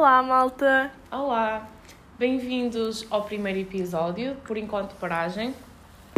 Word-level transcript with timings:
Olá, 0.00 0.22
malta! 0.22 0.90
Olá, 1.12 1.68
bem-vindos 2.18 3.06
ao 3.10 3.22
primeiro 3.24 3.58
episódio, 3.58 4.34
por 4.46 4.56
enquanto 4.56 4.94
paragem. 4.94 5.54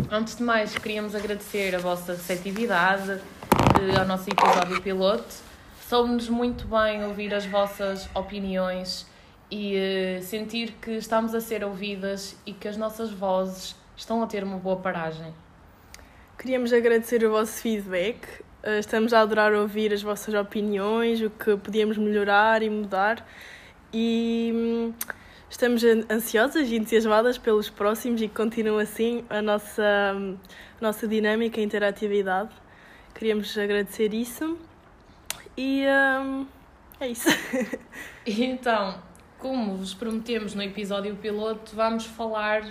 Antes 0.09 0.37
de 0.37 0.45
mais, 0.45 0.79
queríamos 0.79 1.17
agradecer 1.17 1.75
a 1.75 1.81
vossa 1.81 2.13
receptividade 2.13 3.11
eh, 3.11 3.99
ao 3.99 4.07
nosso 4.07 4.31
episódio 4.31 4.81
piloto. 4.81 5.35
Soube-nos 5.89 6.29
muito 6.29 6.65
bem 6.69 7.05
ouvir 7.05 7.35
as 7.35 7.45
vossas 7.45 8.09
opiniões 8.15 9.05
e 9.51 9.75
eh, 9.75 10.21
sentir 10.23 10.75
que 10.81 10.93
estamos 10.93 11.35
a 11.35 11.41
ser 11.41 11.65
ouvidas 11.65 12.37
e 12.47 12.53
que 12.53 12.69
as 12.69 12.77
nossas 12.77 13.11
vozes 13.11 13.75
estão 13.97 14.23
a 14.23 14.29
ter 14.29 14.45
uma 14.45 14.59
boa 14.59 14.77
paragem. 14.77 15.35
Queríamos 16.39 16.73
agradecer 16.73 17.25
o 17.25 17.33
vosso 17.33 17.61
feedback. 17.61 18.45
Eh, 18.63 18.79
Estamos 18.79 19.13
a 19.13 19.23
adorar 19.23 19.53
ouvir 19.53 19.93
as 19.93 20.03
vossas 20.03 20.35
opiniões, 20.35 21.21
o 21.21 21.31
que 21.31 21.57
podíamos 21.57 21.99
melhorar 21.99 22.63
e 22.63 22.71
mudar. 22.71 23.27
E 23.93 24.51
hum, 24.55 24.95
estamos 25.51 25.85
an- 25.85 26.05
ansiosas 26.11 26.69
e 26.69 26.77
entusiasmadas 26.77 27.37
pelos 27.39 27.69
próximos 27.69 28.21
e 28.23 28.29
que 28.29 28.35
assim 28.79 29.25
a 29.29 29.43
nossa, 29.43 29.83
hum, 30.17 30.37
a 30.81 30.83
nossa 30.83 31.07
dinâmica 31.07 31.61
e 31.61 31.65
interatividade. 31.65 32.51
Queríamos 33.15 33.57
agradecer 33.57 34.15
isso. 34.15 34.57
E 35.57 35.85
hum, 36.21 36.47
é 37.01 37.09
isso. 37.09 37.29
Então, 38.25 39.03
como 39.39 39.77
vos 39.77 39.93
prometemos 39.95 40.55
no 40.55 40.63
episódio 40.63 41.17
piloto, 41.17 41.75
vamos 41.75 42.07
falar 42.07 42.63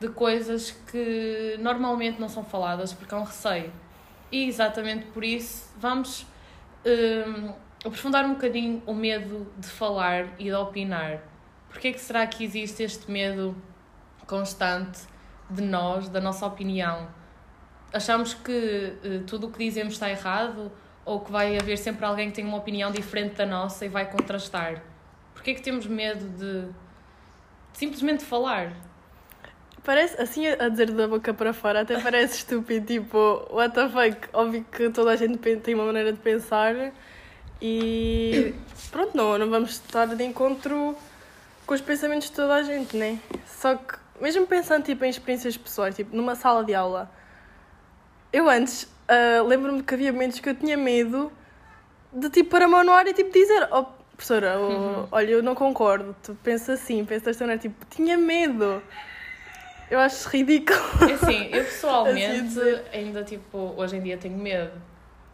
de 0.00 0.08
coisas 0.08 0.70
que 0.70 1.56
normalmente 1.58 2.20
não 2.20 2.28
são 2.28 2.44
faladas 2.44 2.92
porque 2.92 3.12
há 3.12 3.18
um 3.18 3.24
receio. 3.24 3.72
E 4.30 4.46
exatamente 4.46 5.06
por 5.06 5.24
isso 5.24 5.68
vamos 5.76 6.24
hum, 6.86 7.52
aprofundar 7.84 8.24
um 8.24 8.34
bocadinho 8.34 8.82
o 8.86 8.94
medo 8.94 9.46
de 9.58 9.66
falar 9.66 10.28
e 10.38 10.44
de 10.44 10.54
opinar. 10.54 11.20
Porquê 11.68 11.88
é 11.88 11.92
que 11.92 12.00
será 12.00 12.26
que 12.26 12.44
existe 12.44 12.82
este 12.82 13.10
medo 13.10 13.56
constante 14.26 15.00
de 15.50 15.62
nós, 15.62 16.08
da 16.08 16.20
nossa 16.20 16.46
opinião? 16.46 17.08
Achamos 17.92 18.34
que 18.34 18.94
eh, 19.04 19.20
tudo 19.26 19.48
o 19.48 19.50
que 19.50 19.58
dizemos 19.58 19.94
está 19.94 20.08
errado 20.08 20.70
ou 21.04 21.20
que 21.20 21.32
vai 21.32 21.58
haver 21.58 21.76
sempre 21.76 22.04
alguém 22.04 22.28
que 22.28 22.36
tem 22.36 22.44
uma 22.44 22.56
opinião 22.56 22.90
diferente 22.90 23.34
da 23.34 23.46
nossa 23.46 23.84
e 23.84 23.88
vai 23.88 24.10
contrastar? 24.10 24.82
Porquê 25.34 25.50
é 25.50 25.54
que 25.54 25.62
temos 25.62 25.86
medo 25.86 26.24
de 26.38 26.68
simplesmente 27.72 28.24
falar? 28.24 28.72
Parece, 29.82 30.20
assim 30.22 30.46
a 30.46 30.68
dizer 30.68 30.92
da 30.92 31.08
boca 31.08 31.34
para 31.34 31.52
fora, 31.52 31.80
até 31.80 32.00
parece 32.00 32.36
estúpido, 32.38 32.86
tipo, 32.86 33.48
what 33.50 33.74
the 33.74 33.88
fuck? 33.88 34.28
Óbvio 34.32 34.64
que 34.70 34.90
toda 34.90 35.10
a 35.10 35.16
gente 35.16 35.38
tem 35.56 35.74
uma 35.74 35.86
maneira 35.86 36.12
de 36.12 36.20
pensar 36.20 36.92
e 37.62 38.54
pronto, 38.90 39.16
não, 39.16 39.38
não 39.38 39.48
vamos 39.48 39.70
estar 39.70 40.06
de 40.06 40.24
encontro 40.24 40.96
com 41.64 41.74
os 41.74 41.80
pensamentos 41.80 42.28
de 42.28 42.34
toda 42.34 42.54
a 42.56 42.62
gente, 42.62 42.96
né? 42.96 43.18
Só 43.46 43.76
que, 43.76 43.94
mesmo 44.20 44.46
pensando 44.46 44.82
tipo, 44.84 45.04
em 45.04 45.08
experiências 45.08 45.56
pessoais, 45.56 45.94
tipo, 45.94 46.14
numa 46.14 46.34
sala 46.34 46.64
de 46.64 46.74
aula, 46.74 47.08
eu 48.32 48.50
antes 48.50 48.88
ah, 49.08 49.42
lembro-me 49.42 49.82
que 49.82 49.94
havia 49.94 50.12
momentos 50.12 50.40
que 50.40 50.48
eu 50.48 50.54
tinha 50.54 50.76
medo 50.76 51.30
de 52.12 52.28
tipo 52.30 52.50
pôr 52.50 52.62
a 52.62 52.68
mão 52.68 52.82
no 52.84 52.92
ar 52.92 53.06
e 53.06 53.14
tipo 53.14 53.30
dizer, 53.32 53.68
oh 53.70 53.84
professora, 54.16 54.58
oh, 54.58 54.66
Uhum. 54.68 55.08
olha, 55.10 55.30
eu 55.30 55.42
não 55.42 55.54
concordo, 55.54 56.14
tu 56.22 56.36
pensa 56.42 56.74
assim, 56.74 57.04
pensa 57.04 57.26
desta 57.26 57.44
maneira, 57.44 57.60
tipo, 57.62 57.84
tinha 57.90 58.16
medo. 58.18 58.82
Eu 59.90 59.98
acho 59.98 60.28
ridículo. 60.28 60.78
É 61.08 61.14
assim, 61.14 61.48
eu 61.52 61.60
Assim 61.62 61.64
pessoalmente 61.64 62.42
dizer. 62.42 62.84
ainda 62.92 63.22
tipo, 63.24 63.74
hoje 63.76 63.96
em 63.96 64.02
dia 64.02 64.16
tenho 64.16 64.36
medo. 64.38 64.72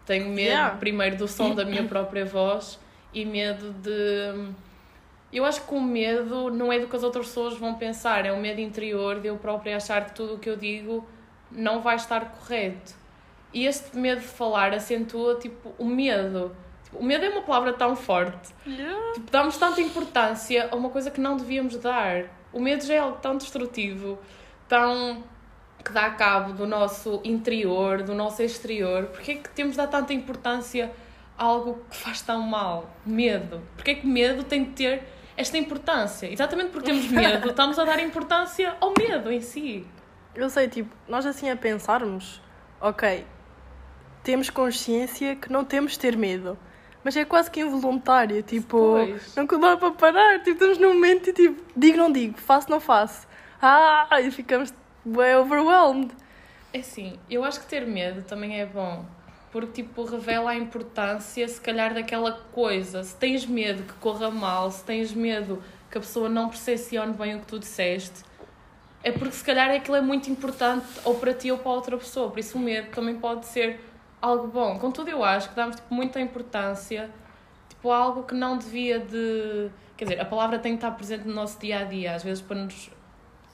Tenho 0.08 0.30
medo 0.30 0.48
Yeah. 0.48 0.76
primeiro 0.76 1.16
do 1.16 1.28
som 1.28 1.54
da 1.54 1.66
minha 1.66 1.84
própria 1.86 2.24
voz 2.24 2.80
e 3.12 3.26
medo 3.26 3.74
de. 3.74 4.52
Eu 5.30 5.44
acho 5.44 5.60
que 5.60 5.74
o 5.74 5.80
medo 5.80 6.50
não 6.50 6.72
é 6.72 6.78
do 6.78 6.86
que 6.88 6.96
as 6.96 7.02
outras 7.02 7.26
pessoas 7.26 7.58
vão 7.58 7.74
pensar, 7.74 8.24
é 8.24 8.32
o 8.32 8.40
medo 8.40 8.58
interior 8.62 9.20
de 9.20 9.28
eu 9.28 9.36
própria 9.36 9.76
achar 9.76 10.06
que 10.06 10.14
tudo 10.14 10.36
o 10.36 10.38
que 10.38 10.48
eu 10.48 10.56
digo 10.56 11.06
não 11.52 11.82
vai 11.82 11.96
estar 11.96 12.32
correto. 12.32 12.94
E 13.52 13.66
este 13.66 13.94
medo 13.98 14.22
de 14.22 14.26
falar 14.26 14.72
acentua 14.72 15.34
tipo 15.34 15.74
o 15.78 15.84
medo. 15.84 16.56
O 16.94 17.04
medo 17.04 17.26
é 17.26 17.28
uma 17.28 17.42
palavra 17.42 17.74
tão 17.74 17.94
forte 17.94 18.48
Tipo, 19.12 19.30
damos 19.30 19.58
tanta 19.58 19.78
importância 19.82 20.70
a 20.72 20.74
uma 20.74 20.88
coisa 20.88 21.10
que 21.10 21.20
não 21.20 21.36
devíamos 21.36 21.76
dar. 21.76 22.24
O 22.50 22.58
medo 22.58 22.82
já 22.82 22.94
é 22.94 22.98
algo 22.98 23.18
tão 23.18 23.36
destrutivo, 23.36 24.18
tão 24.66 25.22
que 25.84 25.92
dá 25.92 26.10
cabo 26.10 26.52
do 26.52 26.66
nosso 26.66 27.20
interior, 27.24 28.02
do 28.02 28.14
nosso 28.14 28.42
exterior. 28.42 29.06
Porquê 29.06 29.32
é 29.32 29.34
que 29.36 29.48
temos 29.50 29.72
de 29.72 29.78
dar 29.78 29.86
tanta 29.86 30.12
importância 30.12 30.92
a 31.36 31.44
algo 31.44 31.82
que 31.90 31.96
faz 31.96 32.20
tão 32.20 32.42
mal? 32.42 32.90
Medo. 33.06 33.62
Porquê 33.76 33.92
é 33.92 33.94
que 33.94 34.06
medo 34.06 34.44
tem 34.44 34.64
de 34.64 34.70
ter 34.70 35.02
esta 35.36 35.56
importância? 35.56 36.30
Exatamente 36.30 36.70
porque 36.70 36.86
temos 36.90 37.08
medo, 37.08 37.48
estamos 37.50 37.78
a 37.78 37.84
dar 37.84 38.00
importância 38.00 38.76
ao 38.80 38.92
medo 38.98 39.30
em 39.30 39.40
si. 39.40 39.86
Eu 40.34 40.50
sei, 40.50 40.68
tipo, 40.68 40.94
nós 41.08 41.24
assim 41.26 41.48
a 41.50 41.56
pensarmos, 41.56 42.40
ok, 42.80 43.24
temos 44.22 44.50
consciência 44.50 45.34
que 45.36 45.50
não 45.50 45.64
temos 45.64 45.92
de 45.92 45.98
ter 46.00 46.16
medo. 46.16 46.58
Mas 47.02 47.16
é 47.16 47.24
quase 47.24 47.50
que 47.50 47.60
involuntário, 47.60 48.42
tipo, 48.42 48.76
Pois. 48.76 49.34
não 49.34 49.46
dá 49.46 49.76
para 49.76 49.92
parar, 49.92 50.38
tipo, 50.40 50.50
estamos 50.50 50.78
num 50.78 50.94
momento 50.94 51.30
e 51.30 51.32
tipo, 51.32 51.62
digo, 51.74 51.96
não 51.96 52.12
digo, 52.12 52.36
faço, 52.38 52.68
não 52.70 52.80
faço. 52.80 53.26
Ah, 53.62 54.20
e 54.20 54.30
ficamos 54.30 54.72
bem 55.08 55.36
overwhelmed. 55.36 56.14
É 56.72 56.80
assim, 56.80 57.18
eu 57.30 57.44
acho 57.44 57.60
que 57.60 57.66
ter 57.66 57.86
medo 57.86 58.22
também 58.22 58.60
é 58.60 58.66
bom, 58.66 59.04
porque 59.50 59.82
tipo 59.82 60.04
revela 60.04 60.50
a 60.50 60.54
importância, 60.54 61.48
se 61.48 61.60
calhar, 61.60 61.94
daquela 61.94 62.32
coisa. 62.52 63.02
Se 63.02 63.16
tens 63.16 63.46
medo 63.46 63.82
que 63.82 63.94
corra 63.94 64.30
mal, 64.30 64.70
se 64.70 64.84
tens 64.84 65.12
medo 65.12 65.62
que 65.90 65.98
a 65.98 66.00
pessoa 66.00 66.28
não 66.28 66.48
percepcione 66.48 67.14
bem 67.14 67.36
o 67.36 67.40
que 67.40 67.46
tu 67.46 67.58
disseste, 67.58 68.22
é 69.02 69.10
porque 69.10 69.34
se 69.34 69.44
calhar 69.44 69.70
aquilo 69.70 69.96
é 69.96 70.00
muito 70.00 70.30
importante 70.30 70.86
ou 71.04 71.14
para 71.14 71.32
ti 71.32 71.50
ou 71.50 71.58
para 71.58 71.70
outra 71.70 71.96
pessoa. 71.96 72.30
Por 72.30 72.38
isso 72.38 72.58
o 72.58 72.60
medo 72.60 72.90
também 72.90 73.16
pode 73.16 73.46
ser 73.46 73.80
algo 74.20 74.48
bom. 74.48 74.78
Contudo, 74.78 75.08
eu 75.08 75.24
acho 75.24 75.48
que 75.48 75.56
damos 75.56 75.76
tipo, 75.76 75.94
muita 75.94 76.20
importância 76.20 77.10
tipo, 77.68 77.90
a 77.90 77.96
algo 77.96 78.24
que 78.24 78.34
não 78.34 78.58
devia 78.58 78.98
de. 78.98 79.70
Quer 79.96 80.04
dizer, 80.04 80.20
a 80.20 80.24
palavra 80.24 80.58
tem 80.58 80.72
que 80.72 80.78
estar 80.78 80.90
presente 80.92 81.26
no 81.26 81.34
nosso 81.34 81.58
dia 81.58 81.80
a 81.80 81.84
dia, 81.84 82.14
às 82.14 82.22
vezes 82.22 82.42
para 82.42 82.56
nos 82.56 82.90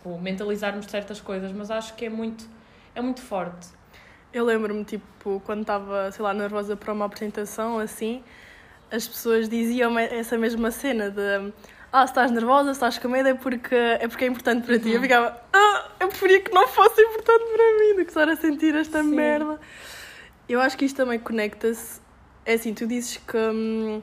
tipo, 0.04 0.19
mentalizarmos 0.19 0.87
certas 0.87 1.20
coisas, 1.20 1.50
mas 1.53 1.70
acho 1.70 1.94
que 1.94 2.04
é 2.04 2.10
muito, 2.10 2.47
é 2.94 3.00
muito 3.00 3.22
forte. 3.22 3.69
Eu 4.32 4.44
lembro-me, 4.44 4.84
tipo, 4.84 5.41
quando 5.44 5.62
estava, 5.62 6.12
sei 6.12 6.22
lá, 6.22 6.34
nervosa 6.34 6.76
para 6.76 6.92
uma 6.92 7.06
apresentação, 7.06 7.78
assim, 7.78 8.22
as 8.91 9.09
pessoas 9.09 9.48
diziam 9.48 9.98
essa 9.98 10.37
mesma 10.37 10.70
cena 10.70 11.10
de 11.10 11.53
ah, 11.93 12.06
se 12.06 12.10
estás 12.10 12.31
nervosa, 12.31 12.70
se 12.70 12.72
estás 12.72 12.98
com 12.98 13.09
medo 13.09 13.28
é 13.28 13.34
porque 13.34 13.75
é, 13.75 14.06
porque 14.09 14.25
é 14.25 14.28
importante 14.28 14.66
para 14.66 14.78
ti. 14.78 14.91
Eu 14.91 15.00
ficava, 15.00 15.41
ah, 15.53 15.91
eu 16.00 16.09
preferia 16.09 16.41
que 16.41 16.53
não 16.53 16.66
fosse 16.66 17.00
importante 17.00 17.44
para 17.44 17.78
mim 17.78 17.97
do 17.97 18.04
que 18.04 18.10
estar 18.10 18.28
a 18.28 18.37
sentir 18.37 18.75
esta 18.75 19.03
Sim. 19.03 19.14
merda. 19.14 19.60
Eu 20.48 20.60
acho 20.60 20.76
que 20.76 20.84
isto 20.84 20.97
também 20.97 21.19
conecta-se. 21.19 22.00
É 22.44 22.54
assim, 22.54 22.75
tu 22.75 22.87
dizes 22.87 23.16
que 23.16 23.37
hum, 23.38 24.03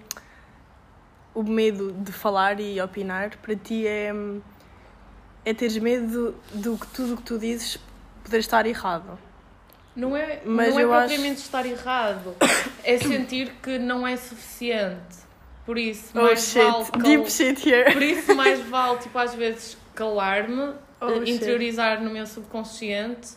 o 1.35 1.44
medo 1.44 1.91
de 1.91 2.11
falar 2.11 2.59
e 2.59 2.81
opinar 2.81 3.38
para 3.38 3.56
ti 3.56 3.85
é, 3.85 4.13
hum, 4.13 4.41
é 5.46 5.53
teres 5.53 5.78
medo 5.78 6.35
do 6.53 6.78
que 6.78 6.88
tudo 6.88 7.13
o 7.13 7.18
que 7.18 7.24
tu 7.24 7.38
dizes 7.40 7.78
poder 8.24 8.40
estar 8.40 8.66
errado. 8.66 9.18
Não 9.96 10.16
é, 10.16 10.41
Mas 10.46 10.69
não 10.74 10.79
é 10.79 10.84
eu 10.84 10.94
acho- 10.94 11.07
propriamente 11.07 11.41
estar 11.41 11.66
errado, 11.66 12.35
é 12.84 12.97
sentir 12.97 13.52
que 13.62 13.78
não 13.78 14.07
é 14.07 14.16
suficiente. 14.16 15.19
Por 15.66 15.78
isso, 15.78 16.12
Oh 16.16 16.22
mais 16.24 16.40
shit, 16.44 16.56
vale 16.63 16.85
cal- 16.91 17.02
deep 17.02 17.31
shit 17.31 17.69
here. 17.69 17.91
Por 17.94 18.02
isso, 18.02 18.34
mais 18.35 18.59
vale, 18.62 19.00
tipo, 19.00 19.18
às 19.18 19.34
vezes 19.35 19.78
calar-me, 19.93 20.73
Oh, 20.99 21.08
eh, 21.09 21.26
shit. 21.26 21.32
interiorizar 21.32 22.02
no 22.02 22.09
meu 22.09 22.26
subconsciente 22.26 23.29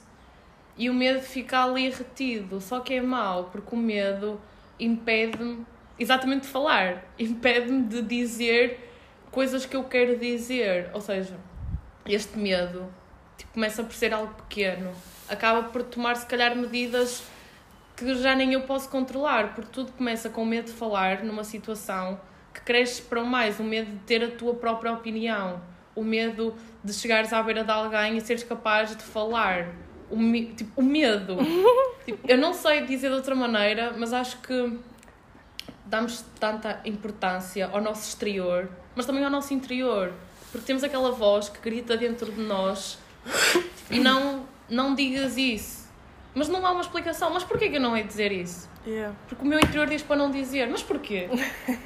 e 0.77 0.89
o 0.89 0.95
medo 0.95 1.21
fica 1.21 1.65
ali 1.65 1.91
retido. 1.91 2.61
Só 2.61 2.81
que 2.81 2.95
é 2.95 3.01
mau, 3.03 3.45
porque 3.51 3.75
o 3.75 3.79
medo 3.79 4.41
impede-me 4.79 5.65
exatamente 5.99 6.43
de 6.43 6.49
falar, 6.49 7.05
impede-me 7.19 7.83
de 7.85 8.03
dizer 8.03 8.91
coisas 9.31 9.67
que 9.67 9.77
eu 9.77 9.85
quero 9.85 10.17
dizer. 10.17 10.91
Ou 10.95 11.01
seja, 11.01 11.35
este 12.07 12.39
medo 12.39 12.87
tipo, 13.37 13.53
começa 13.53 13.83
por 13.83 13.93
ser 13.95 14.13
algo 14.15 14.33
pequeno, 14.35 14.93
acaba 15.29 15.65
por 15.65 15.83
tomar, 15.83 16.17
se 16.17 16.27
calhar, 16.27 16.55
medidas 16.57 17.23
que 17.97 18.15
já 18.17 18.35
nem 18.35 18.53
eu 18.53 18.63
posso 18.63 18.89
controlar, 18.89 19.55
porque 19.55 19.71
tudo 19.73 19.93
começa 19.93 20.29
com 20.29 20.43
o 20.43 20.47
medo 20.47 20.67
de 20.67 20.73
falar 20.73 21.23
numa 21.23 21.45
situação 21.45 22.21
que 22.53 22.61
cresce 22.61 23.03
para 23.03 23.21
o 23.21 23.27
mais, 23.27 23.59
o 23.61 23.65
medo 23.65 23.91
de 23.91 23.99
ter 23.99 24.23
a 24.25 24.31
tua 24.37 24.55
própria 24.55 24.93
opinião, 24.93 25.61
o 25.95 26.03
medo 26.03 26.55
de 26.83 26.93
chegares 26.93 27.33
à 27.33 27.43
beira 27.43 27.63
de 27.65 27.71
alguém 27.71 28.17
e 28.17 28.21
seres 28.21 28.43
capaz 28.43 28.95
de 28.97 29.03
falar, 29.03 29.69
o, 30.11 30.17
me- 30.17 30.47
tipo, 30.55 30.81
o 30.81 30.85
medo. 30.85 31.37
Tipo, 32.05 32.21
eu 32.31 32.37
não 32.37 32.53
sei 32.53 32.85
dizer 32.85 33.09
de 33.09 33.15
outra 33.15 33.35
maneira, 33.35 33.95
mas 33.97 34.13
acho 34.13 34.37
que 34.43 34.79
damos 35.87 36.23
tanta 36.39 36.81
importância 36.85 37.67
ao 37.73 37.81
nosso 37.81 38.09
exterior, 38.09 38.69
mas 38.95 39.07
também 39.07 39.25
ao 39.25 39.31
nosso 39.31 39.55
interior, 39.55 40.13
porque 40.55 40.69
temos 40.69 40.85
aquela 40.85 41.11
voz 41.11 41.49
que 41.49 41.59
grita 41.59 41.97
dentro 41.97 42.31
de 42.31 42.41
nós 42.41 42.97
e 43.91 43.99
não, 43.99 44.45
não 44.71 44.95
digas 44.95 45.37
isso. 45.37 45.89
Mas 46.33 46.49
não 46.49 46.65
há 46.65 46.71
uma 46.71 46.81
explicação. 46.81 47.29
Mas 47.35 47.43
porquê 47.43 47.69
que 47.69 47.77
eu 47.77 47.81
não 47.81 47.97
hei 47.97 48.05
dizer 48.05 48.31
isso? 48.31 48.71
Yeah. 48.87 49.17
Porque 49.27 49.45
o 49.45 49.49
meu 49.49 49.59
interior 49.59 49.89
diz 49.89 50.01
para 50.01 50.15
não 50.15 50.31
dizer. 50.31 50.69
Mas 50.71 50.81
porquê? 50.81 51.29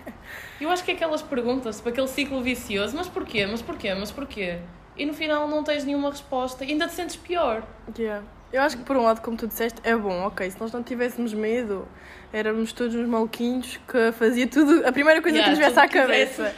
Eu 0.60 0.68
acho 0.68 0.84
que 0.84 0.90
é 0.90 0.94
aquelas 0.94 1.22
perguntas, 1.22 1.76
tipo 1.76 1.88
aquele 1.88 2.08
ciclo 2.08 2.42
vicioso. 2.42 2.94
Mas 2.94 3.08
porquê? 3.08 3.46
Mas 3.46 3.62
porquê? 3.62 3.94
Mas 3.94 4.10
porquê? 4.10 4.58
E 4.98 5.06
no 5.06 5.14
final 5.14 5.48
não 5.48 5.64
tens 5.64 5.84
nenhuma 5.86 6.10
resposta. 6.10 6.62
E 6.62 6.72
ainda 6.72 6.88
te 6.88 6.92
sentes 6.92 7.16
pior. 7.16 7.62
Yeah. 7.98 8.22
Eu 8.52 8.60
acho 8.60 8.76
que 8.76 8.84
por 8.84 8.98
um 8.98 9.04
lado, 9.04 9.22
como 9.22 9.34
tu 9.34 9.46
disseste, 9.46 9.80
é 9.82 9.96
bom, 9.96 10.26
ok. 10.26 10.50
Se 10.50 10.60
nós 10.60 10.72
não 10.72 10.82
tivéssemos 10.82 11.32
medo, 11.32 11.88
éramos 12.34 12.74
todos 12.74 12.94
uns 12.94 13.08
maluquinhos 13.08 13.78
que 13.88 14.12
fazia 14.12 14.46
tudo, 14.46 14.86
a 14.86 14.92
primeira 14.92 15.22
coisa 15.22 15.38
Yeah, 15.38 15.56
que 15.56 15.58
nos 15.58 15.74
viesse 15.74 15.80
à 15.80 15.88
cabeça. 15.88 16.54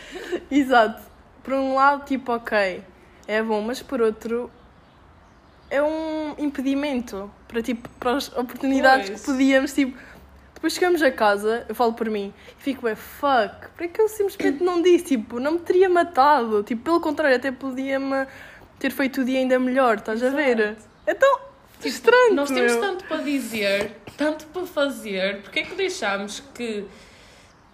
Exato. 0.51 1.10
Por 1.43 1.55
um 1.55 1.75
lado, 1.75 2.05
tipo, 2.05 2.33
ok, 2.33 2.83
é 3.27 3.43
bom, 3.43 3.63
mas 3.63 3.83
por 3.83 4.01
outro, 4.01 4.51
é 5.71 5.83
um 5.83 6.35
impedimento 6.39 7.31
para, 7.47 7.63
tipo, 7.63 7.89
para 7.99 8.17
as 8.17 8.29
oportunidades 8.37 9.09
Pois. 9.09 9.21
que 9.21 9.27
podíamos, 9.27 9.73
tipo. 9.73 9.99
Depois 10.55 10.75
chegamos 10.75 11.01
a 11.01 11.11
casa, 11.11 11.65
eu 11.71 11.75
falo 11.75 11.95
por 11.95 12.11
mim, 12.11 12.35
e 12.59 12.63
fico, 12.63 12.87
é 12.87 12.95
fuck, 12.95 13.69
para 13.75 13.89
que 13.89 13.99
eu 13.99 14.09
simplesmente 14.09 14.63
não 14.63 14.83
disse? 14.83 15.05
Tipo, 15.17 15.41
não 15.41 15.53
me 15.53 15.59
teria 15.61 15.89
matado. 15.89 16.63
Tipo, 16.63 16.83
pelo 16.83 17.01
contrário, 17.01 17.35
até 17.35 17.51
podia-me 17.51 18.27
ter 18.79 18.91
feito 18.91 19.23
o 19.23 19.25
dia 19.25 19.39
ainda 19.39 19.59
melhor, 19.59 19.97
estás 19.97 20.23
a 20.23 20.29
ver? 20.29 20.59
Exato. 20.59 20.83
Então, 21.07 21.41
estranho. 21.83 22.35
Nós 22.35 22.51
temos 22.51 22.73
meu. 22.73 22.81
tanto 22.81 23.05
para 23.05 23.23
dizer, 23.23 23.97
tanto 24.19 24.47
para 24.49 24.67
fazer. 24.67 25.41
Porque 25.41 25.61
é 25.61 25.63
que 25.63 25.75
deixamos 25.75 26.41
que 26.55 26.85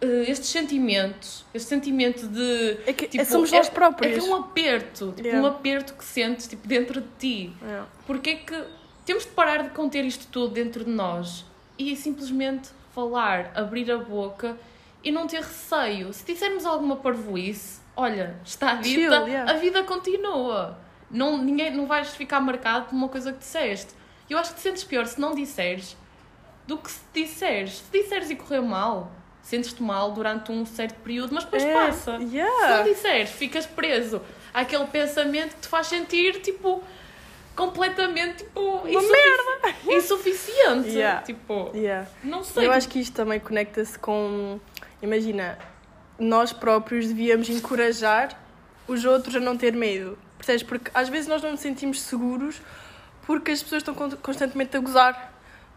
eh, 0.00 0.24
estes 0.30 0.48
sentimentos, 0.50 1.44
este 1.54 1.68
sentimento 1.68 2.26
de. 2.28 2.78
É 2.86 2.92
que 2.92 3.06
tipo, 3.08 3.24
somos 3.24 3.52
é- 3.52 3.56
nós 3.58 3.68
É 3.68 3.70
próprios. 3.70 4.14
que 4.14 4.20
é 4.20 4.22
um 4.32 4.34
aperto, 4.36 5.06
tipo, 5.12 5.22
Yeah. 5.28 5.42
um 5.42 5.46
aperto 5.50 5.94
que 5.94 6.04
sentes 6.04 6.46
tipo, 6.46 6.66
dentro 6.66 7.00
de 7.00 7.08
ti. 7.18 7.52
É. 7.62 7.82
Porque 8.06 8.30
é 8.30 8.34
que 8.36 8.64
temos 9.04 9.24
de 9.24 9.30
parar 9.30 9.62
de 9.62 9.70
conter 9.70 10.04
isto 10.04 10.26
tudo 10.30 10.52
dentro 10.52 10.84
de 10.84 10.90
nós 10.90 11.44
e 11.78 11.94
simplesmente 11.96 12.68
falar, 12.94 13.52
abrir 13.54 13.90
a 13.90 13.98
boca 13.98 14.56
e 15.04 15.10
não 15.12 15.26
ter 15.26 15.40
receio. 15.42 16.12
Se 16.12 16.24
dissermos 16.24 16.64
alguma 16.66 16.96
parvoíce, 16.96 17.80
olha, 17.96 18.36
está 18.44 18.74
dita, 18.74 19.00
yeah. 19.26 19.50
a 19.50 19.54
vida 19.54 19.82
continua. 19.82 20.78
Não, 21.10 21.38
ninguém, 21.40 21.70
não 21.74 21.86
vais 21.86 22.08
ficar 22.14 22.40
marcado 22.40 22.86
por 22.86 22.94
uma 22.96 23.08
coisa 23.08 23.32
que 23.32 23.38
disseste. 23.38 23.94
Eu 24.28 24.36
acho 24.38 24.50
que 24.50 24.56
te 24.56 24.62
sentes 24.62 24.82
pior 24.82 25.06
se 25.06 25.20
não 25.20 25.34
disseres 25.34 25.96
do 26.66 26.76
que 26.78 26.90
se 26.90 27.00
disseres. 27.14 27.78
Se 27.78 28.02
disseres 28.02 28.28
e 28.28 28.34
correu 28.34 28.64
mal, 28.64 29.12
sentes-te 29.46 29.80
mal 29.82 30.10
durante 30.10 30.50
um 30.50 30.66
certo 30.66 30.96
período, 31.02 31.32
mas 31.32 31.44
depois 31.44 31.62
É, 31.62 31.72
passa. 31.72 32.18
Se 32.18 32.24
não 32.24 32.32
Yeah. 32.32 32.82
disseres, 32.82 33.30
ficas 33.30 33.64
preso 33.64 34.20
àquele 34.52 34.84
pensamento 34.86 35.54
que 35.54 35.60
te 35.60 35.68
faz 35.68 35.86
sentir, 35.86 36.40
tipo, 36.42 36.82
completamente, 37.54 38.38
tipo, 38.44 38.82
insufici- 38.88 39.86
insuficiente. 39.88 40.88
Yeah. 40.90 41.22
Tipo, 41.22 41.70
Yeah. 41.74 42.08
não 42.24 42.42
sei. 42.42 42.66
Eu 42.66 42.72
acho 42.72 42.88
que 42.88 42.98
isto 42.98 43.14
também 43.14 43.38
conecta-se 43.40 43.96
com. 43.98 44.58
Imagina, 45.00 45.56
nós 46.18 46.52
próprios 46.52 47.06
devíamos 47.06 47.48
encorajar 47.48 48.38
os 48.88 49.04
outros 49.04 49.36
a 49.36 49.40
não 49.40 49.56
ter 49.56 49.72
medo. 49.74 50.18
Percebes? 50.38 50.62
Porque 50.64 50.90
às 50.92 51.08
vezes 51.08 51.28
nós 51.28 51.42
não 51.42 51.52
nos 51.52 51.60
sentimos 51.60 52.00
seguros 52.02 52.60
porque 53.26 53.50
as 53.52 53.62
pessoas 53.62 53.80
estão 53.82 53.94
con- 53.94 54.10
constantemente 54.22 54.76
a 54.76 54.80
gozar 54.80 55.32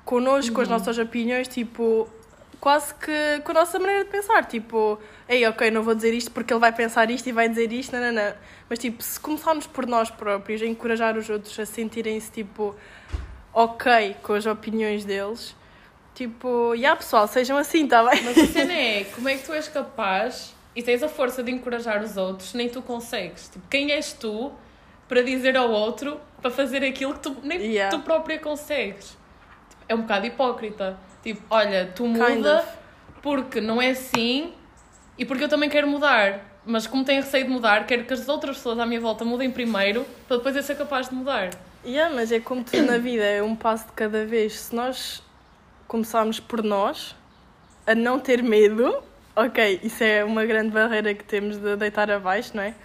connosco, 0.06 0.56
com 0.56 0.62
as 0.62 0.68
nossas 0.68 0.98
opiniões, 0.98 1.48
tipo, 1.48 2.10
quase 2.60 2.94
que 2.96 3.42
com 3.44 3.52
a 3.52 3.54
nossa 3.54 3.80
maneira 3.80 4.04
de 4.04 4.10
pensar. 4.10 4.46
Tipo, 4.46 5.00
ei, 5.28 5.46
ok, 5.48 5.72
não 5.72 5.84
vou 5.84 5.96
dizer 5.96 6.14
isto 6.14 6.32
porque 6.32 6.54
ele 6.54 6.60
vai 6.60 6.72
pensar 6.72 7.10
isto 7.10 7.28
e 7.28 7.32
vai 7.32 7.48
dizer 7.50 7.72
isto, 7.72 7.96
não, 7.96 8.02
não, 8.02 8.12
não. 8.12 8.34
Mas 8.70 8.80
tipo, 8.80 9.02
se 9.02 9.20
começarmos 9.20 9.66
por 9.68 9.86
nós 9.86 10.10
próprios 10.10 10.62
a 10.62 10.66
encorajar 10.66 11.18
os 11.18 11.30
outros 11.30 11.58
a 11.60 11.66
sentirem-se 11.66 12.32
tipo 12.32 12.76
ok 13.54 14.16
com 14.22 14.34
as 14.34 14.46
opiniões 14.46 15.06
deles, 15.06 15.56
tipo, 16.14 16.74
e 16.76 16.80
yeah, 16.80 16.96
pessoal, 16.96 17.28
sejam 17.28 17.58
assim, 17.58 17.88
tá 17.88 18.04
bem? 18.04 18.22
Mas 18.24 18.38
a 18.38 18.48
cena 18.48 18.74
é, 18.74 19.04
como 19.06 19.28
é 19.30 19.36
que 19.36 19.46
tu 19.46 19.54
és 19.54 19.68
capaz 19.68 20.54
e 20.76 20.84
tens 20.84 21.02
a 21.02 21.10
força 21.10 21.42
de 21.44 21.52
encorajar 21.52 22.04
os 22.04 22.16
outros, 22.18 22.54
nem 22.54 22.70
tu 22.70 22.82
consegues. 22.82 23.50
Tipo, 23.50 23.66
quem 23.70 23.92
és 23.92 24.14
tu 24.14 24.52
para 25.08 25.24
dizer 25.24 25.58
ao 25.58 25.72
outro 25.72 26.20
para 26.42 26.52
fazer 26.52 26.84
aquilo 26.84 27.14
que 27.16 27.20
tu 27.22 27.36
nem 27.42 27.60
Yeah. 27.60 27.96
tu 27.96 28.04
própria 28.04 28.38
consegues? 28.38 29.18
É 29.90 29.96
um 29.96 30.02
bocado 30.04 30.26
hipócrita. 30.28 30.98
Tipo, 31.22 31.42
olha, 31.50 31.92
tu 31.94 32.06
muda 32.06 32.26
Kind 32.28 32.46
of. 32.46 32.68
porque 33.22 33.60
não 33.60 33.82
é 33.82 33.90
assim 33.90 34.54
e 35.18 35.26
porque 35.26 35.44
eu 35.44 35.50
também 35.50 35.70
quero 35.70 35.88
mudar. 35.88 36.46
Mas 36.66 36.88
como 36.88 37.04
tenho 37.04 37.22
receio 37.22 37.46
de 37.46 37.50
mudar, 37.50 37.86
quero 37.88 38.06
que 38.06 38.14
as 38.14 38.30
outras 38.30 38.58
pessoas 38.58 38.80
à 38.80 38.86
minha 38.86 39.02
volta 39.02 39.26
mudem 39.26 39.50
primeiro 39.50 40.06
para 40.28 40.38
depois 40.38 40.56
eu 40.56 40.64
ser 40.64 40.78
capaz 40.78 41.10
de 41.10 41.16
mudar. 41.16 41.50
Yeah, 41.86 42.14
mas 42.14 42.32
é 42.32 42.40
como 42.40 42.64
tudo 42.64 42.84
na 42.84 42.98
vida, 42.98 43.24
é 43.24 43.42
um 43.42 43.56
passo 43.56 43.88
de 43.88 43.94
cada 43.94 44.26
vez. 44.26 44.60
Se 44.60 44.76
nós 44.76 45.24
começarmos 45.88 46.40
por 46.40 46.62
nós, 46.64 47.16
a 47.88 47.96
não 47.96 48.20
ter 48.20 48.44
medo, 48.44 49.02
ok, 49.36 49.80
isso 49.82 50.04
é 50.04 50.24
uma 50.24 50.46
grande 50.46 50.70
barreira 50.70 51.14
que 51.14 51.24
temos 51.24 51.58
de 51.58 51.76
deitar 51.78 52.12
abaixo, 52.12 52.52
não 52.56 52.64
é? 52.64 52.76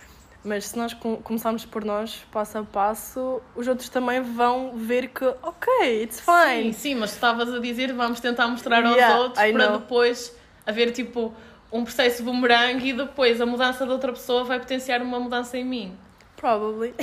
Mas 0.44 0.66
se 0.66 0.76
nós 0.76 0.92
com- 0.92 1.16
começarmos 1.16 1.64
por 1.64 1.84
nós, 1.84 2.22
passo 2.30 2.58
a 2.58 2.62
passo, 2.62 3.40
os 3.56 3.66
outros 3.66 3.88
também 3.88 4.20
vão 4.20 4.76
ver 4.76 5.08
que, 5.08 5.24
ok, 5.42 6.02
it's 6.02 6.16
Sim, 6.16 6.24
fine. 6.60 6.74
sim, 6.74 6.94
mas 6.96 7.12
tu 7.12 7.14
estavas 7.14 7.52
a 7.52 7.58
dizer 7.60 7.92
vamos 7.94 8.20
tentar 8.20 8.46
mostrar 8.48 8.84
aos 8.84 8.94
Yeah, 8.96 9.18
outros 9.20 9.42
I 9.42 9.52
para 9.52 9.70
know. 9.70 9.78
depois 9.78 10.36
haver 10.66 10.90
tipo 10.92 11.34
um 11.72 11.82
processo 11.82 12.22
bumerangue 12.22 12.90
e 12.90 12.92
depois 12.92 13.40
a 13.40 13.46
mudança 13.46 13.86
de 13.86 13.90
outra 13.92 14.12
pessoa 14.12 14.44
vai 14.44 14.58
potenciar 14.60 15.00
uma 15.00 15.18
mudança 15.18 15.56
em 15.56 15.64
mim. 15.64 15.96
Probably. 16.36 16.94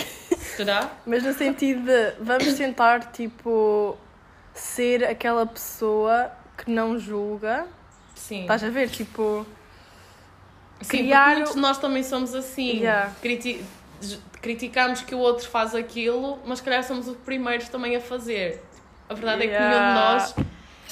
Será? 0.55 0.91
Mas 1.05 1.23
no 1.23 1.33
sentido 1.33 1.81
de 1.83 2.11
vamos 2.23 2.53
tentar, 2.53 3.11
tipo, 3.11 3.97
ser 4.53 5.03
aquela 5.03 5.47
pessoa 5.47 6.31
que 6.57 6.69
não 6.69 6.99
julga. 6.99 7.65
Sim. 8.13 8.41
Estás 8.41 8.63
a 8.63 8.69
ver? 8.69 8.89
Tipo, 8.89 9.45
Sim, 10.81 10.98
criar 10.98 11.36
muitos 11.36 11.54
de 11.54 11.60
nós 11.60 11.78
também 11.78 12.04
somos 12.04 12.33
assim. 12.36 12.80
Yeah. 12.80 13.12
Criti 13.22 13.63
criticamos 14.42 15.01
que 15.01 15.13
o 15.13 15.19
outro 15.19 15.48
faz 15.48 15.75
aquilo, 15.75 16.39
mas 16.45 16.57
se 16.57 16.63
calhar 16.66 16.83
somos 16.83 17.07
os 17.07 17.16
primeiros 17.18 17.69
também 17.69 17.95
a 17.95 18.01
fazer. 18.01 18.63
A 19.07 19.13
verdade 19.13 19.44
é 19.44 19.48
que 19.48 19.54
nenhum 19.54 19.69
de 19.69 19.75
Yeah. 19.75 19.94
nós 19.94 20.36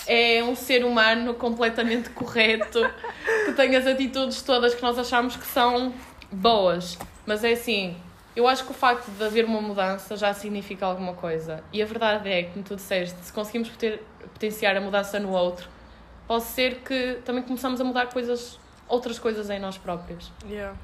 é 0.07 0.43
um 0.43 0.55
ser 0.55 0.85
humano 0.85 1.33
completamente 1.33 2.09
correto, 2.11 2.79
que 3.45 3.53
tem 3.53 3.75
as 3.75 3.87
atitudes 3.87 4.41
todas 4.43 4.75
que 4.75 4.81
nós 4.81 4.97
achamos 4.99 5.35
que 5.35 5.45
são 5.47 5.93
boas. 6.31 6.97
Mas 7.25 7.43
é 7.43 7.53
assim, 7.53 7.97
eu 8.35 8.47
acho 8.47 8.63
que 8.65 8.71
o 8.71 8.73
facto 8.73 9.09
de 9.09 9.23
haver 9.23 9.45
uma 9.45 9.61
mudança 9.61 10.15
já 10.15 10.33
significa 10.33 10.85
alguma 10.85 11.13
coisa. 11.13 11.63
E 11.73 11.81
a 11.81 11.85
verdade 11.85 12.29
é 12.29 12.43
que, 12.43 12.51
como 12.51 12.63
tu 12.63 12.75
disseste, 12.75 13.17
se 13.23 13.33
conseguimos 13.33 13.69
poter- 13.69 14.01
potenciar 14.33 14.77
a 14.77 14.81
mudança 14.81 15.19
no 15.19 15.31
outro, 15.31 15.67
pode 16.27 16.43
ser 16.43 16.75
que 16.85 17.19
também 17.25 17.41
começamos 17.41 17.81
a 17.81 17.83
mudar 17.83 18.07
coisas, 18.07 18.59
outras 18.89 19.19
coisas 19.19 19.49
em 19.49 19.59
nós 19.59 19.77
próprios. 19.77 20.31
yeah. 20.45 20.75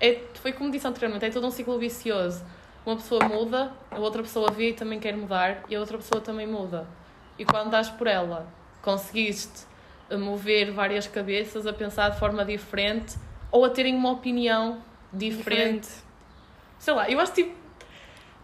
É, 0.00 0.20
foi 0.34 0.52
como 0.52 0.70
disse 0.70 0.86
anteriormente, 0.86 1.24
é 1.24 1.30
todo 1.30 1.46
um 1.46 1.50
ciclo 1.50 1.78
vicioso. 1.78 2.44
Uma 2.84 2.96
pessoa 2.96 3.26
muda, 3.26 3.72
a 3.90 3.98
outra 3.98 4.22
pessoa 4.22 4.50
vê 4.50 4.70
e 4.70 4.72
também 4.74 5.00
quer 5.00 5.16
mudar, 5.16 5.62
e 5.70 5.74
a 5.74 5.80
outra 5.80 5.96
pessoa 5.96 6.20
também 6.20 6.46
muda. 6.46 6.86
E 7.38 7.44
quando 7.44 7.70
dás 7.70 7.88
por 7.88 8.06
ela, 8.06 8.46
conseguiste 8.82 9.64
mover 10.10 10.70
várias 10.70 11.06
cabeças 11.06 11.66
a 11.66 11.72
pensar 11.72 12.10
de 12.10 12.18
forma 12.18 12.44
diferente 12.44 13.16
ou 13.50 13.64
a 13.64 13.70
terem 13.70 13.94
uma 13.94 14.10
opinião 14.10 14.82
diferente. 15.12 15.88
Sei 16.78 16.92
lá, 16.92 17.08
eu 17.08 17.18
acho 17.18 17.32
tipo. 17.32 17.63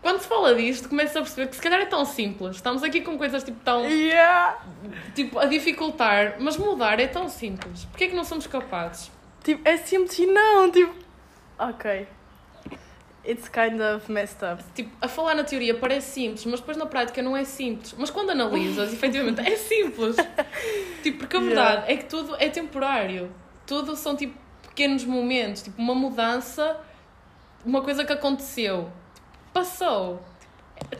Quando 0.02 0.20
se 0.20 0.28
fala 0.28 0.54
disto, 0.54 0.88
começa 0.88 1.18
a 1.18 1.22
perceber 1.22 1.48
que 1.48 1.56
se 1.56 1.62
calhar 1.62 1.80
é 1.80 1.86
tão 1.86 2.04
simples. 2.04 2.56
Estamos 2.56 2.82
aqui 2.82 3.02
com 3.02 3.18
coisas 3.18 3.44
tipo 3.44 3.60
tão. 3.62 3.84
Yeah. 3.84 4.58
tipo, 5.14 5.38
a 5.38 5.44
dificultar, 5.44 6.36
mas 6.38 6.56
mudar 6.56 6.98
é 6.98 7.06
tão 7.06 7.28
simples. 7.28 7.84
Porquê 7.84 8.04
é 8.04 8.08
que 8.08 8.16
não 8.16 8.24
somos 8.24 8.46
capazes? 8.46 9.10
Tipo, 9.44 9.66
é 9.68 9.76
simples 9.76 10.18
e 10.18 10.26
não, 10.26 10.70
tipo... 10.70 10.94
Ok. 11.58 12.06
It's 13.26 13.48
kind 13.50 13.78
of 13.80 14.10
messed 14.10 14.42
up. 14.42 14.62
Tipo, 14.74 14.90
a 15.02 15.06
falar 15.06 15.34
na 15.34 15.44
teoria 15.44 15.74
parece 15.74 16.12
simples, 16.12 16.46
mas 16.46 16.60
depois 16.60 16.78
na 16.78 16.86
prática 16.86 17.20
não 17.20 17.36
é 17.36 17.44
simples. 17.44 17.94
Mas 17.98 18.08
quando 18.10 18.30
analisas, 18.30 18.92
efetivamente, 18.94 19.40
é 19.40 19.56
simples. 19.56 20.16
Tipo, 21.02 21.18
porque 21.18 21.36
a 21.36 21.40
Yeah. 21.40 21.62
verdade 21.62 21.92
é 21.92 21.96
que 21.98 22.04
tudo 22.06 22.34
é 22.38 22.48
temporário. 22.48 23.30
Tudo 23.66 23.94
são 23.94 24.16
tipo 24.16 24.34
pequenos 24.62 25.04
momentos, 25.04 25.62
tipo 25.62 25.80
uma 25.80 25.94
mudança, 25.94 26.80
uma 27.64 27.82
coisa 27.82 28.04
que 28.04 28.12
aconteceu, 28.12 28.90
passou. 29.52 30.20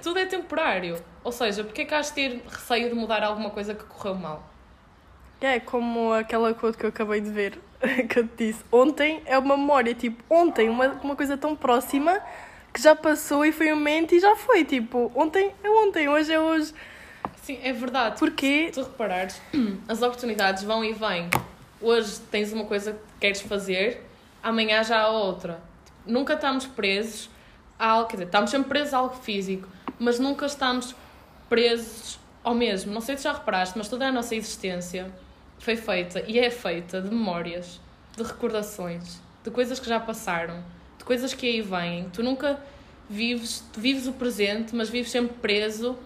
Tudo 0.03 0.19
é 0.19 0.27
temporário. 0.27 1.03
Ou 1.23 1.33
seja, 1.33 1.65
porque 1.65 1.83
é 1.83 1.85
que 1.85 1.95
has 1.95 2.07
de 2.09 2.15
ter 2.15 2.43
receio 2.49 2.89
de 2.89 2.95
mudar 2.95 3.23
alguma 3.23 3.51
coisa 3.51 3.75
que 3.75 3.85
correu 3.85 4.15
mal? 4.15 4.43
É 5.41 5.59
como 5.59 6.13
aquela 6.13 6.53
quote 6.53 6.77
que 6.77 6.85
eu 6.85 6.91
acabei 6.91 7.21
de 7.21 7.31
ver, 7.31 7.59
que 8.09 8.19
eu 8.19 8.29
te 8.29 8.47
disse. 8.47 8.65
Ontem 8.71 9.23
é 9.25 9.39
uma 9.39 9.57
memória, 9.57 9.95
tipo, 9.95 10.23
ontem, 10.29 10.69
uma, 10.69 10.89
uma 11.03 11.17
coisa 11.17 11.37
tão 11.37 11.57
próxima 11.57 12.21
que 12.73 12.81
já 12.81 12.95
passou 12.95 13.45
e 13.45 13.53
foi 13.53 13.73
um 13.73 13.77
momento 13.77 14.15
e 14.15 14.21
já 14.21 14.37
foi. 14.37 14.65
Tipo, 14.65 15.11
ontem 15.15 15.53
é 15.63 15.71
ontem, 15.71 16.09
hoje 16.09 16.33
é 16.33 16.39
hoje. 16.39 16.75
Sim, 17.43 17.59
é 17.63 17.73
verdade. 17.73 18.19
Porquê? 18.19 18.67
Se 18.73 18.81
tu 18.81 18.83
reparares, 18.83 19.41
as 19.89 20.03
oportunidades 20.03 20.63
vão 20.63 20.85
e 20.85 20.93
vêm. 20.93 21.31
Hoje 21.81 22.21
tens 22.31 22.53
uma 22.53 22.65
coisa 22.65 22.93
que 22.93 22.99
queres 23.21 23.41
fazer, 23.41 24.05
amanhã 24.43 24.85
já 24.85 25.01
há 25.01 25.09
outra. 25.09 25.61
Nunca 26.05 26.35
estamos 26.35 26.67
presos 26.67 27.31
a 27.81 27.87
algo, 27.89 28.09
quer 28.09 28.17
dizer, 28.17 28.27
estamos 28.27 28.51
sempre 28.51 28.69
presos 28.69 28.95
a 28.95 28.99
algo 28.99 29.15
físico, 29.15 29.67
mas 29.99 30.19
nunca 30.19 30.47
estamos 30.47 30.95
presos 31.49 32.19
ao 32.45 32.55
mesmo. 32.55 32.93
Não 32.93 33.01
sei 33.01 33.17
se 33.17 33.25
já 33.25 33.33
reparaste, 33.33 33.77
mas 33.77 33.89
toda 33.89 34.07
a 34.07 34.13
nossa 34.13 34.35
existência 34.35 35.11
foi 35.59 35.77
feita 35.77 36.23
e 36.27 36.39
é 36.39 36.51
feita 36.51 37.01
de 37.01 37.09
memórias, 37.09 37.81
de 38.17 38.23
recordações, 38.23 39.21
de 39.43 39.51
coisas 39.51 39.81
que 39.81 39.89
já 39.89 39.99
passaram, 39.99 40.63
de 40.99 41.05
coisas 41.05 41.33
que 41.35 41.47
aí 41.47 41.61
vêm. 41.61 42.09
Tu 42.13 42.23
nunca 42.23 42.61
vives, 43.09 43.65
tu 43.73 43.81
vives 43.81 44.07
o 44.07 44.13
presente, 44.13 44.75
mas 44.75 44.89
vives 44.89 45.11
sempre 45.11 45.37
preso 45.39 45.99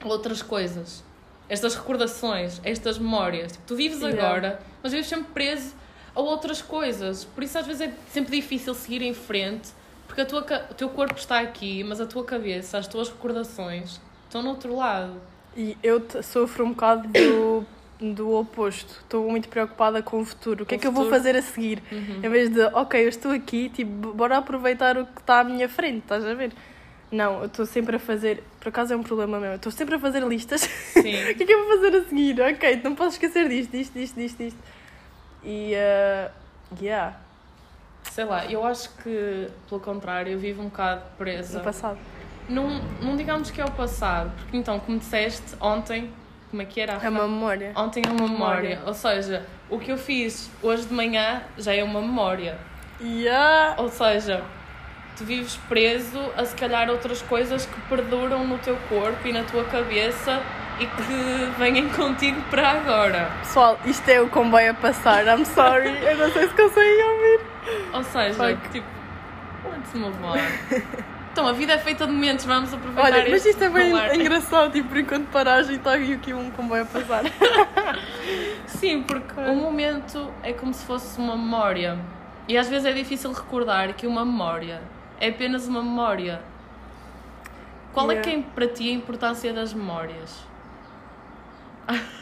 a 0.00 0.06
outras 0.08 0.42
coisas. 0.42 1.02
Estas 1.48 1.74
recordações, 1.74 2.60
estas 2.64 2.98
memórias. 2.98 3.52
Tipo, 3.52 3.64
tu 3.66 3.76
vives 3.76 4.00
Yeah. 4.00 4.22
agora, 4.22 4.60
mas 4.82 4.92
vives 4.92 5.08
sempre 5.08 5.32
preso 5.32 5.74
a 6.14 6.20
outras 6.20 6.60
coisas. 6.62 7.24
Por 7.24 7.42
isso 7.42 7.58
às 7.58 7.66
vezes 7.66 7.82
é 7.88 7.92
sempre 8.12 8.36
difícil 8.36 8.74
seguir 8.74 9.02
em 9.02 9.14
frente, 9.14 9.68
porque 10.16 10.22
a 10.22 10.24
tua, 10.24 10.66
o 10.70 10.74
teu 10.74 10.88
corpo 10.88 11.18
está 11.18 11.40
aqui, 11.40 11.84
mas 11.84 12.00
a 12.00 12.06
tua 12.06 12.24
cabeça, 12.24 12.78
as 12.78 12.86
tuas 12.86 13.10
recordações 13.10 14.00
estão 14.24 14.42
no 14.42 14.50
outro 14.50 14.74
lado. 14.74 15.20
E 15.54 15.76
eu 15.82 16.02
sofro 16.22 16.64
um 16.64 16.70
bocado 16.70 17.06
do, 17.08 17.66
do 18.14 18.32
oposto. 18.32 19.00
Estou 19.02 19.30
muito 19.30 19.46
preocupada 19.48 20.02
com 20.02 20.20
o 20.20 20.24
futuro. 20.24 20.64
O 20.64 20.66
que 20.66 20.74
Com 20.74 20.76
é 20.76 20.78
que 20.80 20.86
eu 20.86 20.92
vou 20.92 21.10
fazer 21.10 21.36
a 21.36 21.42
seguir? 21.42 21.82
Em 21.92 22.28
vez 22.30 22.48
de, 22.48 22.62
ok, 22.62 23.04
eu 23.04 23.10
estou 23.10 23.30
aqui, 23.30 23.68
tipo, 23.68 24.14
bora 24.14 24.38
aproveitar 24.38 24.96
o 24.96 25.04
que 25.04 25.20
está 25.20 25.40
à 25.40 25.44
minha 25.44 25.68
frente, 25.68 25.98
estás 25.98 26.24
a 26.24 26.32
ver? 26.32 26.52
Não, 27.12 27.40
eu 27.40 27.46
estou 27.46 27.66
sempre 27.66 27.96
a 27.96 27.98
fazer. 27.98 28.42
Por 28.58 28.70
acaso 28.70 28.94
é 28.94 28.96
um 28.96 29.02
problema 29.02 29.38
meu. 29.38 29.50
eu 29.50 29.56
Estou 29.56 29.70
sempre 29.70 29.96
a 29.96 29.98
fazer 29.98 30.22
listas. 30.22 30.62
Sim. 30.62 31.28
o 31.30 31.34
que 31.34 31.42
é 31.42 31.46
que 31.46 31.52
eu 31.52 31.66
vou 31.66 31.76
fazer 31.76 31.94
a 31.94 32.04
seguir? 32.04 32.40
Ok, 32.40 32.80
não 32.82 32.94
posso 32.94 33.16
esquecer 33.16 33.50
disto, 33.50 33.70
disto, 33.70 33.92
disto, 33.92 34.16
disto, 34.16 34.38
disto. 34.38 34.58
E. 35.44 35.74
Uh, 35.74 36.30
yeah, 36.82 37.16
Sei 38.10 38.24
lá, 38.24 38.46
eu 38.46 38.64
acho 38.64 38.90
que, 39.02 39.48
pelo 39.68 39.80
contrário, 39.80 40.32
eu 40.32 40.38
vivo 40.38 40.62
um 40.62 40.66
bocado 40.66 41.02
presa. 41.18 41.58
no 41.58 41.64
passado. 41.64 41.98
Não, 42.48 42.80
não 43.02 43.16
digamos 43.16 43.50
que 43.50 43.60
é 43.60 43.64
o 43.64 43.70
passado, 43.70 44.30
porque 44.38 44.56
então, 44.56 44.78
como 44.78 44.98
disseste 44.98 45.56
ontem, 45.60 46.12
como 46.50 46.62
é 46.62 46.64
que 46.64 46.80
era? 46.80 46.92
É 46.94 47.08
uma 47.08 47.26
memória. 47.26 47.72
Ontem 47.76 48.02
é 48.06 48.08
uma 48.08 48.28
memória. 48.28 48.70
Memória. 48.70 48.80
Ou 48.86 48.94
seja, 48.94 49.44
o 49.68 49.78
que 49.78 49.90
eu 49.90 49.98
fiz 49.98 50.50
hoje 50.62 50.86
de 50.86 50.94
manhã 50.94 51.42
já 51.58 51.74
é 51.74 51.82
uma 51.82 52.00
memória. 52.00 52.56
Yeah. 53.00 53.74
Ou 53.78 53.88
seja, 53.88 54.42
tu 55.16 55.24
vives 55.24 55.56
preso 55.68 56.20
a 56.36 56.44
se 56.44 56.54
calhar 56.54 56.88
outras 56.88 57.20
coisas 57.22 57.66
que 57.66 57.80
perduram 57.88 58.46
no 58.46 58.58
teu 58.58 58.76
corpo 58.88 59.26
e 59.26 59.32
na 59.32 59.42
tua 59.42 59.64
cabeça 59.64 60.40
e 60.78 60.86
que 60.86 61.50
vêm 61.58 61.88
contigo 61.90 62.40
para 62.48 62.70
agora. 62.70 63.30
Pessoal, 63.40 63.78
isto 63.84 64.08
é 64.08 64.20
o 64.20 64.28
comboio 64.28 64.70
a 64.70 64.74
passar. 64.74 65.26
I'm 65.26 65.44
sorry. 65.44 65.90
Eu 66.04 66.16
não 66.16 66.30
sei 66.32 66.48
se 66.48 66.54
conseguem 66.54 67.02
ouvir. 67.02 67.55
Ou 67.96 68.02
seja, 68.04 68.34
Fuck. 68.56 68.68
tipo, 68.70 68.86
let's 69.70 69.94
move 69.94 70.16
on. 70.22 70.36
Então, 71.32 71.46
a 71.46 71.52
vida 71.52 71.74
é 71.74 71.78
feita 71.78 72.06
de 72.06 72.12
momentos, 72.12 72.44
vamos 72.46 72.72
aproveitar 72.72 73.12
Olha, 73.12 73.28
mas 73.30 73.44
isto 73.44 73.62
é 73.62 73.68
bem 73.68 73.90
falar. 73.90 74.14
engraçado. 74.16 74.72
Tipo, 74.72 74.88
por 74.88 74.96
enquanto 74.98 75.26
paragem 75.30 75.76
está 75.76 75.92
aqui 75.94 76.32
um 76.32 76.50
comboio 76.50 76.82
a 76.82 76.86
passar. 76.86 77.24
Sim, 78.66 79.02
porque 79.02 79.38
o 79.40 79.54
momento 79.54 80.32
é 80.42 80.52
como 80.54 80.72
se 80.72 80.84
fosse 80.86 81.18
uma 81.18 81.36
memória. 81.36 81.98
E 82.48 82.56
às 82.56 82.68
vezes 82.68 82.86
é 82.86 82.92
difícil 82.92 83.32
recordar 83.32 83.92
que 83.94 84.06
uma 84.06 84.24
memória 84.24 84.80
é 85.20 85.28
apenas 85.28 85.66
uma 85.68 85.82
memória. 85.82 86.40
Qual 87.92 88.10
é 88.10 88.14
Yeah. 88.14 88.30
que 88.30 88.38
é 88.38 88.42
para 88.54 88.66
ti 88.68 88.88
a 88.90 88.92
importância 88.92 89.52
das 89.52 89.72
memórias? 89.74 90.42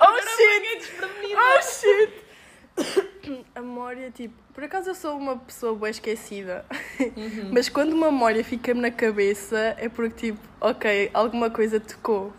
Oh 0.00 0.20
shit! 0.20 0.78
desprevenida. 0.78 1.40
Oh 1.40 1.62
shit! 1.62 3.17
A 3.54 3.60
memória, 3.60 4.10
tipo, 4.10 4.34
por 4.54 4.64
acaso 4.64 4.90
eu 4.90 4.94
sou 4.94 5.16
uma 5.16 5.36
pessoa 5.36 5.74
bem 5.76 5.90
esquecida, 5.90 6.64
Uhum. 7.00 7.50
mas 7.52 7.68
quando 7.68 7.92
uma 7.92 8.10
memória 8.10 8.42
fica-me 8.44 8.80
na 8.80 8.90
cabeça 8.90 9.56
é 9.78 9.88
porque, 9.88 10.28
tipo, 10.32 10.38
ok, 10.60 11.10
alguma 11.12 11.50
coisa 11.50 11.78
tocou 11.80 12.32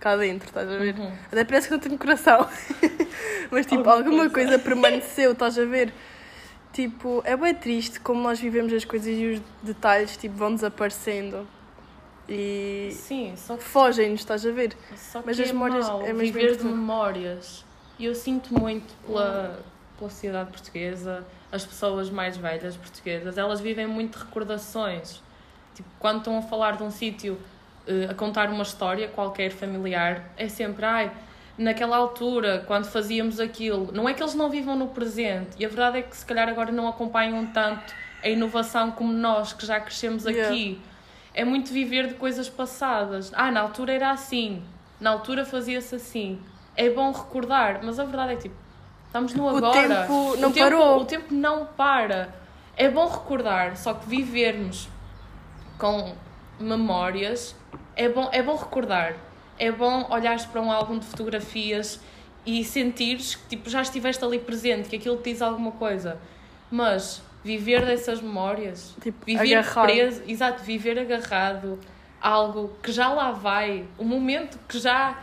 cá 0.00 0.16
dentro, 0.16 0.48
estás 0.48 0.68
a 0.68 0.76
ver? 0.78 0.94
Uhum. 0.98 1.12
Até 1.30 1.44
parece 1.44 1.68
que 1.68 1.74
não 1.74 1.80
tenho 1.80 1.98
coração, 1.98 2.48
mas, 3.50 3.66
tipo, 3.66 3.76
Alguma 3.88 3.92
alguma 3.96 4.30
coisa. 4.30 4.50
coisa. 4.52 4.58
permaneceu, 4.58 5.32
estás 5.32 5.58
a 5.58 5.64
ver? 5.64 5.92
Tipo, 6.72 7.22
é 7.26 7.36
bem 7.36 7.54
triste 7.54 8.00
como 8.00 8.20
nós 8.22 8.40
vivemos 8.40 8.72
as 8.72 8.84
coisas 8.84 9.08
e 9.08 9.26
os 9.34 9.40
detalhes, 9.62 10.16
tipo, 10.16 10.34
vão 10.36 10.54
desaparecendo 10.54 11.46
e 12.28 12.88
Sim, 12.92 13.34
só 13.36 13.56
que, 13.56 13.64
fogem-nos, 13.64 14.20
estás 14.20 14.46
a 14.46 14.50
ver? 14.50 14.74
só 14.96 15.20
que 15.20 15.26
Mas 15.26 15.38
é 15.38 15.42
as 15.42 15.52
memórias 15.52 15.86
mau 15.88 16.00
é 16.02 16.12
mesmo 16.12 16.32
viver 16.32 16.56
de 16.56 16.64
memórias. 16.64 17.64
E 17.98 18.06
eu 18.06 18.14
sinto 18.14 18.58
muito 18.58 18.94
pela, 19.06 19.60
pela 20.02 20.10
sociedade 20.10 20.50
portuguesa, 20.50 21.24
as 21.50 21.64
pessoas 21.64 22.10
mais 22.10 22.36
velhas 22.36 22.76
portuguesas, 22.76 23.38
elas 23.38 23.60
vivem 23.60 23.86
muito 23.86 24.18
de 24.18 24.24
recordações. 24.24 25.22
Tipo, 25.74 25.88
quando 25.98 26.18
estão 26.18 26.38
a 26.38 26.42
falar 26.42 26.76
de 26.76 26.82
um 26.82 26.90
sítio, 26.90 27.38
eh, 27.86 28.08
a 28.10 28.14
contar 28.14 28.48
uma 28.50 28.62
história 28.62 29.08
qualquer 29.08 29.50
familiar, 29.50 30.32
é 30.36 30.48
sempre, 30.48 30.84
ai, 30.84 31.12
naquela 31.56 31.96
altura, 31.96 32.64
quando 32.66 32.86
fazíamos 32.86 33.38
aquilo. 33.38 33.92
Não 33.92 34.08
é 34.08 34.14
que 34.14 34.22
eles 34.22 34.34
não 34.34 34.50
vivam 34.50 34.76
no 34.76 34.88
presente, 34.88 35.50
e 35.58 35.64
a 35.64 35.68
verdade 35.68 35.98
é 35.98 36.02
que 36.02 36.16
se 36.16 36.26
calhar 36.26 36.48
agora 36.48 36.72
não 36.72 36.88
acompanham 36.88 37.46
tanto 37.46 37.94
a 38.22 38.28
inovação 38.28 38.90
como 38.90 39.12
nós, 39.12 39.52
que 39.52 39.64
já 39.64 39.80
crescemos 39.80 40.24
Yeah. 40.24 40.48
aqui. 40.48 40.80
É 41.34 41.44
muito 41.44 41.72
viver 41.72 42.08
de 42.08 42.14
coisas 42.14 42.48
passadas. 42.48 43.32
Ah, 43.34 43.50
na 43.50 43.60
altura 43.60 43.92
era 43.92 44.10
assim, 44.10 44.62
na 45.00 45.10
altura 45.10 45.44
fazia-se 45.44 45.94
assim. 45.94 46.40
É 46.76 46.90
bom 46.90 47.10
recordar, 47.10 47.80
mas 47.82 47.98
a 47.98 48.04
verdade 48.04 48.32
é 48.34 48.36
tipo, 48.36 48.54
estamos 49.12 49.34
no 49.34 49.44
O 49.44 49.56
agora. 49.56 49.72
tempo 50.06 50.36
não 50.38 50.48
o 50.48 50.52
tempo, 50.52 50.58
parou. 50.70 51.00
O 51.00 51.04
tempo 51.04 51.34
não 51.34 51.66
para. 51.66 52.34
É 52.76 52.88
bom 52.88 53.06
recordar, 53.06 53.76
só 53.76 53.92
que 53.92 54.08
vivermos 54.08 54.88
com 55.78 56.14
memórias 56.58 57.54
é 57.94 58.08
bom, 58.08 58.28
é 58.32 58.42
bom 58.42 58.56
recordar. 58.56 59.14
É 59.58 59.70
bom 59.70 60.06
olhares 60.10 60.46
para 60.46 60.60
um 60.60 60.72
álbum 60.72 60.98
de 60.98 61.04
fotografias 61.06 62.00
e 62.46 62.64
sentires 62.64 63.34
que 63.36 63.48
tipo, 63.50 63.68
já 63.68 63.82
estiveste 63.82 64.24
ali 64.24 64.38
presente, 64.38 64.88
que 64.88 64.96
aquilo 64.96 65.18
te 65.18 65.30
diz 65.30 65.42
alguma 65.42 65.72
coisa. 65.72 66.18
Mas 66.70 67.22
viver 67.44 67.84
dessas 67.84 68.20
memórias, 68.22 68.94
Tipo, 69.02 69.24
viver 69.26 69.56
agarrado. 69.56 69.84
preso, 69.86 70.22
exato, 70.26 70.62
viver 70.62 70.98
agarrado 70.98 71.78
a 72.20 72.28
algo 72.30 72.72
que 72.82 72.90
já 72.90 73.08
lá 73.08 73.30
vai, 73.32 73.84
o 73.98 74.04
momento 74.04 74.58
que 74.66 74.78
já 74.78 75.18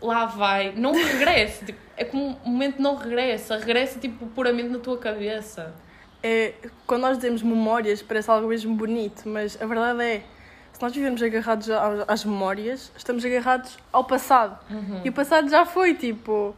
lá 0.00 0.24
vai, 0.24 0.72
não 0.74 0.92
regressa. 0.92 1.66
tipo, 1.66 1.78
é 1.98 2.04
como 2.04 2.38
um 2.44 2.50
momento 2.50 2.80
não 2.80 2.94
regressa, 2.94 3.58
regressa 3.58 3.98
tipo 3.98 4.26
puramente 4.28 4.68
na 4.68 4.78
tua 4.78 4.96
cabeça. 4.96 5.74
É, 6.22 6.54
quando 6.86 7.02
nós 7.02 7.16
dizemos 7.18 7.42
memórias, 7.42 8.00
parece 8.00 8.30
algo 8.30 8.48
mesmo 8.48 8.74
bonito, 8.74 9.28
mas 9.28 9.60
a 9.60 9.66
verdade 9.66 10.02
é, 10.02 10.22
se 10.72 10.80
nós 10.80 10.94
vivemos 10.94 11.20
agarrados 11.20 11.68
às 12.06 12.24
memórias, 12.24 12.92
estamos 12.96 13.24
agarrados 13.24 13.76
ao 13.92 14.04
passado. 14.04 14.58
Uhum. 14.70 15.02
E 15.04 15.08
o 15.08 15.12
passado 15.12 15.50
já 15.50 15.66
foi, 15.66 15.94
tipo, 15.94 16.54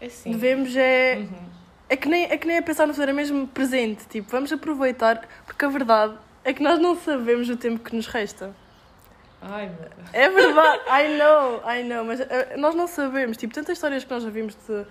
É 0.00 0.06
assim. 0.06 0.30
devemos 0.30 0.76
é... 0.76 1.16
Uhum. 1.18 1.56
É 1.88 1.96
que, 1.96 2.08
nem, 2.08 2.24
é 2.24 2.36
que 2.36 2.48
nem 2.48 2.58
a 2.58 2.62
pensar 2.62 2.84
no 2.84 2.92
futuro, 2.92 3.12
é 3.12 3.14
mesmo 3.14 3.46
presente. 3.46 4.06
Tipo, 4.08 4.28
vamos 4.28 4.52
aproveitar, 4.52 5.26
porque 5.46 5.64
a 5.64 5.68
verdade 5.68 6.14
é 6.44 6.52
que 6.52 6.60
nós 6.60 6.80
não 6.80 6.96
sabemos 6.96 7.48
o 7.48 7.56
tempo 7.56 7.78
que 7.78 7.94
nos 7.94 8.08
resta. 8.08 8.52
Ai, 9.48 9.66
meu 9.66 9.76
Deus. 9.78 10.08
É 10.12 10.28
verdade, 10.28 10.80
I 10.88 11.18
know, 11.18 11.62
I 11.68 11.82
know, 11.82 12.04
mas 12.04 12.20
eh, 12.20 12.56
nós 12.56 12.74
não 12.74 12.86
sabemos. 12.86 13.36
Tipo, 13.36 13.54
tantas 13.54 13.76
histórias 13.76 14.04
que 14.04 14.10
nós 14.10 14.22
já 14.22 14.30
vimos 14.30 14.54
de 14.66 14.84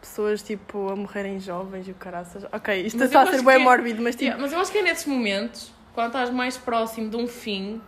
pessoas, 0.00 0.42
tipo, 0.42 0.88
a 0.90 0.96
morrerem 0.96 1.38
jovens 1.40 1.86
e 1.88 1.92
o 1.92 1.94
caraças. 1.94 2.44
Ok, 2.52 2.82
isto 2.82 2.98
Mas 2.98 3.06
está 3.08 3.22
a 3.22 3.26
ser 3.26 3.42
bem 3.42 3.58
que- 3.58 3.62
mórbido, 3.64 4.02
mas 4.02 4.14
tipo, 4.14 4.24
Yeah, 4.24 4.42
mas 4.42 4.52
eu 4.52 4.60
acho 4.60 4.70
que 4.72 4.78
é 4.78 4.82
nesses 4.82 5.06
momentos, 5.06 5.72
quando 5.94 6.08
estás 6.08 6.30
mais 6.30 6.56
próximo 6.58 7.08
de 7.08 7.16
um 7.16 7.26
fim, 7.28 7.80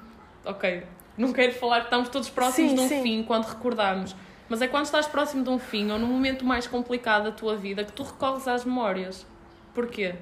ok, 0.45 0.85
não 1.19 1.33
quero 1.33 1.53
falar 1.55 1.81
que 1.81 1.87
estamos 1.87 2.09
todos 2.09 2.31
próximos 2.31 2.71
Sim, 2.71 2.77
de 2.77 2.83
um 2.83 2.89
sim. 2.89 3.03
fim 3.03 3.23
quando 3.25 3.45
recordamos, 3.47 4.15
mas 4.49 4.63
é 4.63 4.69
quando 4.69 4.85
estás 4.85 5.07
próximo 5.07 5.43
de 5.43 5.51
um 5.51 5.59
fim 5.59 5.91
ou 5.91 5.99
num 5.99 6.07
momento 6.07 6.45
mais 6.45 6.67
complicado 6.67 7.25
da 7.25 7.33
tua 7.33 7.57
vida 7.57 7.83
que 7.85 7.93
tu 7.93 8.03
recorres 8.03 8.47
às 8.47 8.65
memórias. 8.65 9.27
Porquê? 9.75 10.15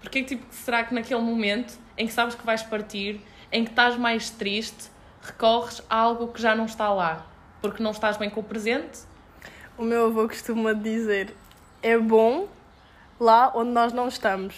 Porque 0.00 0.22
tipo, 0.22 0.46
será 0.52 0.84
que 0.84 0.94
naquele 0.94 1.20
momento 1.20 1.76
em 1.96 2.06
que 2.06 2.12
sabes 2.12 2.34
que 2.36 2.46
vais 2.46 2.62
partir, 2.62 3.20
em 3.50 3.64
que 3.64 3.70
estás 3.70 3.96
mais 3.96 4.30
triste, 4.30 4.88
recorres 5.22 5.82
a 5.88 5.96
algo 5.96 6.28
que 6.28 6.40
já 6.40 6.54
não 6.54 6.64
está 6.66 6.92
lá? 6.92 7.26
Porque 7.60 7.82
não 7.82 7.90
estás 7.90 8.16
bem 8.16 8.30
com 8.30 8.40
o 8.40 8.44
presente? 8.44 9.00
o 9.76 9.82
meu 9.84 10.06
avô 10.06 10.26
costuma 10.28 10.72
dizer: 10.72 11.34
é 11.82 11.96
bom 11.96 12.48
lá 13.20 13.52
onde 13.54 13.70
nós 13.70 13.92
não 13.92 14.08
estamos. 14.08 14.54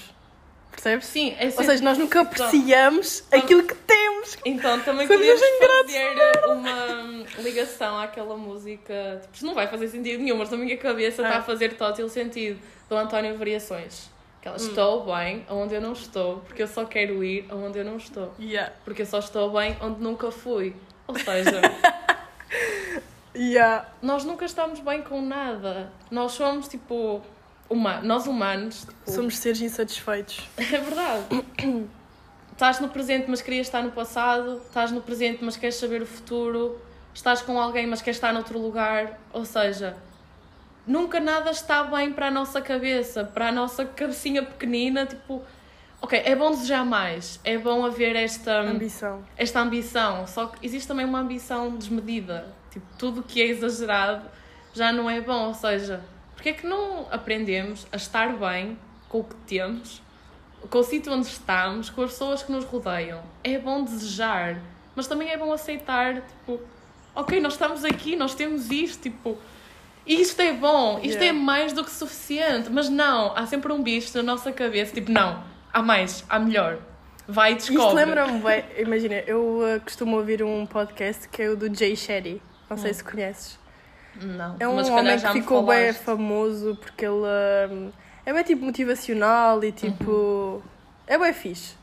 Percebes? 0.70 1.06
Sim, 1.06 1.34
é 1.38 1.46
Ou 1.46 1.64
seja, 1.64 1.82
nós 1.82 1.98
nunca 1.98 2.20
apreciamos 2.20 3.24
aquilo 3.30 3.64
que 3.64 3.74
temos. 3.74 4.38
Então 4.44 4.80
também 4.80 5.06
Somos 5.06 5.26
ingratos. 5.26 5.92
fazer 5.92 6.46
uma 6.46 7.42
ligação 7.42 7.98
àquela 7.98 8.36
música. 8.36 9.20
Tipo, 9.32 9.46
não 9.46 9.54
vai 9.54 9.66
fazer 9.66 9.88
sentido 9.88 10.22
nenhum, 10.22 10.38
mas 10.38 10.48
na 10.48 10.56
minha 10.56 10.76
cabeça 10.76 11.22
está 11.22 11.36
Ah. 11.36 11.38
a 11.38 11.42
fazer 11.42 11.70
total 11.76 12.08
sentido. 12.08 12.60
Do 12.88 12.96
António 12.96 13.36
Variações. 13.36 14.08
Aquela 14.40 14.54
Hum. 14.56 14.58
estou 14.68 15.04
bem 15.14 15.44
onde 15.50 15.74
eu 15.74 15.80
não 15.82 15.92
estou, 15.92 16.38
porque 16.38 16.62
eu 16.62 16.66
só 16.68 16.84
quero 16.86 17.22
ir 17.22 17.46
aonde 17.50 17.78
eu 17.78 17.84
não 17.84 17.96
estou. 17.98 18.32
Yeah. 18.40 18.72
Porque 18.84 19.02
eu 19.02 19.06
só 19.06 19.18
estou 19.18 19.52
bem 19.52 19.76
onde 19.82 20.00
nunca 20.00 20.30
fui. 20.30 20.74
Ou 21.06 21.14
seja, 21.18 21.60
Yeah. 23.34 23.86
nós 24.02 24.24
nunca 24.24 24.44
estamos 24.44 24.80
bem 24.80 25.02
com 25.02 25.20
nada. 25.22 25.92
Nós 26.10 26.32
somos 26.32 26.68
tipo. 26.68 27.20
Uma, 27.68 28.00
nós 28.00 28.26
humanos. 28.26 28.80
Tipo, 28.80 29.10
Somos 29.12 29.38
seres 29.38 29.60
insatisfeitos. 29.60 30.48
É 30.58 30.78
verdade. 30.78 31.44
Estás 32.52 32.80
no 32.80 32.88
presente, 32.88 33.26
mas 33.28 33.40
querias 33.40 33.66
estar 33.68 33.82
no 33.82 33.92
passado. 33.92 34.60
Estás 34.66 34.90
no 34.90 35.00
presente, 35.00 35.38
mas 35.44 35.56
queres 35.56 35.76
saber 35.76 36.02
o 36.02 36.06
futuro. 36.06 36.78
Estás 37.14 37.40
com 37.42 37.58
alguém, 37.60 37.86
mas 37.86 38.02
queres 38.02 38.16
estar 38.16 38.32
noutro 38.32 38.58
lugar. 38.58 39.18
Ou 39.32 39.44
seja, 39.44 39.96
nunca 40.90 41.20
nada 41.20 41.52
está 41.52 41.84
bem 41.84 42.12
para 42.12 42.26
a 42.26 42.30
nossa 42.30 42.60
cabeça, 42.60 43.24
para 43.24 43.48
a 43.48 43.52
nossa 43.52 43.84
cabecinha 43.84 44.42
pequenina, 44.42 45.06
tipo, 45.06 45.40
ok, 46.02 46.20
é 46.24 46.34
bom 46.34 46.50
desejar 46.50 46.84
mais, 46.84 47.38
é 47.44 47.56
bom 47.56 47.86
haver 47.86 48.16
esta 48.16 48.62
Ambição. 48.62 49.24
esta 49.36 49.60
ambição, 49.60 50.26
só 50.26 50.46
que 50.46 50.66
existe 50.66 50.88
também 50.88 51.06
uma 51.06 51.20
ambição 51.20 51.76
desmedida. 51.76 52.52
Tipo, 52.72 52.86
tudo 52.98 53.22
que 53.22 53.40
é 53.40 53.46
exagerado 53.46 54.28
já 54.74 54.92
não 54.92 55.08
é 55.08 55.20
bom, 55.20 55.46
ou 55.46 55.54
seja, 55.54 56.00
porque 56.34 56.48
é 56.48 56.52
que 56.52 56.66
não 56.66 57.06
aprendemos 57.10 57.86
a 57.92 57.96
estar 57.96 58.32
bem 58.36 58.76
com 59.08 59.20
o 59.20 59.24
que 59.24 59.36
temos, 59.46 60.02
com 60.68 60.78
o 60.78 60.82
sítio 60.82 61.12
onde 61.12 61.26
estamos, 61.26 61.88
com 61.88 62.02
as 62.02 62.10
pessoas 62.10 62.42
que 62.42 62.50
nos 62.50 62.64
rodeiam? 62.64 63.22
É 63.44 63.58
bom 63.58 63.84
desejar, 63.84 64.60
mas 64.96 65.06
também 65.06 65.30
é 65.30 65.36
bom 65.36 65.52
aceitar, 65.52 66.20
tipo, 66.22 66.60
ok, 67.14 67.40
nós 67.40 67.52
estamos 67.52 67.84
aqui, 67.84 68.16
nós 68.16 68.34
temos 68.34 68.70
isto, 68.70 69.02
tipo, 69.02 69.38
isto 70.06 70.40
é 70.40 70.52
bom, 70.52 70.98
isto 71.02 71.20
Yeah. 71.20 71.26
é 71.28 71.32
mais 71.32 71.72
do 71.72 71.84
que 71.84 71.90
suficiente, 71.90 72.70
mas 72.70 72.88
não, 72.88 73.36
há 73.36 73.46
sempre 73.46 73.72
um 73.72 73.82
bicho 73.82 74.16
na 74.16 74.22
nossa 74.22 74.52
cabeça, 74.52 74.94
tipo, 74.94 75.10
não, 75.10 75.42
há 75.72 75.82
mais, 75.82 76.24
há 76.28 76.38
melhor. 76.38 76.78
Vai 77.28 77.52
e 77.52 77.54
descobre. 77.54 77.82
Isto 77.84 77.94
lembra-me 77.94 78.40
bem. 78.40 78.64
Imagina, 78.84 79.14
eu 79.26 79.60
uh, 79.60 79.80
costumo 79.80 80.16
ouvir 80.16 80.42
um 80.42 80.66
podcast 80.66 81.28
que 81.28 81.42
é 81.42 81.48
o 81.48 81.56
do 81.56 81.72
Jay 81.72 81.94
Shetty. 81.94 82.42
Não 82.68 82.76
sei 82.76 82.92
se 82.92 83.04
conheces. 83.04 83.58
Não, 84.20 84.56
É 84.58 84.66
um 84.66 84.74
mas 84.74 84.88
homem 84.88 85.18
que 85.18 85.32
ficou 85.32 85.64
bem 85.64 85.92
famoso 85.92 86.76
porque 86.80 87.04
ele 87.04 87.24
um, 87.72 87.92
é 88.26 88.32
bem 88.32 88.42
tipo 88.42 88.64
motivacional 88.64 89.62
e 89.62 89.70
tipo. 89.70 90.10
Uhum. 90.10 90.62
É 91.06 91.18
bem 91.18 91.32
fixe. 91.32 91.74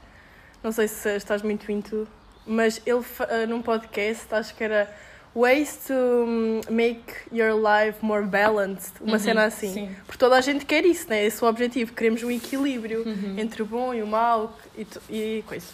Não 0.62 0.71
sei 0.71 0.88
se 0.88 1.15
estás 1.15 1.41
muito 1.41 1.71
into, 1.71 2.07
mas 2.45 2.81
ele 2.86 3.00
uh, 3.00 3.47
num 3.47 3.62
podcast, 3.62 4.33
acho 4.33 4.53
que 4.55 4.63
era 4.63 4.93
Ways 5.38 5.86
to 5.86 5.94
um, 5.94 6.62
Make 6.67 7.13
Your 7.32 7.53
Life 7.53 8.00
More 8.01 8.25
Balanced, 8.25 8.94
uma 9.00 9.13
Uhum, 9.13 9.20
cena 9.20 9.44
assim. 9.46 9.72
sim. 9.72 9.96
Porque 10.08 10.17
toda 10.17 10.36
a 10.36 10.41
gente 10.41 10.65
quer 10.65 10.84
isso, 10.84 11.08
né? 11.10 11.24
Esse 11.25 11.44
é 11.44 11.46
o 11.46 11.50
objetivo. 11.50 11.94
Queremos 11.94 12.24
um 12.24 12.32
equilíbrio 12.32 13.03
Uhum. 13.06 13.36
entre 13.38 13.62
o 13.62 13.65
bom 13.65 13.94
e 13.94 14.01
o 14.01 14.08
mau 14.08 14.58
e, 14.75 14.88
e 15.10 15.44
coisa. 15.46 15.67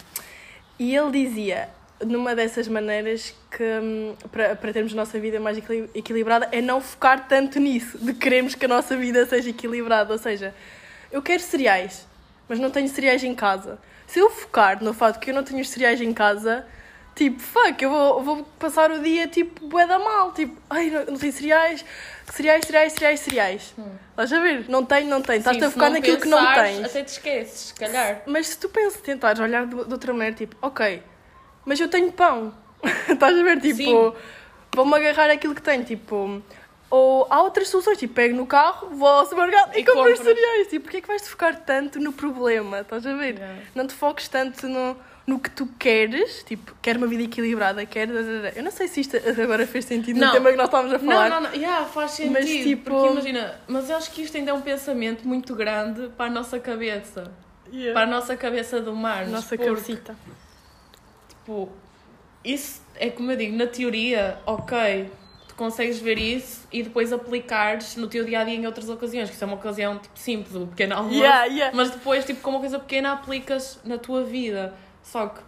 E 0.77 0.93
ele 0.93 1.12
dizia, 1.12 1.70
numa 2.05 2.36
dessas 2.36 2.67
maneiras, 2.67 3.34
que 3.50 3.63
hum, 3.63 4.15
para, 4.32 4.53
para 4.58 4.74
termos 4.74 4.91
a 4.91 4.96
nossa 4.98 5.17
vida 5.17 5.39
mais 5.39 5.58
equili- 5.58 5.89
equilibrada 5.96 6.50
é 6.51 6.62
não 6.62 6.82
focar 6.82 7.25
tanto 7.29 7.58
nisso, 7.58 7.98
de 8.00 8.13
queremos 8.13 8.55
que 8.55 8.65
a 8.65 8.67
nossa 8.67 8.98
vida 8.98 9.25
seja 9.25 9.50
equilibrada. 9.51 10.12
Ou 10.12 10.20
seja, 10.20 10.53
eu 11.10 11.22
quero 11.22 11.41
cereais, 11.41 12.05
mas 12.50 12.60
não 12.60 12.70
tenho 12.70 12.89
cereais 12.89 13.24
em 13.24 13.34
casa. 13.34 13.79
Se 14.08 14.20
eu 14.20 14.29
focar 14.29 14.84
no 14.84 14.93
fato 14.93 15.20
que 15.22 15.32
eu 15.32 15.34
não 15.36 15.43
tenho 15.43 15.63
cereais 15.63 16.01
em 16.01 16.12
casa, 16.13 16.65
tipo, 17.15 17.39
fuck, 17.39 17.82
eu 17.84 17.89
vou, 17.89 18.24
vou 18.24 18.43
passar 18.60 18.91
o 18.91 19.00
dia 19.00 19.27
tipo, 19.27 19.67
bué 19.67 19.86
da 19.86 20.00
mal. 20.00 20.32
Tipo, 20.32 20.55
ai, 20.70 20.89
não, 20.89 21.05
não 21.05 21.17
tenho 21.17 21.34
cereais, 21.34 21.86
cereais, 22.32 22.65
cereais, 22.65 22.93
cereais, 22.93 23.20
cereais. 23.20 23.74
Estás 24.10 24.34
a 24.34 24.39
ver? 24.39 24.65
Não 24.70 24.86
tenho, 24.86 25.08
não 25.08 25.22
tenho. 25.22 25.39
Estás 25.39 25.58
Sim, 25.58 25.65
a 25.65 25.72
focar 25.72 25.91
naquilo 25.91 26.20
que 26.20 26.27
não 26.27 26.38
pensares, 26.38 26.75
tens. 26.75 26.86
Até 26.86 27.03
te 27.03 27.08
esqueces, 27.10 27.60
se 27.60 27.74
calhar. 27.74 28.22
Mas 28.25 28.48
se 28.48 28.58
tu 28.58 28.70
pensas, 28.70 29.01
tentares 29.01 29.39
olhar 29.39 29.65
de, 29.65 29.75
de 29.86 29.93
outra 29.93 30.13
maneira, 30.13 30.36
tipo, 30.36 30.55
ok, 30.62 31.01
mas 31.65 31.79
eu 31.79 31.88
tenho 31.88 32.12
pão. 32.12 32.53
Estás 33.08 33.38
a 33.38 33.43
ver? 33.43 33.62
Tipo, 33.62 34.15
vou-me 34.75 34.96
agarrar 34.96 35.29
aquilo 35.29 35.55
que 35.55 35.62
tenho. 35.62 35.84
Tipo, 35.84 36.41
ou 36.89 37.25
há 37.29 37.41
outras 37.41 37.70
soluções, 37.70 37.98
tipo, 37.98 38.13
pego 38.13 38.36
no 38.36 38.46
carro, 38.46 38.89
vou 38.89 39.08
ao 39.08 39.25
supermercado 39.25 39.75
e, 39.75 39.79
E 39.79 39.86
compro 39.86 40.12
os 40.12 40.20
cereais. 40.20 40.67
Tipo, 40.67 40.84
porquê 40.84 40.98
é 40.98 41.01
que 41.01 41.08
vais 41.08 41.22
te 41.22 41.29
focar 41.29 41.55
tanto 41.62 42.00
no 42.00 42.13
problema? 42.13 42.82
Estás 42.82 43.05
a 43.08 43.15
ver? 43.15 43.36
Yeah. 43.36 43.62
Não 43.74 43.88
te 43.88 43.93
foques 43.93 44.27
tanto 44.27 44.67
no, 44.67 44.96
no 45.25 45.39
que 45.39 45.50
tu 45.50 45.65
queres, 45.80 46.44
tipo, 46.44 46.75
quero 46.82 46.98
uma 46.98 47.08
vida 47.08 47.24
equilibrada, 47.24 47.86
quero. 47.86 48.13
Eu 48.13 48.62
não 48.63 48.71
sei 48.71 48.88
se 48.89 49.00
isto 49.02 49.15
agora 49.41 49.65
fez 49.65 49.86
sentido 49.86 50.19
Não. 50.19 50.28
no 50.28 50.34
tema 50.34 50.52
que 50.52 50.58
nós 50.58 50.65
estávamos 50.65 50.93
a 50.93 51.00
falar. 51.00 51.30
Não, 51.30 51.41
não, 51.41 51.50
não. 51.50 51.56
Yeah, 51.56 51.86
faz 51.86 52.12
sentido. 52.12 52.34
Mas, 52.34 52.45
tipo- 52.50 52.91
Porque 52.91 53.12
imagina, 53.13 53.60
mas 53.67 53.89
eu 53.89 53.95
acho 53.95 54.12
que 54.12 54.21
isto 54.21 54.36
ainda 54.36 54.52
é 54.52 54.54
um 54.54 54.62
pensamento 54.62 55.26
muito 55.28 55.56
grande 55.56 56.10
para 56.17 56.26
a 56.26 56.30
nossa 56.30 56.60
cabeça. 56.60 57.32
Yeah. 57.71 57.93
Para 57.93 58.04
a 58.04 58.06
nossa 58.06 58.36
cabeça 58.36 58.82
do 58.82 58.93
mar. 58.93 59.26
Nossa 59.28 59.56
porque, 59.56 59.63
cabecita. 59.65 60.15
Tipo, 61.30 61.69
isso 62.43 62.82
é 62.95 63.10
como 63.10 63.32
eu 63.32 63.38
digo, 63.38 63.56
na 63.56 63.65
teoria, 63.67 64.38
ok, 64.45 65.10
tu 65.47 65.56
consegues 65.56 66.00
ver 66.00 66.17
isso 66.17 66.67
e 66.71 66.84
depois 66.84 67.13
aplicares 67.13 67.95
no 67.95 68.08
teu 68.08 68.24
dia 68.26 68.41
a 68.41 68.43
dia 68.43 68.56
em 68.56 68.65
outras 68.65 68.89
ocasiões, 68.89 69.30
que 69.30 69.36
isso 69.36 69.43
é 69.43 69.47
uma 69.47 69.56
ocasião 69.56 69.97
tipo 69.97 70.19
simples, 70.19 70.56
um 70.56 70.67
pequeno 70.67 70.95
almoço. 70.95 71.15
Yeah, 71.15 71.45
yeah. 71.45 71.76
Mas 71.76 71.91
depois, 71.91 72.26
tipo, 72.26 72.41
com 72.41 72.50
uma 72.52 72.60
coisa 72.60 72.78
pequena, 72.78 73.13
aplicas 73.13 73.80
na 73.86 73.97
tua 73.97 74.24
vida. 74.24 74.74
Só 75.04 75.28
que 75.28 75.42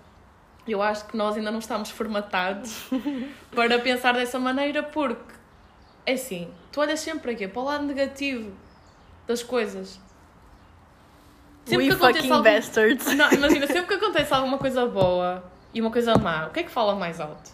eu 0.68 0.82
acho 0.82 1.06
que 1.06 1.16
nós 1.18 1.36
ainda 1.38 1.52
não 1.52 1.60
estamos 1.60 1.90
formatados 1.90 2.86
para 3.56 3.80
pensar 3.80 4.14
dessa 4.14 4.38
maneira, 4.38 4.84
porque 4.84 5.34
é 6.06 6.14
assim, 6.14 6.50
tu 6.72 6.82
olhas 6.82 7.00
sempre 7.00 7.32
aqui 7.32 7.48
para 7.48 7.62
o 7.62 7.66
lado 7.66 7.84
negativo 7.86 8.52
das 9.28 9.42
coisas. 9.42 10.00
We 11.68 11.88
que 11.90 11.96
fucking 11.96 12.30
algum- 12.32 12.44
bastards. 12.44 13.08
Não, 13.16 13.32
imagina, 13.32 13.66
sempre 13.66 13.88
que 13.88 13.94
acontece 14.06 14.32
alguma 14.34 14.58
coisa 14.60 14.86
boa 14.86 15.44
e 15.74 15.82
uma 15.82 15.90
coisa 15.92 16.16
má, 16.18 16.46
o 16.48 16.52
que 16.52 16.60
é 16.60 16.64
que 16.64 16.70
fala 16.72 16.94
mais 16.96 17.20
alto? 17.20 17.52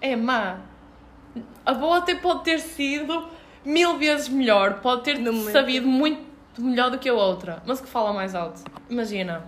É 0.00 0.14
má. 0.14 0.58
A 1.66 1.74
boa 1.74 1.98
até 1.98 2.14
pode 2.14 2.44
ter 2.44 2.58
sido 2.60 3.28
mil 3.64 3.98
vezes 3.98 4.28
melhor, 4.28 4.74
pode 4.80 5.02
ter 5.02 5.18
No 5.18 5.32
momento. 5.32 5.52
sabido 5.52 5.86
muito 5.86 6.22
melhor 6.58 6.90
do 6.90 6.98
que 6.98 7.08
a 7.08 7.14
outra, 7.14 7.60
mas 7.66 7.80
o 7.80 7.82
que 7.82 7.88
fala 7.88 8.12
mais 8.12 8.34
alto? 8.36 8.62
Imagina, 8.88 9.44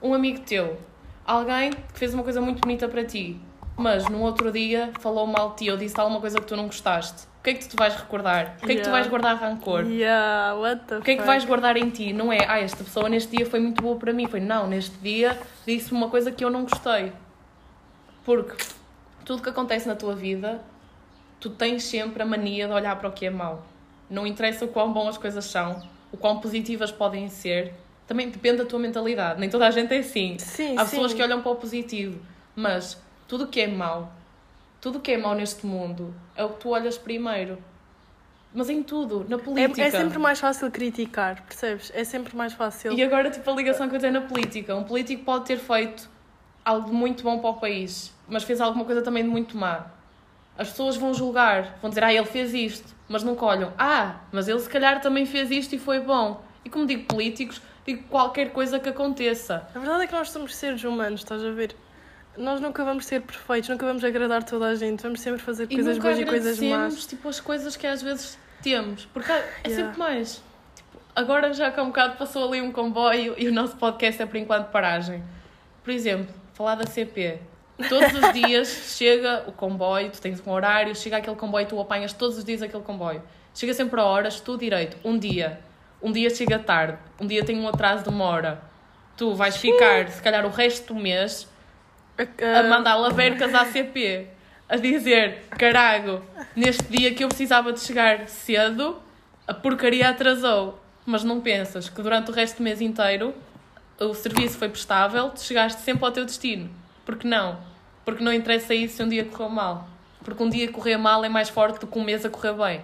um 0.00 0.12
amigo 0.12 0.40
teu, 0.40 0.78
alguém 1.26 1.70
que 1.70 1.98
fez 1.98 2.14
uma 2.14 2.22
coisa 2.22 2.40
muito 2.40 2.60
bonita 2.60 2.88
para 2.88 3.04
ti, 3.04 3.40
mas 3.76 4.08
no 4.08 4.20
outro 4.20 4.50
dia 4.52 4.92
falou 5.00 5.26
mal 5.26 5.50
de 5.50 5.56
ti 5.56 5.70
ou 5.70 5.76
disse 5.76 5.98
alguma 5.98 6.20
coisa 6.20 6.38
que 6.38 6.46
tu 6.46 6.56
não 6.56 6.66
gostaste. 6.66 7.26
O 7.40 7.42
que 7.42 7.50
é 7.50 7.54
que 7.54 7.68
tu 7.68 7.76
vais 7.76 7.94
recordar? 7.96 8.56
O 8.62 8.66
que 8.66 8.72
é 8.72 8.76
que 8.76 8.82
tu 8.82 8.90
vais 8.90 9.08
guardar 9.08 9.36
rancor? 9.36 9.84
Yeah, 9.84 10.54
what 10.54 10.84
the 10.86 10.98
O 10.98 11.02
que 11.02 11.10
é 11.10 11.16
que 11.16 11.22
vais 11.22 11.44
guardar 11.44 11.76
em 11.76 11.90
ti? 11.90 12.12
Não 12.12 12.32
é, 12.32 12.38
ah, 12.46 12.60
esta 12.60 12.84
pessoa 12.84 13.08
neste 13.08 13.36
dia 13.36 13.44
foi 13.44 13.58
muito 13.58 13.82
boa 13.82 13.96
para 13.96 14.12
mim. 14.12 14.28
Foi, 14.28 14.38
não, 14.38 14.68
neste 14.68 14.96
dia 14.98 15.36
disse-me 15.66 15.98
uma 15.98 16.08
coisa 16.08 16.30
que 16.30 16.44
eu 16.44 16.50
não 16.50 16.62
gostei. 16.62 17.12
Porque 18.24 18.64
tudo 19.24 19.42
que 19.42 19.48
acontece 19.48 19.88
na 19.88 19.96
tua 19.96 20.14
vida, 20.14 20.60
tu 21.40 21.50
tens 21.50 21.82
sempre 21.82 22.22
a 22.22 22.26
mania 22.26 22.68
de 22.68 22.72
olhar 22.72 22.94
para 22.94 23.08
o 23.08 23.12
que 23.12 23.26
é 23.26 23.30
mau. 23.30 23.66
Não 24.08 24.24
interessa 24.24 24.64
o 24.64 24.68
quão 24.68 24.92
bom 24.92 25.08
as 25.08 25.18
coisas 25.18 25.44
são, 25.44 25.82
o 26.12 26.16
quão 26.16 26.38
positivas 26.38 26.92
podem 26.92 27.28
ser. 27.28 27.74
Também 28.06 28.28
depende 28.28 28.58
da 28.58 28.64
tua 28.64 28.78
mentalidade. 28.78 29.40
Nem 29.40 29.48
toda 29.48 29.66
a 29.66 29.70
gente 29.70 29.92
é 29.94 29.98
assim. 29.98 30.38
Sim, 30.38 30.76
Há 30.76 30.84
pessoas 30.84 31.12
sim. 31.12 31.16
que 31.16 31.22
olham 31.22 31.40
para 31.40 31.52
o 31.52 31.56
positivo. 31.56 32.20
Mas 32.54 33.00
tudo 33.26 33.44
o 33.44 33.46
que 33.46 33.60
é 33.60 33.66
mau, 33.66 34.12
tudo 34.80 34.98
o 34.98 35.00
que 35.00 35.12
é 35.12 35.16
mau 35.16 35.34
neste 35.34 35.64
mundo, 35.64 36.14
é 36.36 36.44
o 36.44 36.50
que 36.50 36.60
tu 36.60 36.70
olhas 36.70 36.98
primeiro. 36.98 37.58
Mas 38.54 38.68
em 38.68 38.82
tudo, 38.82 39.24
na 39.28 39.38
política. 39.38 39.82
É, 39.82 39.86
é 39.86 39.90
sempre 39.90 40.18
mais 40.18 40.38
fácil 40.38 40.70
criticar, 40.70 41.42
percebes? 41.42 41.90
É 41.94 42.04
sempre 42.04 42.36
mais 42.36 42.52
fácil. 42.52 42.92
E 42.92 43.02
agora, 43.02 43.30
tipo, 43.30 43.50
a 43.50 43.54
ligação 43.54 43.88
que 43.88 43.96
eu 43.96 44.00
tenho 44.00 44.12
na 44.12 44.20
política. 44.20 44.76
Um 44.76 44.84
político 44.84 45.24
pode 45.24 45.46
ter 45.46 45.58
feito 45.58 46.10
algo 46.64 46.90
de 46.90 46.92
muito 46.92 47.22
bom 47.22 47.38
para 47.38 47.50
o 47.50 47.54
país, 47.54 48.12
mas 48.28 48.44
fez 48.44 48.60
alguma 48.60 48.84
coisa 48.84 49.02
também 49.02 49.22
de 49.22 49.30
muito 49.30 49.56
má. 49.56 49.86
As 50.56 50.68
pessoas 50.70 50.96
vão 50.96 51.14
julgar, 51.14 51.78
vão 51.80 51.88
dizer, 51.88 52.04
ah, 52.04 52.12
ele 52.12 52.26
fez 52.26 52.52
isto, 52.52 52.94
mas 53.08 53.22
nunca 53.22 53.44
olham, 53.44 53.72
ah, 53.78 54.16
mas 54.30 54.48
ele 54.48 54.60
se 54.60 54.68
calhar 54.68 55.00
também 55.00 55.24
fez 55.24 55.50
isto 55.50 55.74
e 55.74 55.78
foi 55.78 56.00
bom. 56.00 56.44
E 56.64 56.68
como 56.68 56.86
digo 56.86 57.04
políticos, 57.04 57.60
digo 57.86 58.02
qualquer 58.08 58.50
coisa 58.52 58.78
que 58.78 58.88
aconteça. 58.88 59.66
A 59.74 59.78
verdade 59.78 60.04
é 60.04 60.06
que 60.06 60.12
nós 60.12 60.30
somos 60.30 60.54
seres 60.56 60.82
humanos, 60.84 61.20
estás 61.20 61.44
a 61.44 61.50
ver? 61.50 61.74
Nós 62.36 62.60
nunca 62.60 62.82
vamos 62.84 63.04
ser 63.06 63.20
perfeitos, 63.20 63.68
nunca 63.68 63.84
vamos 63.84 64.02
agradar 64.04 64.42
toda 64.42 64.66
a 64.68 64.74
gente, 64.74 65.02
vamos 65.02 65.20
sempre 65.20 65.40
fazer 65.42 65.64
E 65.64 65.74
coisas 65.74 65.98
boas 65.98 66.18
e 66.18 66.24
coisas 66.24 66.60
más. 66.60 67.06
tipo, 67.06 67.28
as 67.28 67.40
coisas 67.40 67.76
que 67.76 67.86
às 67.86 68.00
vezes 68.02 68.38
temos, 68.62 69.04
porque 69.06 69.30
é 69.30 69.44
Yeah. 69.66 69.84
sempre 69.84 69.98
mais. 69.98 70.42
Tipo, 70.74 70.98
agora 71.14 71.52
já 71.52 71.70
que 71.70 71.78
há 71.78 71.82
um 71.82 71.88
bocado 71.88 72.16
passou 72.16 72.48
ali 72.48 72.62
um 72.62 72.72
comboio 72.72 73.34
e 73.36 73.48
o 73.48 73.52
nosso 73.52 73.76
podcast 73.76 74.22
é 74.22 74.26
por 74.26 74.36
enquanto 74.36 74.70
paragem. 74.70 75.22
Por 75.84 75.90
exemplo, 75.90 76.32
falar 76.54 76.76
da 76.76 76.86
CP. 76.86 77.38
Todos 77.88 78.12
os 78.14 78.32
dias 78.32 78.68
chega 78.96 79.44
o 79.46 79.52
comboio, 79.52 80.08
tu 80.10 80.20
tens 80.20 80.40
um 80.46 80.50
horário, 80.52 80.94
chega 80.94 81.16
aquele 81.18 81.36
comboio, 81.36 81.66
tu 81.66 81.78
apanhas 81.80 82.12
todos 82.14 82.38
os 82.38 82.44
dias 82.44 82.62
aquele 82.62 82.82
comboio. 82.82 83.22
Chega 83.54 83.74
sempre 83.74 84.00
a 84.00 84.04
horas, 84.04 84.40
tu 84.40 84.56
direito, 84.56 84.96
um 85.04 85.18
dia. 85.18 85.60
Um 86.02 86.10
dia 86.10 86.28
chega 86.30 86.58
tarde, 86.58 86.98
um 87.20 87.26
dia 87.26 87.44
tem 87.44 87.58
um 87.60 87.68
atraso 87.68 88.02
de 88.02 88.08
uma 88.08 88.24
hora. 88.24 88.60
Tu 89.16 89.32
vais 89.34 89.56
ficar, 89.56 90.08
se 90.08 90.20
calhar, 90.20 90.44
o 90.44 90.50
resto 90.50 90.92
do 90.92 91.00
mês 91.00 91.48
a 92.18 92.62
mandar 92.64 92.96
lavercas 92.96 93.54
à 93.54 93.64
CP 93.64 94.26
a 94.68 94.76
dizer 94.76 95.44
carago, 95.50 96.24
neste 96.56 96.84
dia 96.84 97.14
que 97.14 97.22
eu 97.22 97.28
precisava 97.28 97.72
de 97.72 97.80
chegar 97.80 98.26
cedo, 98.26 99.00
a 99.46 99.54
porcaria 99.54 100.08
atrasou. 100.08 100.80
Mas 101.04 101.22
não 101.22 101.40
pensas 101.40 101.88
que 101.88 102.00
durante 102.00 102.30
o 102.30 102.34
resto 102.34 102.58
do 102.58 102.62
mês 102.62 102.80
inteiro 102.80 103.34
o 104.00 104.14
serviço 104.14 104.56
foi 104.56 104.68
prestável, 104.68 105.30
tu 105.30 105.40
chegaste 105.40 105.82
sempre 105.82 106.04
ao 106.04 106.10
teu 106.10 106.24
destino. 106.24 106.70
Porque 107.04 107.28
não? 107.28 107.58
Porque 108.04 108.24
não 108.24 108.32
interessa 108.32 108.74
isso 108.74 108.96
se 108.96 109.02
um 109.02 109.08
dia 109.08 109.24
correu 109.24 109.48
mal. 109.48 109.88
Porque 110.24 110.42
um 110.42 110.48
dia 110.48 110.70
correr 110.70 110.96
mal 110.96 111.24
é 111.24 111.28
mais 111.28 111.48
forte 111.48 111.80
do 111.80 111.86
que 111.86 111.98
um 111.98 112.04
mês 112.04 112.24
a 112.24 112.30
correr 112.30 112.54
bem. 112.54 112.80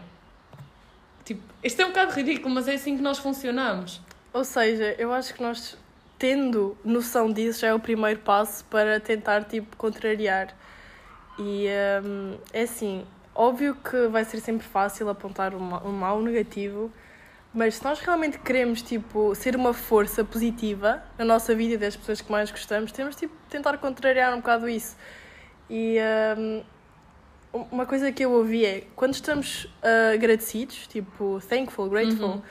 Isto 1.63 1.83
é 1.83 1.85
um 1.87 1.89
bocado 1.89 2.13
ridículo, 2.13 2.55
mas 2.55 2.69
é 2.69 2.75
assim 2.75 2.97
que 2.97 3.03
nós 3.03 3.19
funcionamos. 3.19 4.01
Ou 4.33 4.45
seja, 4.45 4.95
eu 4.99 5.13
acho 5.13 5.35
que 5.35 5.43
nós, 5.43 5.77
tendo 6.19 6.77
noção 6.85 7.33
disso, 7.33 7.61
já 7.61 7.69
é 7.69 7.75
o 7.75 7.81
primeiro 7.81 8.21
passo 8.21 8.65
para 8.67 9.01
tentar, 9.01 9.45
tipo, 9.45 9.77
contrariar. 9.77 10.55
E 11.39 11.67
hum, 12.05 12.37
é 12.53 12.63
assim, 12.63 13.05
óbvio 13.35 13.75
que 13.75 14.07
vai 14.07 14.25
ser 14.25 14.41
sempre 14.41 14.67
fácil 14.67 15.09
apontar 15.09 15.55
o 15.55 15.61
mal, 15.61 16.23
negativo, 16.23 16.93
mas 17.53 17.77
se 17.77 17.85
nós 17.85 17.99
realmente 18.01 18.39
queremos, 18.39 18.83
tipo, 18.83 19.35
ser 19.35 19.57
uma 19.57 19.73
força 19.73 20.25
positiva 20.25 21.03
na 21.17 21.25
nossa 21.25 21.55
vida 21.55 21.75
e 21.75 21.79
das 21.79 21.97
pessoas 21.97 22.21
que 22.21 22.31
mais 22.31 22.51
gostamos, 22.51 22.93
temos, 22.93 23.17
tipo, 23.17 23.35
tentar 23.49 23.79
contrariar 23.79 24.33
um 24.33 24.39
bocado 24.39 24.69
isso. 24.69 24.97
E 25.69 25.99
hum, 26.37 26.63
uma 27.53 27.87
coisa 27.87 28.13
que 28.13 28.25
eu 28.25 28.33
ouvi 28.33 28.65
é, 28.65 28.85
quando 28.95 29.15
estamos 29.15 29.67
ah, 29.83 30.13
agradecidos, 30.15 30.87
tipo, 30.87 31.41
thankful, 31.49 31.89
grateful, 31.89 32.29
Uhum. 32.29 32.43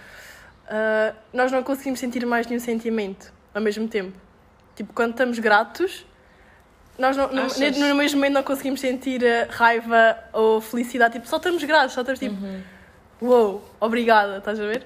ah, 0.70 1.14
nós 1.34 1.52
não 1.52 1.64
conseguimos 1.64 2.00
sentir 2.00 2.26
mais 2.26 2.48
nenhum 2.48 2.60
sentimento 2.60 3.32
ao 3.54 3.62
mesmo 3.62 3.88
tempo. 3.88 4.18
Tipo, 4.76 4.94
quando 4.94 5.12
estamos 5.12 5.40
gratos, 5.40 6.06
nós 6.98 7.16
não, 7.16 7.28
no, 7.30 7.44
no 7.90 7.96
mesmo 7.96 8.18
momento 8.18 8.34
não 8.34 8.44
conseguimos 8.44 8.80
sentir 8.80 9.22
raiva 9.50 10.18
ou 10.34 10.60
felicidade. 10.62 11.14
Tipo, 11.14 11.28
só 11.28 11.38
estamos 11.38 11.64
gratos, 11.64 11.94
só 11.94 12.02
estamos 12.02 12.20
tipo, 12.20 12.36
Uhum. 12.36 12.62
uou, 13.22 13.70
obrigada, 13.80 14.38
estás 14.38 14.60
a 14.60 14.64
ver? 14.66 14.86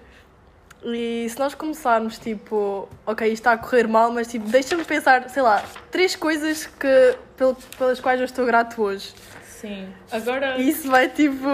E 0.83 1.27
se 1.29 1.37
nós 1.37 1.53
começarmos, 1.53 2.17
tipo, 2.17 2.89
ok, 3.05 3.27
isto 3.27 3.41
está 3.41 3.51
a 3.53 3.57
correr 3.57 3.87
mal, 3.87 4.11
mas 4.11 4.27
tipo, 4.27 4.47
deixa-me 4.49 4.83
pensar, 4.83 5.29
sei 5.29 5.43
lá, 5.43 5.63
três 5.91 6.15
coisas 6.15 6.65
que, 6.65 7.15
pel- 7.37 7.55
pelas 7.77 7.99
quais 7.99 8.19
eu 8.19 8.25
estou 8.25 8.45
grato 8.45 8.81
hoje. 8.81 9.13
Sim. 9.61 9.87
Agora, 10.11 10.57
isso 10.59 10.89
vai, 10.89 11.07
tipo, 11.07 11.45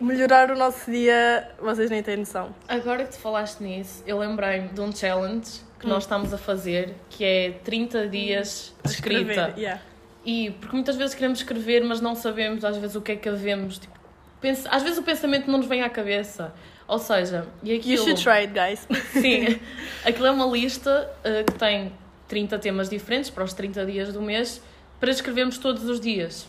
melhorar 0.00 0.50
o 0.50 0.56
nosso 0.56 0.90
dia, 0.90 1.48
vocês 1.60 1.90
nem 1.90 2.02
têm 2.02 2.16
noção. 2.18 2.54
agora 2.68 3.04
que 3.04 3.10
tu 3.12 3.18
falaste 3.18 3.60
nisso, 3.60 4.02
eu 4.06 4.18
lembrei-me 4.18 4.68
de 4.68 4.80
um 4.80 4.94
challenge 4.94 5.60
que 5.78 5.86
Hum. 5.86 5.90
nós 5.90 6.04
estamos 6.04 6.32
a 6.32 6.38
fazer, 6.38 6.94
que 7.08 7.24
é 7.24 7.50
30 7.64 8.06
dias 8.08 8.72
de 8.84 8.90
escrita. 8.90 9.30
Escrever, 9.32 9.58
yeah. 9.58 9.82
E 10.24 10.50
porque 10.60 10.74
muitas 10.76 10.96
vezes 10.96 11.14
queremos 11.14 11.38
escrever, 11.40 11.82
mas 11.82 12.00
não 12.00 12.14
sabemos 12.14 12.64
às 12.64 12.76
vezes 12.76 12.94
o 12.94 13.00
que 13.00 13.12
é 13.12 13.16
que 13.16 13.28
havemos. 13.28 13.78
Tipo, 13.78 13.98
pensa- 14.40 14.68
às 14.70 14.82
vezes 14.82 14.98
o 14.98 15.02
pensamento 15.02 15.50
não 15.50 15.58
nos 15.58 15.66
vem 15.66 15.82
à 15.82 15.88
cabeça. 15.90 16.52
Ou 16.86 16.98
seja, 16.98 17.46
e 17.62 17.70
You 17.72 17.78
aquilo. 17.78 18.04
should 18.04 18.22
try 18.22 18.40
it, 18.46 18.52
guys. 18.52 18.86
Sim, 19.12 19.58
aquilo 20.04 20.26
é 20.26 20.30
uma 20.30 20.44
lista 20.46 21.10
uh, 21.24 21.50
que 21.50 21.58
tem 21.58 21.92
30 22.28 22.58
temas 22.58 22.88
diferentes 22.90 23.30
para 23.30 23.42
os 23.44 23.52
30 23.54 23.86
dias 23.86 24.12
do 24.12 24.20
mês 24.20 24.60
para 25.00 25.10
escrevermos 25.10 25.56
todos 25.56 25.84
os 25.88 25.98
dias. 26.00 26.46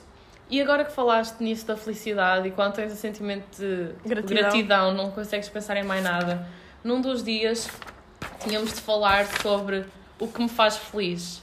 E 0.51 0.61
agora 0.61 0.83
que 0.83 0.91
falaste 0.91 1.39
nisso 1.39 1.65
da 1.65 1.77
felicidade 1.77 2.49
e 2.49 2.51
quando 2.51 2.73
tens 2.73 2.91
o 2.91 2.95
sentimento 2.97 3.57
de 3.57 3.93
Gratidão. 4.05 4.37
gratidão, 4.37 4.93
não 4.93 5.09
consegues 5.09 5.47
pensar 5.49 5.77
em 5.77 5.83
mais 5.83 6.03
nada, 6.03 6.45
num 6.83 6.99
dos 6.99 7.23
dias 7.23 7.69
tínhamos 8.43 8.73
de 8.73 8.81
falar 8.81 9.25
sobre 9.41 9.85
o 10.19 10.27
que 10.27 10.41
me 10.41 10.49
faz 10.49 10.75
feliz. 10.77 11.41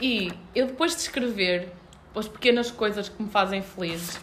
E 0.00 0.32
eu 0.54 0.66
depois 0.66 0.92
de 0.96 1.02
escrever 1.02 1.68
as 2.16 2.26
pequenas 2.26 2.70
coisas 2.70 3.08
que 3.08 3.22
me 3.22 3.28
fazem 3.28 3.60
feliz, 3.62 4.18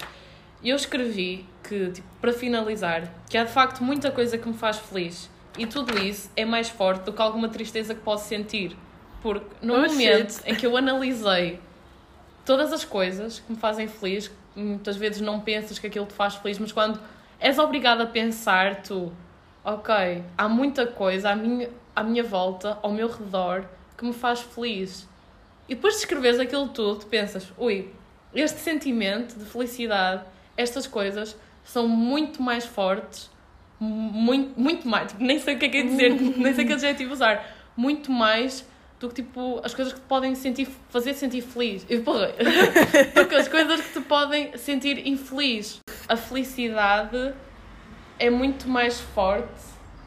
eu 0.63 0.75
escrevi 0.75 1.45
que, 1.63 1.91
tipo, 1.91 2.07
para 2.19 2.33
finalizar, 2.33 3.07
que 3.29 3.37
há 3.37 3.43
de 3.43 3.51
facto 3.51 3.83
muita 3.83 4.09
coisa 4.11 4.37
que 4.39 4.47
me 4.47 4.55
faz 4.57 4.77
feliz. 4.77 5.29
E 5.57 5.65
tudo 5.67 5.97
isso 5.99 6.29
é 6.35 6.43
mais 6.43 6.67
forte 6.67 7.03
do 7.03 7.13
que 7.13 7.21
alguma 7.21 7.47
tristeza 7.47 7.93
que 7.93 8.01
posso 8.01 8.27
sentir. 8.27 8.75
Porque 9.21 9.45
no 9.61 9.75
Oh, 9.75 9.81
momento 9.87 10.33
shit. 10.33 10.41
em 10.45 10.55
que 10.55 10.65
eu 10.65 10.75
analisei 10.75 11.59
todas 12.45 12.71
as 12.71 12.85
coisas 12.85 13.39
que 13.39 13.51
me 13.51 13.57
fazem 13.57 13.87
feliz, 13.87 14.31
muitas 14.55 14.95
vezes 14.95 15.19
não 15.19 15.39
pensas 15.39 15.79
que 15.79 15.87
aquilo 15.87 16.05
te 16.05 16.13
faz 16.13 16.35
feliz, 16.35 16.59
mas 16.59 16.71
quando 16.71 16.99
és 17.39 17.57
obrigado 17.57 18.01
a 18.01 18.05
pensar, 18.05 18.81
tu, 18.83 19.11
ok, 19.63 20.23
há 20.37 20.47
muita 20.47 20.85
coisa 20.85 21.31
à 21.31 21.35
minha, 21.35 21.69
à 21.95 22.03
minha 22.03 22.23
volta, 22.23 22.77
ao 22.81 22.91
meu 22.91 23.09
redor, 23.09 23.65
que 23.97 24.05
me 24.05 24.13
faz 24.13 24.39
feliz. 24.41 25.07
E 25.67 25.75
depois 25.75 25.95
de 25.95 26.01
escreveres 26.01 26.39
aquilo 26.39 26.67
tudo, 26.67 26.99
tu 26.99 27.07
pensas, 27.07 27.51
ui, 27.57 27.91
este 28.33 28.59
sentimento 28.59 29.37
de 29.37 29.45
felicidade, 29.45 30.23
estas 30.55 30.85
coisas, 30.85 31.35
são 31.63 31.87
muito 31.87 32.41
mais 32.41 32.65
fortes, 32.65 33.29
muito, 33.79 34.59
muito 34.59 34.87
mais, 34.87 35.13
nem 35.17 35.39
sei 35.39 35.55
o 35.55 35.59
que 35.59 35.65
é 35.65 35.69
que 35.69 35.77
é 35.77 35.83
dizer, 35.83 36.13
nem 36.37 36.53
sei 36.53 36.65
que 36.65 36.73
adjetivo 36.73 37.11
usar, 37.11 37.45
muito 37.75 38.11
mais 38.11 38.65
do 38.99 39.09
que 39.09 39.15
tipo 39.15 39.59
as 39.63 39.73
coisas 39.73 39.93
que 39.93 39.99
te 39.99 40.05
podem 40.07 40.35
sentir, 40.35 40.67
fazer 40.89 41.13
sentir 41.13 41.41
feliz. 41.41 41.85
Eu, 41.89 42.03
porra, 42.03 42.33
do 43.15 43.27
que 43.27 43.35
as 43.35 43.47
coisas 43.47 43.81
que 43.81 43.93
te 43.93 44.01
podem 44.01 44.57
sentir 44.57 45.07
infeliz. 45.07 45.79
A 46.07 46.15
felicidade 46.15 47.33
é 48.19 48.29
muito 48.29 48.67
mais 48.67 48.99
forte 48.99 49.49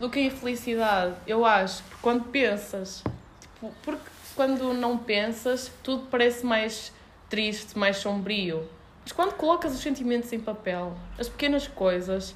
do 0.00 0.08
que 0.08 0.18
a 0.18 0.22
infelicidade, 0.22 1.14
eu 1.26 1.44
acho. 1.44 1.82
Porque 1.84 1.96
quando 2.02 2.24
pensas, 2.24 3.02
tipo, 3.40 3.72
porque 3.82 4.08
quando 4.34 4.72
não 4.72 4.96
pensas, 4.96 5.70
tudo 5.82 6.06
parece 6.10 6.46
mais 6.46 6.92
triste, 7.28 7.76
mais 7.76 7.96
sombrio. 7.98 8.68
Mas 9.02 9.12
quando 9.12 9.32
colocas 9.34 9.72
os 9.74 9.80
sentimentos 9.80 10.32
em 10.32 10.38
papel, 10.38 10.96
as 11.18 11.28
pequenas 11.28 11.66
coisas, 11.66 12.34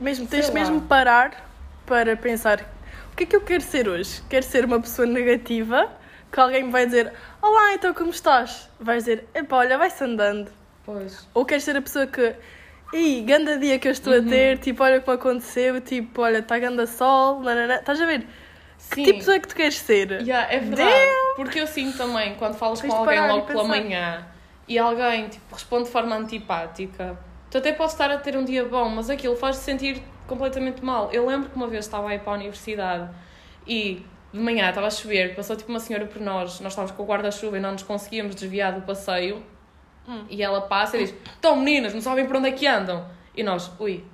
Mesmo, 0.00 0.26
tens 0.26 0.48
lá. 0.48 0.54
mesmo 0.54 0.80
parar 0.82 1.48
para 1.86 2.16
pensar 2.16 2.73
o 3.14 3.16
que 3.16 3.22
é 3.22 3.26
que 3.26 3.36
eu 3.36 3.40
quero 3.42 3.62
ser 3.62 3.88
hoje? 3.88 4.20
Quero 4.28 4.44
ser 4.44 4.64
uma 4.64 4.80
pessoa 4.80 5.06
negativa 5.06 5.88
que 6.32 6.40
alguém 6.40 6.64
me 6.64 6.72
vai 6.72 6.84
dizer 6.84 7.12
Olá, 7.40 7.74
então 7.74 7.94
como 7.94 8.10
estás? 8.10 8.68
Vais 8.80 9.04
dizer, 9.04 9.24
epá, 9.32 9.58
olha, 9.58 9.78
vai-se 9.78 10.02
andando. 10.02 10.50
pois, 10.84 11.28
Ou 11.32 11.44
queres 11.44 11.62
ser 11.64 11.76
a 11.76 11.82
pessoa 11.82 12.06
que 12.08 12.34
Ih, 12.92 13.22
ganda 13.22 13.56
dia 13.58 13.78
que 13.78 13.88
eu 13.88 13.92
estou 13.92 14.12
Uhum. 14.12 14.26
a 14.26 14.28
ter, 14.28 14.58
tipo, 14.58 14.82
olha 14.82 14.98
o 14.98 15.02
que 15.02 15.08
me 15.08 15.14
aconteceu, 15.14 15.80
tipo, 15.80 16.22
olha, 16.22 16.38
está 16.38 16.58
ganda 16.58 16.86
sol, 16.86 17.40
nanana. 17.40 17.76
estás 17.76 18.00
a 18.00 18.06
ver? 18.06 18.26
sim. 18.78 19.02
Que 19.02 19.02
tipo 19.02 19.12
de 19.12 19.18
pessoa 19.18 19.36
é 19.36 19.40
que 19.40 19.48
tu 19.48 19.54
queres 19.56 19.78
ser? 19.78 20.10
Yeah, 20.20 20.52
é 20.52 20.58
verdade. 20.60 21.10
Porque 21.36 21.60
eu 21.60 21.66
sinto 21.66 21.96
também, 21.96 22.34
quando 22.36 22.54
falas 22.54 22.80
Tens 22.80 22.92
com 22.92 23.00
alguém 23.00 23.20
logo 23.28 23.46
pela 23.46 23.64
manhã 23.64 24.26
e 24.68 24.78
alguém 24.78 25.28
tipo, 25.28 25.54
responde 25.54 25.84
de 25.84 25.90
forma 25.90 26.14
antipática, 26.16 27.18
tu 27.50 27.58
até 27.58 27.72
podes 27.72 27.94
estar 27.94 28.10
a 28.10 28.18
ter 28.18 28.36
um 28.36 28.44
dia 28.44 28.64
bom, 28.64 28.88
mas 28.88 29.08
aquilo 29.10 29.34
faz-te 29.36 29.62
sentir 29.62 30.02
completamente 30.26 30.84
mal. 30.84 31.10
Eu 31.12 31.26
lembro 31.26 31.50
que 31.50 31.56
uma 31.56 31.68
vez 31.68 31.84
estava 31.84 32.08
a 32.08 32.14
ir 32.14 32.20
para 32.20 32.32
a 32.32 32.36
universidade 32.36 33.10
e 33.66 34.04
de 34.32 34.40
manhã 34.40 34.68
estava 34.68 34.88
a 34.88 34.90
chover, 34.90 35.34
passou 35.36 35.54
tipo 35.54 35.70
uma 35.70 35.78
senhora 35.78 36.06
por 36.06 36.20
nós, 36.20 36.60
nós 36.60 36.72
estávamos 36.72 36.90
com 36.96 37.02
o 37.02 37.06
guarda-chuva 37.06 37.56
e 37.56 37.60
não 37.60 37.72
nos 37.72 37.82
conseguíamos 37.82 38.34
desviar 38.34 38.72
do 38.72 38.82
passeio. 38.82 39.42
Hum. 40.08 40.24
E 40.28 40.42
ela 40.42 40.62
passa 40.62 40.96
e 40.96 41.04
diz: 41.04 41.14
Então, 41.38 41.56
meninas, 41.56 41.94
não 41.94 42.00
sabem 42.00 42.26
para 42.26 42.38
onde 42.38 42.48
é 42.48 42.52
que 42.52 42.66
andam? 42.66 43.06
E 43.36 43.42
nós, 43.42 43.70
ui, 43.78 44.04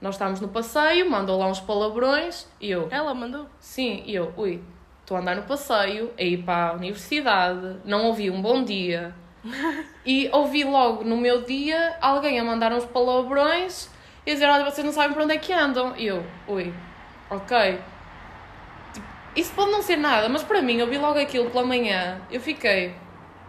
nós 0.00 0.14
estávamos 0.16 0.40
no 0.40 0.48
passeio, 0.48 1.10
mandou 1.10 1.38
lá 1.38 1.46
uns 1.48 1.60
palavrões 1.60 2.46
e 2.60 2.70
eu, 2.70 2.88
Ela 2.90 3.14
mandou. 3.14 3.46
Sim, 3.58 4.02
e 4.06 4.14
eu, 4.14 4.32
ui, 4.36 4.62
estou 5.00 5.16
a 5.16 5.20
andar 5.20 5.34
no 5.34 5.42
passeio, 5.44 6.12
a 6.18 6.22
ir 6.22 6.42
para 6.42 6.70
a 6.70 6.72
universidade, 6.74 7.76
não 7.84 8.04
ouvi 8.04 8.30
um 8.30 8.42
bom 8.42 8.62
dia. 8.62 9.14
E 10.06 10.28
ouvi 10.32 10.64
logo 10.64 11.02
no 11.02 11.16
meu 11.16 11.42
dia 11.44 11.96
alguém 11.98 12.38
a 12.38 12.44
mandar 12.44 12.72
uns 12.74 12.84
palavrões 12.84 13.88
e 14.26 14.30
a 14.30 14.34
dizer: 14.34 14.46
Olha, 14.46 14.64
vocês 14.64 14.84
não 14.84 14.92
sabem 14.92 15.12
para 15.12 15.24
onde 15.24 15.34
é 15.34 15.38
que 15.38 15.52
andam. 15.52 15.94
E 15.96 16.06
eu, 16.06 16.24
ui, 16.48 16.72
ok. 17.30 17.78
Tipo, 18.92 19.06
Isso 19.36 19.52
pode 19.54 19.70
não 19.70 19.82
ser 19.82 19.96
nada, 19.96 20.28
mas 20.28 20.42
para 20.42 20.62
mim, 20.62 20.78
eu 20.78 20.86
vi 20.86 20.98
logo 20.98 21.18
aquilo 21.18 21.50
pela 21.50 21.64
manhã, 21.64 22.20
eu 22.30 22.40
fiquei, 22.40 22.94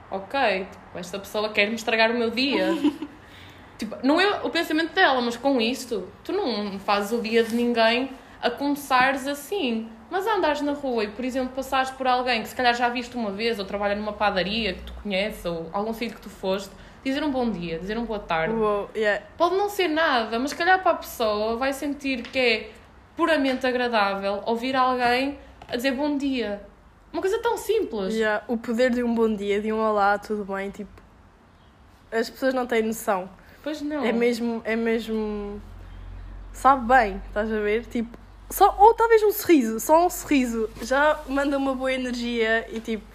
ok, 0.10 0.68
tipo, 0.72 0.98
esta 0.98 1.20
pessoa 1.20 1.50
quer 1.50 1.68
me 1.68 1.76
estragar 1.76 2.12
o 2.12 2.18
meu 2.18 2.30
dia. 2.30 2.68
Tipo, 3.78 3.98
não 4.04 4.22
é 4.22 4.42
o 4.42 4.50
pensamento 4.50 4.94
dela, 4.94 5.20
mas 5.20 5.36
com 5.36 5.60
isto, 5.60 6.08
tu 6.24 6.32
não 6.32 6.80
fazes 6.80 7.12
o 7.12 7.22
dia 7.22 7.44
de 7.44 7.54
ninguém 7.54 8.10
a 8.42 8.50
começares 8.50 9.28
assim. 9.28 9.90
Mas 10.10 10.26
a 10.28 10.36
andares 10.36 10.62
na 10.62 10.72
rua 10.72 11.04
e, 11.04 11.08
por 11.08 11.26
exemplo, 11.26 11.54
passares 11.54 11.90
por 11.90 12.08
alguém 12.08 12.42
que 12.42 12.48
se 12.48 12.56
calhar 12.56 12.74
já 12.74 12.88
viste 12.88 13.18
uma 13.18 13.32
vez, 13.32 13.60
ou 13.60 13.66
trabalha 13.66 13.96
numa 13.96 14.14
padaria 14.14 14.74
que 14.76 14.82
tu 14.84 14.94
conheces, 15.04 15.44
ou 15.46 15.70
algum 15.74 15.94
sítio 15.94 16.16
que 16.16 16.22
tu 16.22 16.30
foste, 16.30 16.70
dizer 17.10 17.24
um 17.24 17.32
bom 17.32 17.50
dia, 17.50 17.80
dizer 17.80 17.98
um 17.98 18.06
boa 18.06 18.20
tarde. 18.20 18.54
Uou, 18.54 18.90
yeah. 18.96 19.24
Pode 19.38 19.56
não 19.56 19.70
ser 19.70 19.88
nada, 19.88 20.40
mas 20.40 20.54
calhar 20.54 20.82
para 20.82 20.92
a 20.92 20.96
pessoa 20.96 21.56
vai 21.56 21.72
sentir 21.72 22.24
que 22.24 22.40
é 22.40 22.70
puramente 23.16 23.66
agradável 23.66 24.42
ouvir 24.46 24.76
alguém 24.76 25.38
a 25.68 25.76
dizer 25.76 25.92
bom 25.92 26.18
dia. 26.18 26.62
Uma 27.14 27.22
coisa 27.22 27.40
tão 27.40 27.58
simples. 27.58 28.14
Yeah, 28.14 28.44
O 28.48 28.58
poder 28.58 28.92
de 28.92 29.04
um 29.04 29.14
bom 29.14 29.34
dia, 29.34 29.62
de 29.62 29.72
um 29.72 29.80
olá, 29.80 30.18
tudo 30.18 30.44
bem, 30.54 30.70
tipo. 30.70 30.92
As 32.12 32.30
pessoas 32.30 32.54
não 32.54 32.66
têm 32.66 32.84
noção. 32.84 33.30
Pois 33.64 33.82
não. 33.82 34.04
É 34.04 34.12
mesmo, 34.12 34.62
é 34.66 34.76
mesmo. 34.76 35.62
Sabe 36.52 36.88
bem, 36.88 37.22
estás 37.28 37.52
a 37.52 37.60
ver? 37.60 37.86
Tipo, 37.86 38.18
só, 38.50 38.76
ou 38.78 38.94
talvez 38.94 39.24
um 39.24 39.32
sorriso, 39.32 39.80
só 39.80 40.06
um 40.06 40.10
sorriso 40.10 40.70
já 40.82 41.20
manda 41.28 41.58
uma 41.58 41.74
boa 41.74 41.92
energia 41.92 42.68
e 42.72 42.80
tipo. 42.80 43.15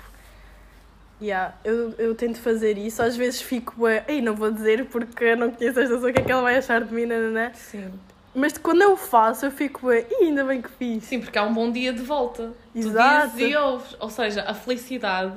Yeah, 1.22 1.54
eu, 1.64 1.94
eu 1.98 2.14
tento 2.14 2.40
fazer 2.40 2.78
isso, 2.78 3.02
às 3.02 3.14
vezes 3.16 3.42
fico 3.42 3.74
bué, 3.76 4.04
ei, 4.08 4.22
não 4.22 4.34
vou 4.34 4.50
dizer 4.50 4.86
porque 4.86 5.24
eu 5.24 5.36
não 5.36 5.50
conheço 5.50 5.78
esta 5.80 5.94
pessoa, 5.94 6.10
o 6.10 6.14
que 6.14 6.20
é 6.20 6.24
que 6.24 6.32
ela 6.32 6.40
vai 6.42 6.56
achar 6.56 6.82
de 6.82 6.94
mim, 6.94 7.04
nananã. 7.04 7.52
Sim. 7.54 7.92
Mas 8.34 8.56
quando 8.56 8.80
eu 8.82 8.96
faço, 8.96 9.44
eu 9.44 9.50
fico 9.50 9.80
bué, 9.82 10.06
e 10.10 10.24
ainda 10.24 10.44
bem 10.44 10.62
que 10.62 10.70
fiz. 10.70 11.04
Sim, 11.04 11.20
porque 11.20 11.36
há 11.38 11.42
um 11.42 11.52
bom 11.52 11.70
dia 11.70 11.92
de 11.92 12.00
volta. 12.00 12.52
Exato. 12.74 13.32
Tu 13.32 13.36
dizes 13.36 13.50
e 13.52 13.56
ouves. 13.56 13.96
Ou 14.00 14.08
seja, 14.08 14.44
a 14.46 14.54
felicidade 14.54 15.34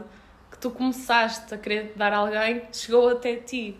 que 0.52 0.58
tu 0.60 0.69
começaste 0.72 1.54
a 1.54 1.58
querer 1.58 1.91
dar 1.96 2.13
a 2.13 2.17
alguém 2.17 2.62
chegou 2.72 3.10
até 3.10 3.36
ti. 3.36 3.76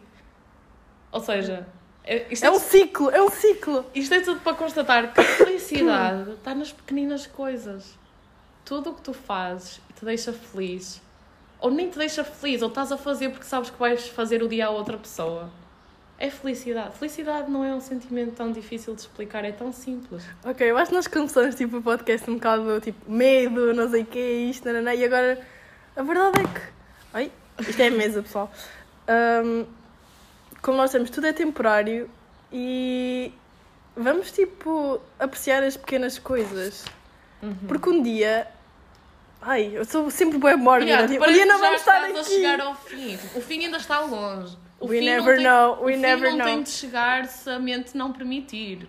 Ou 1.12 1.20
seja, 1.22 1.66
é- 2.04 2.18
é, 2.18 2.28
É 2.42 2.50
um 2.52 2.60
ciclo, 2.60 3.10
é 3.12 3.22
um 3.22 3.30
ciclo. 3.30 3.86
isto 3.94 4.14
é 4.16 4.20
tudo 4.22 4.40
para 4.42 4.56
constatar 4.58 5.14
que 5.14 5.22
a 5.22 5.24
felicidade 5.24 6.32
está 6.32 6.54
nas 6.56 6.72
pequeninas 6.74 7.28
coisas. 7.28 7.98
Tudo 8.66 8.90
o 8.90 8.94
que 8.96 9.02
tu 9.04 9.14
fazes 9.14 9.80
e 9.90 9.94
te 9.94 10.04
deixa 10.06 10.34
feliz, 10.34 11.00
ou 11.64 11.72
nem 11.72 11.90
te 11.90 11.98
deixa 11.98 12.26
feliz, 12.26 12.62
ou 12.62 12.68
estás 12.68 12.92
a 12.92 12.98
fazer 12.98 13.30
porque 13.30 13.46
sabes 13.46 13.70
que 13.70 13.80
vais 13.80 14.06
fazer 14.10 14.44
o 14.44 14.50
dia 14.50 14.68
a 14.68 14.70
outra 14.70 14.98
pessoa. 14.98 15.50
é 16.20 16.30
felicidade. 16.30 16.98
Felicidade 16.98 17.50
não 17.50 17.64
é 17.64 17.74
um 17.74 17.80
sentimento 17.80 18.34
tão 18.36 18.52
difícil 18.52 18.94
de 18.94 19.02
explicar, 19.02 19.46
é 19.46 19.52
tão 19.54 19.72
simples. 19.72 20.24
Ok, 20.44 20.70
eu 20.70 20.78
acho 20.78 20.90
que 20.90 20.96
nós 20.96 21.08
começamos 21.08 21.56
tipo, 21.56 21.78
o 21.78 21.82
podcast 21.82 22.30
um 22.30 22.36
bocado 22.36 22.82
tipo 22.82 23.10
medo, 23.10 23.74
não 23.74 23.90
sei 23.90 24.02
o 24.04 24.06
que, 24.06 24.20
isto, 24.20 24.66
nananã, 24.66 24.94
e 24.94 25.06
agora 25.06 25.42
a 25.96 26.04
verdade 26.04 26.42
é 26.42 26.44
que. 26.44 26.62
Ai, 27.14 27.32
isto 27.60 27.82
é 27.82 27.88
a 27.88 27.92
mesa, 27.92 28.22
pessoal. 28.22 28.52
Ahm, 29.08 29.66
como 30.62 30.78
nós 30.78 30.92
temos, 30.92 31.10
tudo 31.10 31.28
é 31.28 31.34
temporário 31.34 32.10
e 32.52 33.32
vamos 33.96 34.32
tipo 34.34 35.00
apreciar 35.18 35.64
as 35.64 35.78
pequenas 35.78 36.20
coisas. 36.20 36.84
Uhum. 37.42 37.56
Porque 37.70 37.90
um 37.90 38.04
dia. 38.04 38.48
Ai, 39.46 39.72
eu 39.74 39.84
sou 39.84 40.10
sempre 40.10 40.38
boa 40.38 40.56
mórbida. 40.56 40.92
Yeah, 40.92 41.08
tipo, 41.14 41.26
um 41.30 41.34
dia 41.34 41.46
não 41.46 41.60
vamos 41.60 41.82
estar 41.82 42.04
aqui. 42.04 42.18
a 42.18 42.24
chegar 42.24 42.62
ao 42.62 42.76
fim. 42.76 43.16
O 43.36 43.42
fim 43.42 43.66
ainda 43.66 43.78
está 43.78 44.00
longe. 44.00 44.58
O 44.80 44.88
We 44.88 45.00
fim 45.00 45.06
never 45.06 45.36
tem, 45.38 45.46
know, 45.46 45.84
we 45.84 45.92
o 45.92 45.96
fim 45.96 46.02
never 46.02 46.30
não 46.32 46.38
know. 46.38 46.48
tem 46.48 46.64
de 46.64 46.70
chegar 46.70 47.26
se 47.26 47.50
a 47.50 47.60
mente 47.60 47.96
não 47.98 48.14
permitir. 48.14 48.88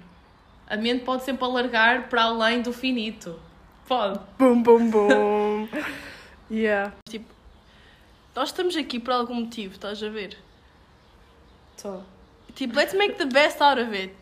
A 0.66 0.76
mente 0.76 1.04
pode 1.04 1.24
sempre 1.24 1.44
alargar 1.44 2.08
para 2.08 2.22
além 2.22 2.62
do 2.62 2.72
finito. 2.72 3.38
Pode. 3.86 4.18
Bum, 4.38 4.62
bum, 4.62 4.90
bum. 4.90 5.68
yeah. 6.50 6.92
Tipo, 7.08 7.26
nós 8.34 8.48
estamos 8.48 8.76
aqui 8.76 8.98
por 8.98 9.12
algum 9.12 9.34
motivo, 9.34 9.74
estás 9.74 10.02
a 10.02 10.08
ver? 10.08 10.36
Tô. 11.80 12.00
Tipo, 12.54 12.76
let's 12.76 12.94
make 12.94 13.14
the 13.14 13.26
best 13.26 13.60
out 13.60 13.80
of 13.80 13.92
it. 13.94 14.14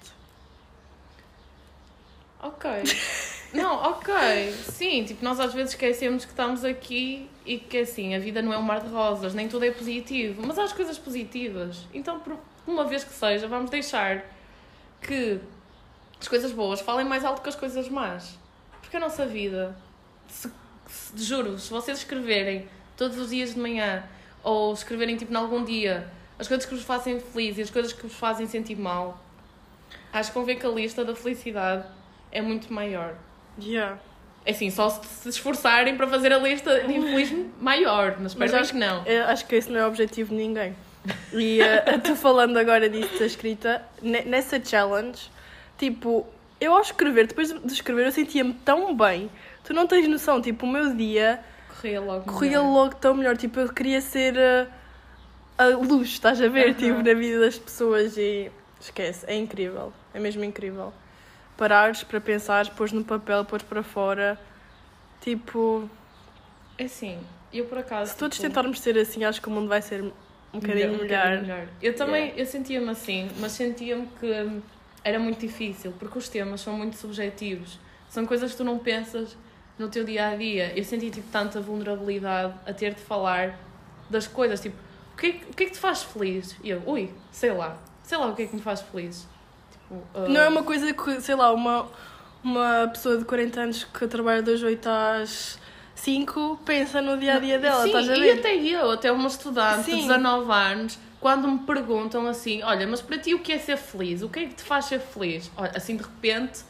Ok. 2.43 2.71
Não, 3.53 3.75
ok. 3.75 4.53
Sim, 4.73 5.05
tipo, 5.05 5.25
nós 5.25 5.39
às 5.41 5.53
vezes 5.53 5.73
esquecemos 5.73 6.25
que 6.25 6.31
estamos 6.31 6.65
aqui 6.65 7.29
e 7.45 7.59
que 7.59 7.79
assim, 7.79 8.15
a 8.15 8.19
vida 8.19 8.41
não 8.41 8.53
é 8.53 8.59
um 8.59 8.63
mar 8.63 8.81
de 8.81 8.89
rosas, 8.89 9.35
nem 9.35 9.49
tudo 9.49 9.65
é 9.65 9.71
positivo, 9.71 10.43
mas 10.47 10.59
há 10.59 10.65
as 10.65 10.73
coisas 10.73 10.99
positivas. 10.99 11.87
Então, 11.93 12.21
por 12.21 12.37
uma 12.67 12.85
vez 12.85 13.05
que 13.05 13.13
seja, 13.13 13.47
vamos 13.49 13.71
deixar 13.71 14.25
que 15.01 15.39
as 16.21 16.29
coisas 16.29 16.53
boas 16.53 16.81
falem 16.81 17.05
mais 17.07 17.25
alto 17.25 17.43
que 17.43 17.49
as 17.49 17.57
coisas 17.57 17.89
más. 17.89 18.39
Porque 18.81 18.97
a 18.97 19.01
nossa 19.01 19.27
vida, 19.27 19.77
se, 20.29 20.51
se- 20.87 21.25
juro, 21.25 21.59
se 21.59 21.69
vocês 21.71 21.99
escreverem 21.99 22.69
todos 22.97 23.19
os 23.19 23.31
dias 23.31 23.55
de 23.55 23.61
manhã 23.61 24.05
ou 24.43 24.73
escreverem 24.73 25.17
tipo 25.17 25.33
em 25.33 25.37
algum 25.37 25.65
dia 25.65 26.09
as 26.39 26.47
coisas 26.49 26.65
que 26.67 26.75
vos 26.75 26.85
fazem 26.85 27.19
feliz 27.21 27.59
e 27.59 27.63
as 27.63 27.71
coisas 27.71 27.93
que 27.93 28.03
vos 28.07 28.15
fazem 28.17 28.47
sentir 28.47 28.77
mal, 28.77 29.19
acho 30.13 30.31
que 30.31 30.35
vão 30.35 30.45
ver 30.45 30.57
que 30.57 30.67
a 30.67 30.71
lista 30.71 31.05
da 31.05 31.15
felicidade 31.15 31.85
é 32.31 32.41
muito 32.41 32.73
maior. 32.73 33.15
Yeah. 33.59 33.99
É 34.45 34.51
assim, 34.51 34.71
só 34.71 34.89
se 34.91 35.29
esforçarem 35.29 35.97
para 35.97 36.07
fazer 36.09 36.33
a 36.33 36.39
lista 36.39 36.81
de 36.81 36.95
infeliz 36.95 37.33
maior, 37.61 38.17
mas 38.19 38.33
espero 38.33 38.53
Mas 38.53 38.61
acho 38.61 38.73
que 38.73 38.79
não. 38.79 39.05
Eu 39.07 39.25
acho 39.27 39.47
que 39.47 39.55
esse 39.55 39.71
não 39.71 39.79
é 39.81 39.85
o 39.85 39.89
objetivo 39.89 40.31
de 40.31 40.37
ninguém. 40.37 40.75
E 41.33 41.61
uh, 41.61 42.01
tu 42.03 42.17
falando 42.17 42.57
agora 42.57 42.89
disso 42.89 43.19
da 43.19 43.27
escrita, 43.27 43.83
ne- 44.01 44.23
nessa 44.23 44.63
challenge, 44.65 45.31
tipo, 45.79 46.27
eu 46.61 46.75
ao 46.75 46.81
escrever, 46.81 47.27
depois 47.29 47.53
de 47.53 47.73
escrever, 47.73 48.07
eu 48.07 48.13
sentia-me 48.13 48.53
tão 48.65 48.97
bem. 48.97 49.31
Tu 49.65 49.73
não 49.73 49.87
tens 49.87 50.09
noção, 50.09 50.41
tipo, 50.43 50.67
o 50.67 50.69
meu 50.69 50.93
dia 50.95 51.39
Corria 51.69 52.01
logo. 52.01 52.33
corria 52.33 52.59
melhor. 52.59 52.73
logo 52.73 52.95
tão 52.97 53.15
melhor. 53.15 53.37
Tipo, 53.37 53.61
eu 53.61 53.73
queria 53.73 54.01
ser 54.01 54.35
uh, 54.35 54.69
a 55.57 55.67
luz, 55.67 56.09
estás 56.09 56.41
a 56.43 56.49
ver? 56.49 56.71
Aham. 56.71 56.75
Tipo, 56.75 57.03
na 57.03 57.15
vida 57.15 57.39
das 57.41 57.59
pessoas 57.59 58.17
e 58.17 58.51
esquece, 58.81 59.25
é 59.29 59.37
incrível. 59.37 59.93
É 60.13 60.19
mesmo 60.19 60.43
incrível. 60.45 60.93
Parares 61.63 62.03
para 62.03 62.21
pensar, 62.21 62.69
pôs 62.71 62.91
no 62.91 63.05
papel, 63.05 63.45
pôs 63.45 63.63
para 63.63 63.85
fora. 63.85 64.37
Tipo, 65.21 65.89
É 66.77 66.87
assim, 66.87 67.21
eu 67.53 67.67
por 67.67 67.79
acaso. 67.79 68.11
se 68.11 68.17
todos 68.19 68.37
tipo, 68.37 68.49
tentarmos 68.49 68.81
ser 68.81 68.99
assim, 68.99 69.23
acho 69.25 69.41
que 69.41 69.47
o 69.47 69.51
mundo 69.53 69.69
vai 69.69 69.81
ser 69.81 70.03
um 70.03 70.59
bocadinho 70.59 70.95
um 70.95 70.99
melhor. 71.03 71.41
melhor. 71.41 71.69
Eu 71.81 71.95
também, 71.95 72.23
Yeah. 72.25 72.41
eu 72.43 72.47
sentia-me 72.47 72.89
assim, 72.91 73.31
mas 73.39 73.53
sentia-me 73.53 74.09
que 74.19 74.61
era 75.05 75.21
muito 75.21 75.39
difícil, 75.39 75.93
porque 76.01 76.19
os 76.19 76.29
temas 76.29 76.61
são 76.63 76.77
muito 76.77 76.97
subjetivos. 76.97 77.79
São 78.09 78.27
coisas 78.27 78.51
que 78.51 78.57
tu 78.57 78.65
não 78.65 78.79
pensas 78.79 79.37
no 79.79 79.89
teu 79.89 80.03
dia 80.03 80.31
a 80.31 80.35
dia. 80.37 80.73
Eu 80.77 80.83
senti 80.83 81.11
tipo 81.13 81.29
tanta 81.31 81.61
vulnerabilidade 81.61 82.55
a 82.67 82.73
ter 82.75 82.93
de 82.95 83.01
falar 83.03 83.57
das 84.11 84.27
coisas, 84.27 84.61
tipo, 84.61 84.77
o 85.15 85.17
que, 85.17 85.27
é 85.27 85.31
que- 85.33 85.45
o 85.45 85.55
que 85.55 85.63
é 85.63 85.67
que 85.67 85.73
te 85.75 85.79
faz 85.79 86.03
feliz? 86.03 86.57
E 86.65 86.71
eu, 86.71 86.83
ui, 86.87 87.09
sei 87.31 87.53
lá, 87.53 87.79
sei 88.03 88.19
lá 88.19 88.27
o 88.27 88.35
que 88.35 88.43
é 88.43 88.47
que 88.49 88.57
me 88.57 88.61
faz 88.63 88.81
feliz. 88.81 89.29
Ah, 90.15 90.27
Não 90.29 90.41
é 90.41 90.49
uma 90.49 90.63
coisa 90.63 90.93
que, 90.93 91.21
sei 91.21 91.35
lá, 91.35 91.53
uma, 91.53 91.87
uma 92.43 92.89
pessoa 92.93 93.17
de 93.19 93.25
40 93.25 93.61
anos 93.61 93.85
que 93.85 94.07
trabalha 94.07 94.43
das 94.43 94.63
8 94.63 94.87
às 94.89 95.59
5 95.95 96.61
pensa 96.65 97.01
no 97.01 97.17
dia 97.17 97.37
a 97.37 97.39
dia 97.39 97.59
dela, 97.59 97.83
Sim, 97.83 97.89
estás 97.89 98.09
a 98.11 98.17
e 98.17 98.21
ver? 98.21 98.39
até 98.39 98.57
eu, 98.57 98.91
até 98.91 99.13
uma 99.13 99.29
estudante 99.29 99.85
Sim. 99.85 99.97
de 99.97 100.03
19 100.03 100.51
anos, 100.53 100.99
quando 101.21 101.47
me 101.47 101.59
perguntam 101.61 102.27
assim, 102.27 102.63
olha, 102.63 102.87
mas 102.87 103.01
para 103.01 103.19
ti 103.19 103.35
o 103.35 103.39
que 103.39 103.53
é 103.53 103.59
ser 103.59 103.77
feliz? 103.77 104.23
O 104.23 104.29
que 104.29 104.41
é 104.41 104.47
que 104.47 104.55
te 104.55 104.63
faz 104.63 104.87
ser 104.87 104.99
feliz? 105.01 105.51
Olha, 105.57 105.73
assim 105.77 105.97
de 105.97 106.03
repente, 106.03 106.61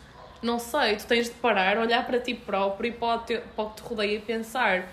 não 0.43 0.59
sei, 0.59 0.97
tu 0.97 1.07
tens 1.07 1.29
de 1.29 1.35
parar, 1.37 1.79
olhar 1.79 2.05
para 2.07 2.19
ti 2.21 2.35
próprio 2.35 2.89
e 2.89 2.93
para 2.93 3.17
o, 3.17 3.19
para 3.21 3.65
o 3.65 3.71
que 3.71 3.77
te 3.77 3.83
rodeia 3.89 4.17
e 4.17 4.21
pensar. 4.21 4.89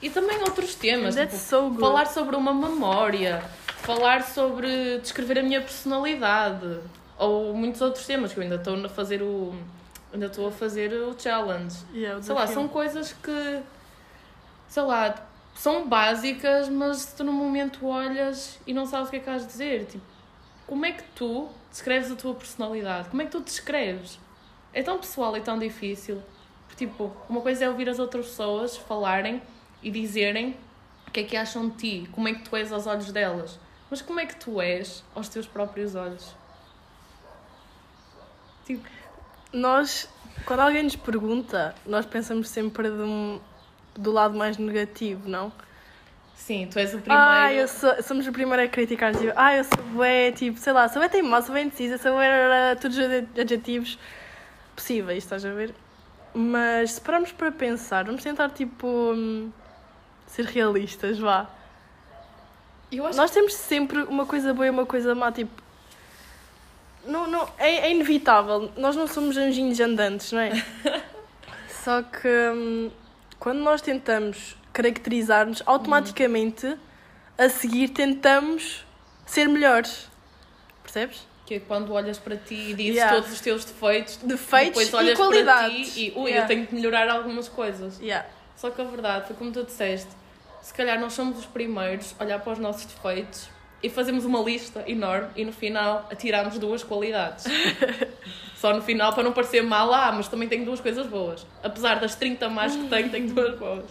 E 0.00 0.08
também 0.08 0.38
outros 0.40 0.74
temas, 0.74 1.14
tipo, 1.16 1.36
so 1.36 1.74
falar 1.78 2.06
sobre 2.06 2.36
uma 2.36 2.54
memória, 2.54 3.42
falar 3.82 4.22
sobre 4.22 4.98
descrever 4.98 5.40
a 5.40 5.42
minha 5.42 5.60
personalidade, 5.60 6.78
ou 7.20 7.52
muitos 7.54 7.80
outros 7.82 8.06
temas 8.06 8.32
que 8.32 8.38
eu 8.38 8.42
ainda 8.42 8.56
estou 8.56 8.74
a 8.84 8.88
fazer 8.88 9.22
o 9.22 9.54
ainda 10.12 10.26
estou 10.26 10.48
a 10.48 10.50
fazer 10.50 10.92
o 10.92 11.14
challenge. 11.18 11.78
Yeah, 11.94 12.18
o 12.18 12.22
Sei 12.22 12.34
lá, 12.34 12.46
são 12.46 12.66
coisas 12.66 13.12
que, 13.12 13.60
sei 14.66 14.82
lá, 14.82 15.14
são 15.54 15.88
básicas, 15.88 16.68
mas 16.68 16.96
se 16.98 17.16
tu 17.16 17.22
no 17.22 17.32
momento 17.32 17.86
olhas 17.86 18.58
e 18.66 18.72
não 18.72 18.86
sabes 18.86 19.08
o 19.08 19.10
que 19.10 19.18
é 19.18 19.20
que 19.20 19.30
has 19.30 19.42
de 19.42 19.48
dizer, 19.48 19.86
tipo, 19.86 20.04
como 20.66 20.84
é 20.86 20.92
que 20.92 21.04
tu 21.14 21.48
descreves 21.70 22.10
a 22.10 22.16
tua 22.16 22.34
personalidade? 22.34 23.08
Como 23.08 23.22
é 23.22 23.26
que 23.26 23.30
tu 23.30 23.40
descreves? 23.40 24.18
É 24.72 24.82
tão 24.82 24.98
pessoal 24.98 25.36
e 25.36 25.40
tão 25.40 25.58
difícil. 25.58 26.20
Porque, 26.66 26.86
tipo, 26.86 27.12
uma 27.28 27.40
coisa 27.40 27.64
é 27.64 27.68
ouvir 27.68 27.88
as 27.88 27.98
outras 27.98 28.26
pessoas 28.26 28.76
falarem 28.76 29.42
e 29.82 29.90
dizerem 29.90 30.56
o 31.06 31.10
que 31.10 31.20
é 31.20 31.24
que 31.24 31.36
acham 31.36 31.68
de 31.68 31.76
ti, 31.76 32.08
como 32.12 32.28
é 32.28 32.34
que 32.34 32.42
tu 32.42 32.56
és 32.56 32.72
aos 32.72 32.86
olhos 32.86 33.12
delas. 33.12 33.58
Mas 33.90 34.00
como 34.00 34.18
é 34.20 34.26
que 34.26 34.36
tu 34.36 34.60
és 34.60 35.04
aos 35.14 35.28
teus 35.28 35.46
próprios 35.46 35.94
olhos? 35.94 36.39
Tipo, 38.64 38.82
Nós, 39.52 40.08
quando 40.46 40.60
alguém 40.60 40.82
nos 40.84 40.94
pergunta, 40.96 41.74
nós 41.84 42.06
pensamos 42.06 42.48
sempre 42.48 42.88
um- 42.88 43.40
do 43.94 44.12
lado 44.12 44.36
mais 44.36 44.56
negativo, 44.58 45.28
não? 45.28 45.52
sim, 46.36 46.66
tu 46.70 46.78
és 46.78 46.94
o 46.94 46.98
primeiro. 46.98 47.22
Ah, 47.22 47.52
eu 47.52 47.68
sou, 47.68 48.02
somos 48.02 48.26
o 48.26 48.32
primeiro 48.32 48.62
a 48.62 48.68
criticar, 48.68 49.14
tipo, 49.14 49.32
ah, 49.36 49.54
eu 49.56 49.64
sou 49.64 49.82
bué, 49.92 50.32
tipo, 50.32 50.58
sei 50.58 50.72
lá, 50.72 50.88
sou 50.88 51.00
bué 51.02 51.08
teimosa, 51.08 51.46
sou 51.46 51.52
bué 51.54 51.62
indecisa, 51.62 51.98
sou 51.98 52.14
bué, 52.14 52.74
todos 52.76 52.96
os 52.96 53.04
adjetivos 53.38 53.98
possíveis, 54.74 55.24
estás 55.24 55.44
a 55.44 55.50
ver? 55.52 55.74
Mas 56.32 56.92
se 56.92 57.00
pararmos 57.00 57.32
para 57.32 57.50
pensar, 57.52 58.04
vamos 58.04 58.22
tentar, 58.22 58.50
tipo, 58.50 58.86
hum, 58.86 59.50
ser 60.26 60.46
realistas, 60.46 61.18
vá. 61.18 61.46
Nós 63.16 63.30
temos 63.30 63.54
sempre 63.54 64.02
uma 64.04 64.24
coisa 64.26 64.54
boa 64.54 64.66
e 64.66 64.70
uma 64.70 64.86
coisa 64.86 65.14
má, 65.14 65.30
tipo. 65.30 65.50
Não, 67.04 67.26
não, 67.26 67.48
é, 67.58 67.76
é 67.86 67.90
inevitável. 67.90 68.70
Nós 68.76 68.94
não 68.94 69.06
somos 69.06 69.36
anjinhos 69.36 69.80
andantes, 69.80 70.32
não 70.32 70.40
é? 70.40 70.52
Só 71.84 72.02
que 72.02 72.28
hum, 72.28 72.90
quando 73.38 73.60
nós 73.60 73.80
tentamos 73.80 74.56
caracterizar-nos, 74.72 75.62
automaticamente 75.66 76.76
a 77.38 77.48
seguir 77.48 77.88
tentamos 77.88 78.84
ser 79.24 79.48
melhores. 79.48 80.08
Percebes? 80.82 81.26
Que 81.46 81.54
é 81.54 81.60
quando 81.60 81.92
olhas 81.92 82.18
para 82.18 82.36
ti 82.36 82.54
e 82.54 82.74
dizes 82.74 82.96
Yeah. 82.96 83.16
todos 83.16 83.32
os 83.32 83.40
teus 83.40 83.64
defeitos, 83.64 84.16
Defeitos 84.16 84.86
depois 84.88 84.94
olhas 84.94 85.18
e 85.18 85.44
para 85.44 85.70
ti 85.70 85.92
e 85.96 86.12
ui, 86.16 86.30
Yeah. 86.30 86.44
eu 86.44 86.46
tenho 86.46 86.66
que 86.66 86.74
melhorar 86.74 87.08
algumas 87.08 87.48
coisas. 87.48 87.98
Yeah. 87.98 88.28
Só 88.56 88.70
que 88.70 88.80
a 88.80 88.84
verdade 88.84 89.26
foi 89.26 89.36
como 89.36 89.50
tu 89.50 89.64
disseste, 89.64 90.10
se 90.60 90.74
calhar 90.74 91.00
nós 91.00 91.14
somos 91.14 91.38
os 91.38 91.46
primeiros 91.46 92.14
a 92.18 92.24
olhar 92.24 92.40
para 92.40 92.52
os 92.52 92.58
nossos 92.58 92.84
defeitos 92.84 93.48
e 93.82 93.88
fazemos 93.88 94.24
uma 94.24 94.40
lista 94.40 94.84
enorme 94.86 95.28
e 95.36 95.44
no 95.44 95.52
final 95.52 96.06
atiramos 96.10 96.58
duas 96.58 96.82
qualidades. 96.82 97.44
Só 98.56 98.74
no 98.74 98.82
final 98.82 99.14
para 99.14 99.22
não 99.22 99.32
parecer 99.32 99.62
mal, 99.62 99.92
ah, 99.92 100.12
mas 100.12 100.28
também 100.28 100.48
tenho 100.48 100.64
duas 100.64 100.80
coisas 100.80 101.06
boas. 101.06 101.46
Apesar 101.62 101.98
das 101.98 102.14
30 102.14 102.48
más 102.50 102.76
que 102.76 102.88
tenho, 102.88 103.08
tenho 103.08 103.28
duas 103.32 103.58
boas. 103.58 103.86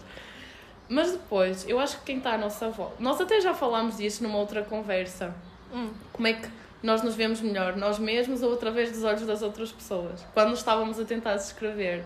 Mas 0.87 1.11
depois, 1.11 1.67
eu 1.67 1.79
acho 1.79 1.97
que 1.99 2.05
quem 2.05 2.17
está 2.17 2.33
à 2.33 2.37
nossa 2.37 2.69
volta. 2.69 2.95
Nós 2.99 3.19
até 3.19 3.41
já 3.41 3.53
falámos 3.53 3.97
disso 3.97 4.23
numa 4.23 4.37
outra 4.37 4.63
conversa. 4.63 5.33
Hum. 5.73 5.91
Como 6.11 6.27
é 6.27 6.33
que 6.33 6.47
nós 6.81 7.01
nos 7.03 7.15
vemos 7.15 7.41
melhor, 7.41 7.75
nós 7.75 7.99
mesmos 7.99 8.41
ou 8.41 8.53
através 8.53 8.91
dos 8.91 9.03
olhos 9.03 9.25
das 9.25 9.41
outras 9.41 9.71
pessoas? 9.71 10.25
Quando 10.33 10.53
estávamos 10.53 10.99
a 10.99 11.05
tentar 11.05 11.35
descrever. 11.35 12.03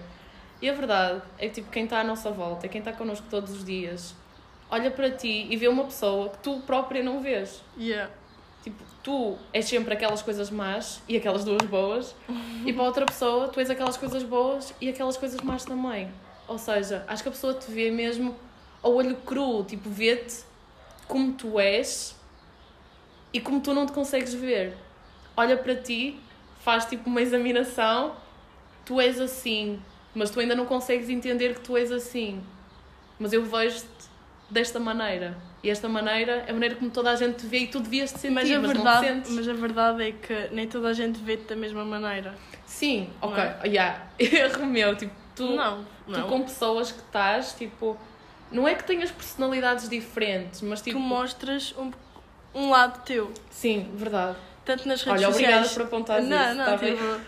E 0.61 0.69
a 0.69 0.73
verdade 0.73 1.21
é 1.37 1.47
que 1.47 1.55
tipo, 1.55 1.69
quem 1.69 1.83
está 1.83 1.99
à 1.99 2.03
nossa 2.03 2.31
volta, 2.31 2.69
quem 2.69 2.79
está 2.79 2.93
connosco 2.93 3.25
todos 3.29 3.51
os 3.51 3.65
dias, 3.65 4.15
olha 4.73 4.89
para 4.89 5.11
ti 5.11 5.45
e 5.51 5.55
vê 5.55 5.67
uma 5.67 5.83
pessoa 5.83 6.29
que 6.29 6.39
tu 6.39 6.59
própria 6.61 7.03
não 7.03 7.21
vês. 7.21 7.61
Yeah. 7.77 8.11
Tipo, 8.63 8.83
tu 9.03 9.37
és 9.53 9.65
sempre 9.65 9.93
aquelas 9.93 10.23
coisas 10.23 10.49
más 10.49 10.99
e 11.07 11.15
aquelas 11.15 11.43
duas 11.43 11.61
boas, 11.67 12.15
e 12.65 12.73
para 12.73 12.83
outra 12.83 13.05
pessoa 13.05 13.49
tu 13.49 13.59
és 13.59 13.69
aquelas 13.69 13.97
coisas 13.97 14.23
boas 14.23 14.73
e 14.81 14.89
aquelas 14.89 15.15
coisas 15.15 15.39
más 15.41 15.63
também. 15.63 16.11
Ou 16.47 16.57
seja, 16.57 17.05
acho 17.07 17.21
que 17.21 17.29
a 17.29 17.31
pessoa 17.31 17.53
te 17.53 17.69
vê 17.69 17.91
mesmo 17.91 18.35
ao 18.81 18.95
olho 18.95 19.15
cru, 19.17 19.63
tipo, 19.63 19.89
vê-te 19.89 20.43
como 21.07 21.33
tu 21.33 21.59
és 21.59 22.15
e 23.31 23.39
como 23.39 23.61
tu 23.61 23.75
não 23.75 23.85
te 23.85 23.91
consegues 23.91 24.33
ver. 24.33 24.75
olha 25.37 25.57
para 25.57 25.75
ti, 25.75 26.19
faz 26.59 26.85
tipo 26.85 27.09
uma 27.09 27.21
examinação, 27.21 28.15
tu 28.85 28.99
és 28.99 29.19
assim, 29.19 29.79
mas 30.15 30.31
tu 30.31 30.39
ainda 30.39 30.55
não 30.55 30.65
consegues 30.65 31.09
entender 31.09 31.53
que 31.55 31.61
tu 31.61 31.77
és 31.77 31.91
assim. 31.91 32.41
Mas 33.19 33.33
eu 33.33 33.43
vejo-te 33.45 34.12
desta 34.53 34.79
maneira. 34.79 35.35
E 35.63 35.69
esta 35.69 35.87
maneira 35.89 36.43
é 36.45 36.49
a 36.49 36.53
maneira 36.53 36.75
como 36.75 36.91
toda 36.91 37.11
a 37.11 37.15
gente 37.15 37.37
te 37.37 37.45
vê 37.47 37.59
e 37.59 37.67
tu 37.67 37.79
devias 37.79 38.11
te 38.11 38.19
sentir, 38.19 38.33
Mas 38.33 38.49
mas, 38.49 38.57
a, 38.57 38.61
não 38.61 38.69
te 38.69 38.73
verdade, 38.75 39.07
sentes. 39.07 39.31
mas 39.31 39.47
a 39.49 39.53
verdade 39.53 40.03
é 40.03 40.11
que 40.11 40.49
nem 40.53 40.67
toda 40.67 40.89
a 40.89 40.93
gente 40.93 41.19
vê-te 41.19 41.43
da 41.45 41.55
mesma 41.55 41.83
maneira. 41.85 42.35
Sim, 42.65 43.09
Não 43.21 43.29
ok, 43.29 43.43
é? 43.43 43.67
yeah. 43.67 44.01
erro 44.19 44.65
meu, 44.65 44.95
tipo, 44.95 45.13
tu, 45.35 45.55
não, 45.55 45.85
tu 46.05 46.11
não. 46.11 46.27
com 46.27 46.41
pessoas 46.43 46.91
que 46.91 46.99
estás, 46.99 47.53
tipo, 47.53 47.97
não 48.51 48.67
é 48.67 48.75
que 48.75 48.83
tenhas 48.83 49.09
personalidades 49.11 49.87
diferentes, 49.89 50.61
mas 50.61 50.81
tipo, 50.81 50.97
Tu 50.97 51.03
mostras 51.03 51.73
um, 51.77 51.91
um 52.53 52.69
lado 52.69 53.03
teu. 53.05 53.31
sim, 53.49 53.89
verdade. 53.95 54.37
Tanto 54.65 54.87
nas 54.87 55.01
redes 55.03 55.21
Olha, 55.21 55.29
obrigada 55.29 55.63
sociais. 55.65 55.73
por 55.73 55.81
apontar 55.83 56.21
não, 56.21 56.45
isso, 56.45 56.55
não, 56.55 56.65
tá 56.65 56.77
bem? 56.77 56.95
tipo, 56.95 57.19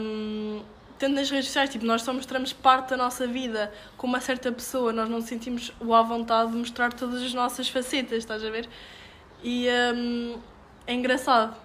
hum, 0.00 0.62
tanto 0.98 1.14
nas 1.14 1.30
redes 1.30 1.46
sociais, 1.46 1.70
tipo, 1.70 1.84
nós 1.84 2.02
só 2.02 2.12
mostramos 2.12 2.52
parte 2.52 2.90
da 2.90 2.96
nossa 2.96 3.26
vida 3.26 3.72
com 3.96 4.06
uma 4.06 4.20
certa 4.20 4.50
pessoa, 4.52 4.92
nós 4.92 5.08
não 5.08 5.20
sentimos 5.20 5.72
o 5.80 5.94
à 5.94 6.02
vontade 6.02 6.52
de 6.52 6.56
mostrar 6.58 6.92
todas 6.92 7.22
as 7.22 7.34
nossas 7.34 7.68
facetas, 7.68 8.18
estás 8.18 8.44
a 8.44 8.50
ver? 8.50 8.68
E 9.42 9.66
hum, 9.94 10.38
é 10.86 10.94
engraçado. 10.94 11.56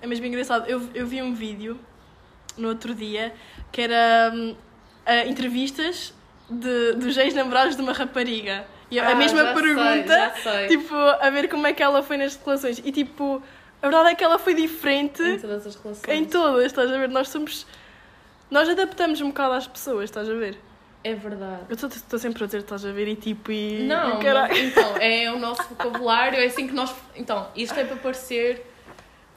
É 0.00 0.06
mesmo 0.06 0.24
engraçado. 0.26 0.66
Eu, 0.68 0.88
eu 0.94 1.06
vi 1.06 1.22
um 1.22 1.34
vídeo 1.34 1.78
no 2.56 2.68
outro 2.68 2.94
dia 2.94 3.34
que 3.72 3.80
era 3.82 4.32
a 5.04 5.26
entrevistas 5.26 6.14
de, 6.48 6.92
dos 6.94 7.16
ex-namorados 7.16 7.76
de 7.76 7.82
uma 7.82 7.92
rapariga. 7.92 8.66
E 8.90 9.00
a 9.00 9.10
Ah, 9.10 9.14
mesma 9.16 9.40
já 9.42 9.52
sei, 9.52 9.62
pergunta 9.62 10.14
já 10.14 10.30
sei. 10.36 10.68
tipo, 10.68 10.94
a 10.94 11.28
ver 11.30 11.48
como 11.48 11.66
é 11.66 11.72
que 11.72 11.82
ela 11.82 12.02
foi 12.02 12.16
nas 12.16 12.36
relações. 12.36 12.80
E 12.84 12.92
tipo, 12.92 13.42
a 13.82 13.86
verdade 13.88 14.10
é 14.10 14.14
que 14.14 14.22
ela 14.22 14.38
foi 14.38 14.54
diferente 14.54 15.22
em 15.22 15.38
todas 15.40 15.66
as 15.66 15.74
relações. 15.74 16.08
em 16.16 16.24
todas, 16.24 16.66
estás 16.66 16.90
a 16.92 16.96
ver? 16.96 17.08
Nós 17.08 17.28
somos. 17.28 17.66
Nós 18.50 18.68
adaptamos 18.68 19.20
um 19.20 19.28
bocado 19.28 19.54
às 19.54 19.66
pessoas, 19.66 20.04
estás 20.04 20.28
a 20.28 20.34
ver? 20.34 20.58
É 21.02 21.14
verdade. 21.14 21.62
Eu 21.68 21.74
estou 21.74 22.18
sempre 22.18 22.42
a 22.42 22.46
dizer, 22.46 22.58
estás 22.58 22.84
a 22.84 22.92
ver? 22.92 23.06
E 23.08 23.16
tipo, 23.16 23.52
e. 23.52 23.84
Não, 23.84 24.20
e 24.20 24.24
mas, 24.24 24.58
então, 24.58 24.96
é 24.98 25.30
o 25.30 25.38
nosso 25.38 25.62
vocabulário, 25.68 26.38
é 26.38 26.46
assim 26.46 26.66
que 26.66 26.72
nós. 26.74 26.92
Então, 27.14 27.48
isto 27.54 27.78
é 27.78 27.84
para 27.84 27.96
parecer 27.96 28.66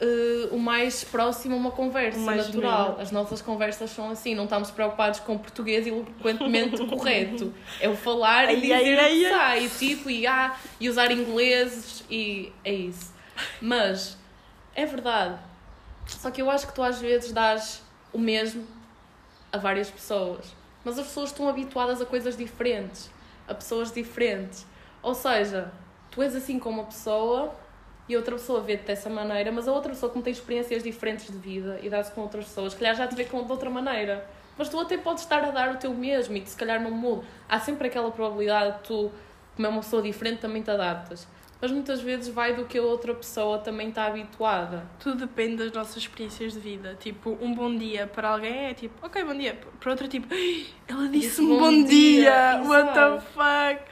eh, 0.02 0.48
o 0.52 0.58
mais 0.58 1.04
próximo 1.04 1.56
a 1.56 1.58
uma 1.58 1.72
conversa 1.72 2.20
natural. 2.20 2.84
genuíno. 2.86 3.02
As 3.02 3.12
nossas 3.12 3.42
conversas 3.42 3.92
são 3.92 4.10
assim, 4.10 4.34
não 4.34 4.46
estamos 4.46 4.72
preocupados 4.72 5.20
com 5.20 5.36
o 5.36 5.40
português 5.40 5.86
eloquentemente 5.86 6.84
correto. 6.88 7.54
É 7.82 7.90
o 7.90 7.96
falar 7.96 8.46
Ai, 8.48 8.56
e 8.58 8.62
dizer 8.62 8.74
ai, 8.74 8.98
ai, 8.98 9.26
ai. 9.26 9.32
sai, 9.32 9.70
tipo, 9.78 10.10
e, 10.10 10.26
ah, 10.26 10.56
e 10.80 10.90
usar 10.90 11.12
ingleses, 11.12 12.04
e 12.10 12.52
é 12.64 12.74
isso. 12.74 13.14
Mas, 13.62 14.18
é 14.74 14.86
verdade. 14.86 15.38
Só 16.08 16.32
que 16.32 16.42
eu 16.42 16.50
acho 16.50 16.66
que 16.66 16.74
tu 16.74 16.82
às 16.82 17.00
vezes 17.00 17.32
dás 17.32 17.84
o 18.12 18.18
mesmo 18.18 18.66
a 19.52 19.58
várias 19.58 19.90
pessoas. 19.90 20.56
Mas 20.84 20.98
as 20.98 21.08
pessoas 21.08 21.30
estão 21.30 21.48
habituadas 21.50 22.02
a 22.02 22.06
coisas 22.06 22.38
diferentes, 22.38 23.10
a 23.48 23.54
pessoas 23.54 23.92
diferentes. 23.92 24.66
Ou 25.02 25.14
seja, 25.14 25.72
tu 26.12 26.22
és 26.22 26.36
assim 26.36 26.60
com 26.60 26.70
uma 26.70 26.86
pessoa 26.86 27.54
e 28.08 28.16
outra 28.16 28.36
pessoa 28.36 28.62
vê-te 28.62 28.86
dessa 28.86 29.10
maneira, 29.10 29.52
mas 29.52 29.68
a 29.68 29.72
outra 29.72 29.92
pessoa, 29.92 30.12
como 30.12 30.24
tem 30.24 30.34
experiências 30.34 30.82
diferentes 30.82 31.28
de 31.28 31.38
vida 31.38 31.80
e 31.82 31.90
dá-se 31.90 32.12
com 32.12 32.22
outras 32.22 32.46
pessoas, 32.46 32.74
se 32.74 32.80
calhar 32.80 32.96
já 32.96 33.08
te 33.08 33.16
vê 33.16 33.26
com, 33.26 33.44
de 33.44 33.52
outra 33.52 33.70
maneira. 33.70 34.26
Mas 34.58 34.68
tu 34.68 34.80
até 34.80 34.98
podes 34.98 35.24
estar 35.24 35.44
a 35.44 35.52
dar 35.52 35.72
o 35.72 35.78
teu 35.78 35.94
mesmo 35.94 36.36
e 36.36 36.46
se 36.46 36.56
calhar 36.56 36.82
não 36.82 36.92
muda. 36.92 37.24
Há 37.48 37.60
sempre 37.60 37.88
aquela 37.88 38.12
probabilidade 38.12 38.78
de 38.78 38.84
tu, 38.84 39.12
como 39.56 39.68
é 39.68 39.70
uma 39.70 39.82
pessoa 39.82 40.02
diferente, 40.02 40.40
também 40.40 40.62
te 40.62 40.72
adaptas. 40.72 41.28
Mas 41.62 41.72
muitas 41.72 42.00
vezes 42.02 42.30
vai 42.30 42.54
do 42.56 42.64
que 42.66 42.78
a 42.78 42.82
outra 42.82 43.14
pessoa 43.14 43.58
também 43.60 43.90
está 43.90 44.06
habituada. 44.06 44.90
Tudo 44.98 45.26
depende 45.28 45.58
das 45.58 45.72
nossas 45.74 45.98
experiências 45.98 46.54
de 46.54 46.60
vida. 46.60 46.96
Tipo, 47.00 47.38
um 47.42 47.54
bom 47.54 47.76
dia 47.76 48.08
para 48.08 48.30
alguém 48.30 48.68
é 48.68 48.74
tipo, 48.74 49.06
ok, 49.06 49.24
bom 49.26 49.36
dia. 49.36 49.60
Para 49.80 49.92
outro, 49.92 50.08
tipo, 50.08 50.28
"Ai, 50.34 50.68
ela 50.88 51.08
disse-me 51.10 51.48
bom 51.50 51.60
bom, 51.60 51.84
dia. 51.84 51.84
dia." 51.84 52.62
What 52.66 52.94
the 52.94 53.20
fuck? 53.34 53.84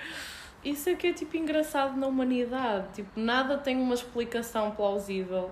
Isso 0.63 0.89
é 0.89 0.95
que 0.95 1.08
é 1.08 1.13
tipo 1.13 1.36
engraçado 1.36 1.97
na 1.97 2.08
humanidade. 2.08 2.88
Tipo, 2.93 3.19
nada 3.19 3.58
tem 3.58 3.75
uma 3.75 3.93
explicação 3.93 4.71
plausível. 4.71 5.51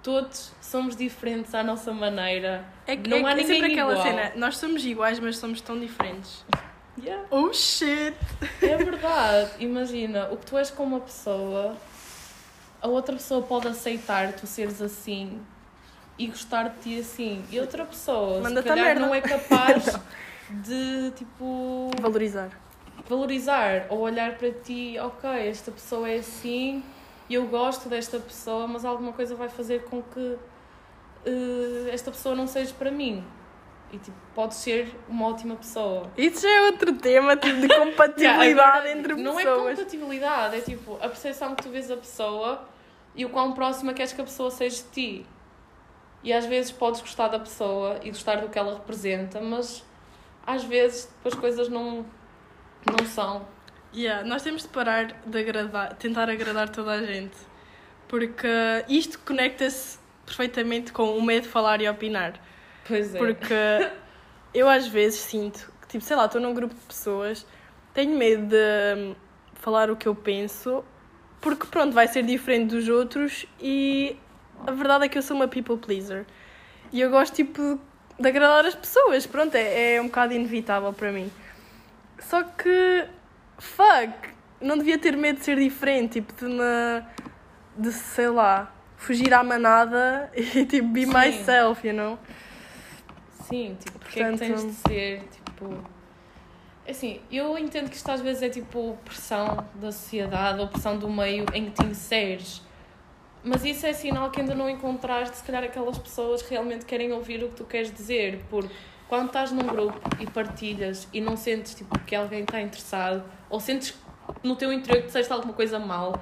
Todos 0.00 0.52
somos 0.60 0.94
diferentes 0.94 1.52
à 1.56 1.64
nossa 1.64 1.92
maneira. 1.92 2.64
É, 2.86 2.96
que- 2.96 3.10
Não 3.10 3.18
é, 3.28 3.32
há 3.32 3.34
que 3.34 3.40
é 3.40 3.44
sempre 3.44 3.54
ninguém 3.68 3.72
aquela 3.80 3.92
igual. 3.94 4.06
cena. 4.06 4.32
Nós 4.36 4.56
somos 4.56 4.84
iguais, 4.86 5.18
mas 5.18 5.36
somos 5.38 5.60
tão 5.60 5.78
diferentes. 5.78 6.44
Yeah. 7.02 7.24
Oh 7.30 7.52
shit! 7.52 8.16
É 8.62 8.76
verdade. 8.76 9.50
Imagina, 9.60 10.28
o 10.32 10.36
que 10.36 10.46
tu 10.46 10.56
és 10.58 10.70
com 10.70 10.84
uma 10.84 11.00
pessoa, 11.00 11.76
a 12.80 12.88
outra 12.88 13.14
pessoa 13.16 13.42
pode 13.42 13.68
aceitar 13.68 14.32
tu 14.32 14.46
seres 14.46 14.80
assim 14.82 15.40
e 16.18 16.26
gostar 16.26 16.68
de 16.70 16.78
ti 16.80 16.98
assim. 17.00 17.44
E 17.50 17.60
outra 17.60 17.84
pessoa, 17.84 18.40
Manda-te 18.40 18.64
se 18.64 18.68
calhar, 18.68 18.86
merda. 18.86 19.00
não 19.06 19.14
é 19.14 19.20
capaz 19.20 19.84
de, 20.50 21.12
tipo, 21.12 21.90
Valorizar. 22.00 22.50
valorizar 23.08 23.86
ou 23.90 24.00
olhar 24.00 24.36
para 24.36 24.50
ti, 24.50 24.96
ok, 24.98 25.30
esta 25.48 25.70
pessoa 25.70 26.08
é 26.10 26.18
assim 26.18 26.82
e 27.28 27.34
eu 27.34 27.46
gosto 27.46 27.88
desta 27.88 28.18
pessoa, 28.18 28.66
mas 28.66 28.84
alguma 28.84 29.12
coisa 29.12 29.34
vai 29.36 29.48
fazer 29.48 29.84
com 29.84 30.02
que 30.02 30.36
eh, 31.26 31.90
esta 31.92 32.10
pessoa 32.10 32.34
não 32.34 32.46
seja 32.46 32.72
para 32.74 32.90
mim. 32.90 33.22
E 33.92 33.98
tipo, 33.98 34.16
pode 34.34 34.54
ser 34.54 34.94
uma 35.08 35.28
ótima 35.28 35.56
pessoa. 35.56 36.10
Isso 36.16 36.42
já 36.42 36.50
é 36.50 36.60
outro 36.66 36.92
tema, 36.94 37.36
tipo, 37.36 37.58
de 37.60 37.68
compatibilidade 37.74 38.22
Yeah, 38.22 38.62
agora, 38.62 38.90
entre 38.92 39.14
não 39.14 39.40
é 39.40 39.44
pessoas. 39.44 39.78
compatibilidade, 39.78 40.56
é 40.56 40.60
tipo 40.60 40.94
a 40.96 41.08
percepção 41.08 41.54
que 41.54 41.62
tu 41.62 41.70
vês 41.70 41.90
a 41.90 41.96
pessoa 41.96 42.68
e 43.14 43.24
o 43.24 43.30
quão 43.30 43.52
próxima 43.52 43.94
queres 43.94 44.12
que 44.12 44.20
a 44.20 44.24
pessoa 44.24 44.50
seja 44.50 44.76
de 44.82 44.88
ti. 44.90 45.26
E 46.22 46.32
às 46.32 46.44
vezes 46.44 46.70
podes 46.70 47.00
gostar 47.00 47.28
da 47.28 47.38
pessoa 47.38 47.98
e 48.02 48.10
gostar 48.10 48.36
do 48.36 48.48
que 48.48 48.58
ela 48.58 48.74
representa, 48.74 49.40
mas 49.40 49.84
às 50.46 50.64
vezes 50.64 51.06
depois 51.16 51.34
coisas 51.34 51.68
não, 51.68 52.04
não 52.86 53.06
são. 53.06 53.46
Yeah, 53.94 54.22
nós 54.26 54.42
temos 54.42 54.62
de 54.62 54.68
parar 54.68 55.06
de 55.24 55.38
agradar, 55.38 55.94
tentar 55.94 56.28
agradar 56.28 56.68
toda 56.68 56.92
a 56.92 57.02
gente. 57.02 57.36
Porque 58.06 58.46
isto 58.88 59.18
conecta-se 59.20 59.98
perfeitamente 60.26 60.92
com 60.92 61.16
o 61.16 61.22
medo 61.22 61.44
de 61.44 61.48
falar 61.48 61.80
e 61.80 61.88
opinar. 61.88 62.34
Pois 62.88 63.14
é. 63.14 63.18
Porque 63.18 63.54
eu 64.54 64.68
às 64.68 64.88
vezes 64.88 65.20
sinto 65.20 65.70
que, 65.82 65.88
tipo, 65.88 66.04
sei 66.04 66.16
lá, 66.16 66.24
estou 66.24 66.40
num 66.40 66.54
grupo 66.54 66.74
de 66.74 66.80
pessoas, 66.80 67.46
tenho 67.94 68.16
medo 68.16 68.46
de 68.46 68.56
hum, 68.96 69.14
falar 69.54 69.90
o 69.90 69.96
que 69.96 70.08
eu 70.08 70.14
penso, 70.14 70.84
porque 71.40 71.66
pronto, 71.66 71.92
vai 71.92 72.08
ser 72.08 72.24
diferente 72.24 72.70
dos 72.70 72.88
outros 72.88 73.46
e 73.60 74.16
a 74.66 74.72
verdade 74.72 75.04
é 75.04 75.08
que 75.08 75.18
eu 75.18 75.22
sou 75.22 75.36
uma 75.36 75.46
people 75.46 75.76
pleaser. 75.76 76.24
E 76.92 77.00
eu 77.00 77.10
gosto, 77.10 77.34
tipo, 77.34 77.78
de 78.18 78.28
agradar 78.28 78.64
as 78.66 78.74
pessoas. 78.74 79.26
Pronto, 79.26 79.54
é, 79.54 79.96
é 79.96 80.00
um 80.00 80.06
bocado 80.06 80.32
inevitável 80.32 80.92
para 80.92 81.12
mim. 81.12 81.30
Só 82.18 82.42
que, 82.42 83.04
fuck, 83.58 84.12
não 84.60 84.76
devia 84.76 84.98
ter 84.98 85.16
medo 85.16 85.38
de 85.38 85.44
ser 85.44 85.58
diferente, 85.58 86.20
tipo, 86.20 86.32
de 86.34 86.46
me. 86.46 87.02
de 87.76 87.92
sei 87.92 88.28
lá, 88.28 88.72
fugir 88.96 89.32
à 89.32 89.42
manada 89.42 90.30
e 90.34 90.64
tipo, 90.66 90.88
be 90.88 91.06
Sim. 91.06 91.12
myself, 91.12 91.86
you 91.86 91.94
know? 91.94 92.18
Sim, 93.48 93.76
tipo, 93.78 93.98
porque 93.98 94.20
é 94.20 94.24
que 94.24 94.30
Portanto- 94.38 94.48
tens 94.60 94.66
de 94.66 94.72
ser, 94.88 95.22
tipo... 95.30 95.74
Assim, 96.88 97.20
eu 97.30 97.58
entendo 97.58 97.90
que 97.90 97.96
isto 97.96 98.10
às 98.10 98.20
vezes 98.22 98.42
é 98.42 98.48
tipo 98.48 98.96
pressão 99.04 99.66
da 99.74 99.92
sociedade 99.92 100.58
ou 100.60 100.68
pressão 100.68 100.96
do 100.98 101.08
meio 101.10 101.44
em 101.52 101.66
que 101.66 101.82
te 101.82 101.84
inseres. 101.86 102.62
Mas 103.44 103.62
isso 103.64 103.86
é 103.86 103.92
sinal 103.92 104.30
que 104.30 104.40
ainda 104.40 104.54
não 104.54 104.70
encontraste, 104.70 105.36
se 105.36 105.44
calhar, 105.44 105.62
aquelas 105.62 105.98
pessoas 105.98 106.40
que 106.40 106.50
realmente 106.50 106.86
querem 106.86 107.12
ouvir 107.12 107.44
o 107.44 107.48
que 107.48 107.56
tu 107.56 107.64
queres 107.64 107.92
dizer. 107.92 108.42
Porque 108.48 108.74
quando 109.06 109.26
estás 109.26 109.52
num 109.52 109.66
grupo 109.66 110.00
e 110.18 110.26
partilhas 110.26 111.06
e 111.12 111.20
não 111.20 111.36
sentes 111.36 111.74
tipo, 111.74 111.98
que 112.00 112.14
alguém 112.16 112.40
está 112.40 112.60
interessado, 112.60 113.22
ou 113.50 113.60
sentes 113.60 113.94
no 114.42 114.56
teu 114.56 114.72
interior 114.72 115.00
que 115.02 115.06
disseste 115.08 115.30
alguma 115.32 115.52
coisa 115.52 115.78
mal, 115.78 116.14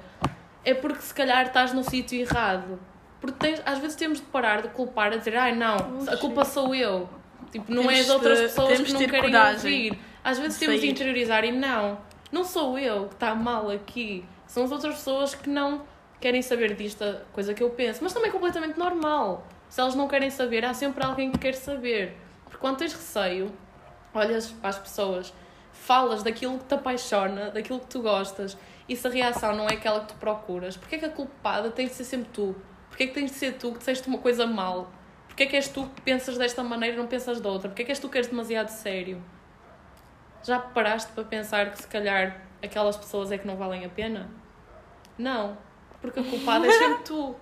é 0.65 0.73
porque 0.73 1.01
se 1.01 1.13
calhar 1.13 1.47
estás 1.47 1.71
no 1.73 1.83
sítio 1.83 2.19
errado. 2.19 2.77
Porque 3.21 3.37
tens, 3.39 3.61
às 3.65 3.79
vezes 3.79 3.95
temos 3.95 4.19
de 4.19 4.25
parar 4.25 4.61
de 4.61 4.67
culpar, 4.69 5.13
a 5.13 5.15
dizer, 5.15 5.35
ai 5.37 5.55
não, 5.55 5.77
Oh, 6.05 6.11
a 6.11 6.17
culpa 6.17 6.43
sou 6.45 6.75
eu. 6.75 7.09
Tipo, 7.51 7.71
não 7.71 7.83
Temos 7.83 7.99
é 7.99 8.03
de 8.03 8.11
outras 8.11 8.39
pessoas 8.41 8.81
que 8.81 8.93
não 8.93 8.99
querem 8.99 9.21
coragem 9.21 9.85
ouvir. 9.87 9.99
Às 10.23 10.39
vezes 10.39 10.59
de 10.59 10.65
temos 10.65 10.81
de 10.81 10.89
interiorizar 10.89 11.45
e 11.45 11.51
não, 11.51 11.97
não 12.31 12.43
sou 12.43 12.77
eu 12.77 13.07
que 13.07 13.13
está 13.13 13.33
mal 13.33 13.69
aqui. 13.69 14.25
São 14.45 14.63
as 14.63 14.71
outras 14.71 14.95
pessoas 14.95 15.33
que 15.33 15.49
não 15.49 15.83
querem 16.19 16.41
saber 16.41 16.75
disto, 16.75 17.03
coisa 17.31 17.53
que 17.53 17.63
eu 17.63 17.69
penso. 17.69 18.03
Mas 18.03 18.13
também 18.13 18.29
é 18.29 18.31
completamente 18.31 18.77
normal. 18.77 19.47
Se 19.69 19.79
elas 19.79 19.95
não 19.95 20.07
querem 20.07 20.29
saber, 20.29 20.65
há 20.65 20.73
sempre 20.73 21.03
alguém 21.03 21.31
que 21.31 21.37
quer 21.37 21.53
saber. 21.53 22.17
Porque 22.45 22.57
quando 22.57 22.77
tens 22.77 22.93
receio, 22.93 23.51
olhas 24.13 24.49
para 24.49 24.69
as 24.69 24.79
pessoas, 24.79 25.33
falas 25.71 26.23
daquilo 26.23 26.57
que 26.57 26.65
te 26.65 26.73
apaixona, 26.73 27.51
daquilo 27.51 27.79
que 27.79 27.87
tu 27.87 28.01
gostas, 28.01 28.57
e 28.87 28.95
se 28.95 29.05
a 29.05 29.09
reação 29.09 29.55
não 29.55 29.67
é 29.67 29.73
aquela 29.73 30.01
que 30.01 30.07
tu 30.07 30.15
procuras, 30.15 30.77
porque 30.77 30.95
é 30.95 30.99
que 30.99 31.05
a 31.05 31.09
culpada 31.09 31.69
tem 31.69 31.87
de 31.87 31.93
ser 31.93 32.05
sempre 32.05 32.29
tu? 32.33 32.55
Porque 32.89 33.03
é 33.03 33.07
que 33.07 33.13
tens 33.13 33.31
de 33.31 33.37
ser 33.37 33.53
tu 33.53 33.73
que 33.73 33.79
disseste 33.79 34.07
uma 34.07 34.17
coisa 34.17 34.45
mal? 34.45 34.91
Porque 35.37 35.43
é 35.43 35.45
que 35.51 35.55
és 35.55 35.67
tu 35.67 35.85
que 35.95 36.01
pensas 36.01 36.35
desta 36.35 36.63
maneira 36.63 36.95
e 36.95 36.97
não 36.97 37.05
pensas 37.05 37.39
de 37.39 37.47
outra? 37.47 37.69
Porque 37.69 37.83
é 37.83 37.85
que 37.85 37.91
és 37.91 37.99
tu 37.99 38.09
que 38.09 38.17
és 38.17 38.25
demasiado 38.25 38.69
sério? 38.69 39.23
Já 40.41 40.57
paraste 40.57 41.11
para 41.11 41.23
pensar 41.25 41.69
que 41.69 41.77
se 41.77 41.87
calhar 41.87 42.41
aquelas 42.59 42.97
pessoas 42.97 43.31
é 43.31 43.37
que 43.37 43.45
não 43.45 43.55
valem 43.55 43.85
a 43.85 43.89
pena? 43.89 44.31
Não. 45.15 45.55
Porque 46.01 46.21
a 46.21 46.23
culpada 46.23 46.65
é 46.65 46.71
sempre 46.73 47.03
tu. 47.03 47.35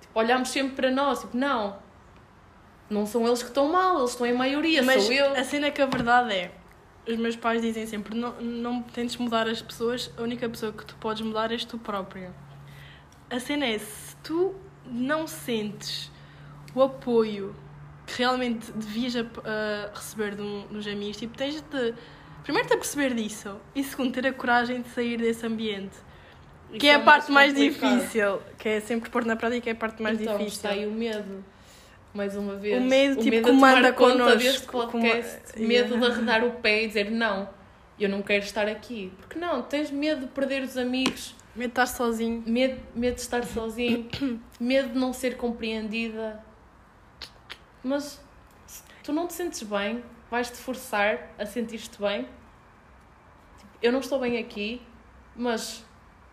Tipo, 0.00 0.20
olhamos 0.20 0.50
sempre 0.50 0.76
para 0.76 0.88
nós, 0.92 1.22
tipo, 1.22 1.36
não. 1.36 1.80
Não 2.88 3.04
são 3.04 3.26
eles 3.26 3.42
que 3.42 3.48
estão 3.48 3.72
mal, 3.72 3.98
eles 3.98 4.10
estão 4.10 4.24
em 4.24 4.32
maioria, 4.32 4.80
Mas 4.84 5.02
sou 5.02 5.12
eu. 5.12 5.34
a 5.34 5.42
cena 5.42 5.66
é 5.66 5.72
que 5.72 5.82
a 5.82 5.86
verdade 5.86 6.32
é, 6.32 6.52
os 7.08 7.16
meus 7.16 7.34
pais 7.34 7.60
dizem 7.60 7.86
sempre, 7.86 8.16
não, 8.16 8.40
não 8.40 8.82
tentes 8.84 9.16
mudar 9.16 9.48
as 9.48 9.60
pessoas, 9.60 10.12
a 10.16 10.22
única 10.22 10.48
pessoa 10.48 10.72
que 10.72 10.86
tu 10.86 10.94
podes 10.94 11.22
mudar 11.22 11.50
és 11.50 11.64
tu 11.64 11.76
própria. 11.76 12.32
A 13.28 13.40
cena 13.40 13.66
é, 13.66 13.76
se 13.78 14.14
tu 14.18 14.54
não 14.86 15.26
sentes 15.26 16.09
o 16.74 16.82
apoio 16.82 17.54
que 18.06 18.18
realmente 18.18 18.70
devias 18.72 19.14
a 19.16 19.90
receber 19.94 20.34
de 20.34 20.42
um- 20.42 20.66
dos 20.68 20.86
amigos, 20.86 21.16
tipo, 21.16 21.36
tens 21.36 21.60
de, 21.60 21.94
primeiro, 22.42 22.68
te 22.68 22.76
perceber 22.76 23.14
disso, 23.14 23.56
e 23.74 23.84
segundo, 23.84 24.12
ter 24.12 24.26
a 24.26 24.32
coragem 24.32 24.82
de 24.82 24.88
sair 24.90 25.16
desse 25.18 25.46
ambiente. 25.46 25.96
Isso 26.70 26.78
Que 26.78 26.88
é 26.88 26.94
a 26.94 27.00
parte 27.00 27.30
mais 27.32 27.52
complicado. 27.52 27.96
difícil, 27.98 28.40
que 28.58 28.68
é 28.68 28.80
sempre 28.80 29.10
pôr 29.10 29.24
na 29.24 29.36
prática, 29.36 29.68
é 29.70 29.72
a 29.72 29.76
parte 29.76 30.02
mais 30.02 30.20
então, 30.20 30.36
difícil. 30.38 30.56
está 30.56 30.70
aí 30.70 30.86
o 30.86 30.90
medo. 30.92 31.44
Mais 32.12 32.34
uma 32.36 32.56
vez. 32.56 32.80
O 32.82 32.84
medo, 32.84 33.16
tipo, 33.22 33.36
de 33.36 33.40
comanda 33.42 33.92
tomar 33.92 33.92
conta 33.92 34.24
connosco. 34.34 34.72
podcast. 34.72 35.52
Como- 35.52 35.66
Medo 35.68 35.88
de 35.88 35.94
Yeah. 35.94 36.06
arredar 36.14 36.44
o 36.44 36.50
pé 36.60 36.82
e 36.82 36.86
dizer 36.88 37.08
não, 37.10 37.48
eu 38.00 38.08
não 38.08 38.20
quero 38.22 38.42
estar 38.44 38.66
aqui. 38.66 39.12
Porque 39.20 39.38
não, 39.38 39.62
tens 39.62 39.90
medo 39.92 40.22
de 40.22 40.26
perder 40.28 40.62
os 40.62 40.76
amigos, 40.76 41.36
Medo 41.54 41.68
de 41.68 41.72
estar 41.72 41.86
sozinho. 41.86 42.42
medo, 42.46 42.80
medo 42.96 43.14
de 43.14 43.20
estar 43.20 43.44
sozinho, 43.44 44.08
medo 44.58 44.88
de 44.92 44.98
não 44.98 45.12
ser 45.12 45.36
compreendida. 45.36 46.40
Mas 47.82 48.22
se 48.66 48.82
tu 49.02 49.12
não 49.12 49.26
te 49.26 49.34
sentes 49.34 49.62
bem, 49.62 50.04
vais-te 50.30 50.56
forçar 50.56 51.30
a 51.38 51.46
sentir-te 51.46 52.00
bem. 52.00 52.22
Tipo, 53.58 53.72
eu 53.82 53.92
não 53.92 54.00
estou 54.00 54.20
bem 54.20 54.38
aqui, 54.38 54.82
mas 55.34 55.84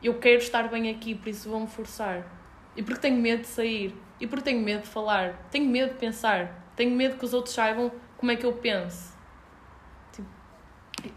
eu 0.03 0.19
quero 0.19 0.37
estar 0.37 0.67
bem 0.69 0.89
aqui, 0.89 1.15
por 1.15 1.29
isso 1.29 1.49
vou-me 1.49 1.67
forçar. 1.67 2.25
E 2.75 2.83
porque 2.83 3.01
tenho 3.01 3.17
medo 3.17 3.41
de 3.41 3.47
sair. 3.47 3.95
E 4.19 4.27
porque 4.27 4.43
tenho 4.43 4.61
medo 4.61 4.83
de 4.83 4.89
falar. 4.89 5.47
Tenho 5.49 5.65
medo 5.65 5.93
de 5.93 5.99
pensar. 5.99 6.71
Tenho 6.75 6.91
medo 6.91 7.17
que 7.17 7.25
os 7.25 7.33
outros 7.33 7.55
saibam 7.55 7.91
como 8.17 8.31
é 8.31 8.35
que 8.35 8.45
eu 8.45 8.53
penso. 8.53 9.15
Tipo, 10.11 10.27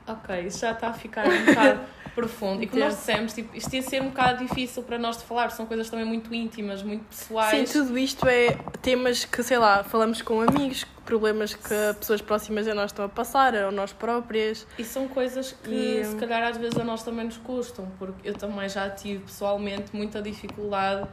ok, 0.06 0.46
isso 0.46 0.60
já 0.60 0.72
está 0.72 0.88
a 0.88 0.92
ficar 0.92 1.26
um 1.26 1.44
bocado 1.44 1.86
profundo. 2.20 2.62
E 2.62 2.66
como 2.66 2.82
nós 2.84 2.96
dissemos, 2.96 3.32
tipo, 3.32 3.56
isto 3.56 3.74
ia 3.74 3.82
ser 3.82 4.02
um 4.02 4.08
bocado 4.08 4.46
difícil 4.46 4.82
para 4.82 4.98
nós 4.98 5.16
de 5.18 5.24
falar. 5.24 5.50
São 5.50 5.66
coisas 5.66 5.88
também 5.90 6.04
muito 6.06 6.32
íntimas, 6.34 6.82
muito 6.82 7.04
Sim, 7.10 7.26
pessoais. 7.28 7.72
tudo 7.72 7.98
isto 7.98 8.26
é 8.28 8.56
temas 8.82 9.24
que, 9.24 9.42
sei 9.42 9.58
lá, 9.58 9.82
falamos 9.84 10.22
com 10.22 10.40
amigos, 10.40 10.84
problemas 11.04 11.54
que 11.54 11.74
pessoas 11.98 12.20
próximas 12.20 12.66
a 12.68 12.74
nós 12.74 12.86
estão 12.90 13.04
a 13.04 13.08
passar, 13.08 13.54
ou 13.54 13.72
nós 13.72 13.92
próprias. 13.92 14.66
E 14.78 14.84
são 14.84 15.08
coisas 15.08 15.52
que 15.52 15.70
E- 15.70 16.04
se 16.04 16.16
calhar 16.16 16.42
às 16.42 16.56
vezes 16.56 16.78
a 16.78 16.84
nós 16.84 17.02
também 17.02 17.24
nos 17.24 17.36
custam, 17.38 17.90
porque 17.98 18.28
eu 18.28 18.34
também 18.34 18.68
já 18.68 18.88
tive 18.90 19.24
pessoalmente 19.24 19.94
muita 19.94 20.22
dificuldade. 20.22 21.08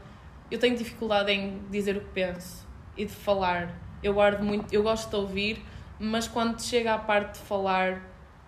Eu 0.51 0.59
tenho 0.59 0.77
dificuldade 0.77 1.31
em 1.31 1.59
dizer 1.69 1.97
o 1.97 2.01
que 2.01 2.09
penso 2.13 2.65
e 2.95 3.05
de 3.05 3.11
falar. 3.13 3.69
Eu 4.03 4.13
guardo 4.13 4.43
muito, 4.43 4.71
eu 4.73 4.83
gosto 4.83 5.09
de 5.09 5.15
ouvir, 5.15 5.65
mas 5.99 6.27
quando 6.27 6.61
chega 6.61 6.93
à 6.93 6.97
parte 6.97 7.39
de 7.39 7.45
falar, 7.45 8.01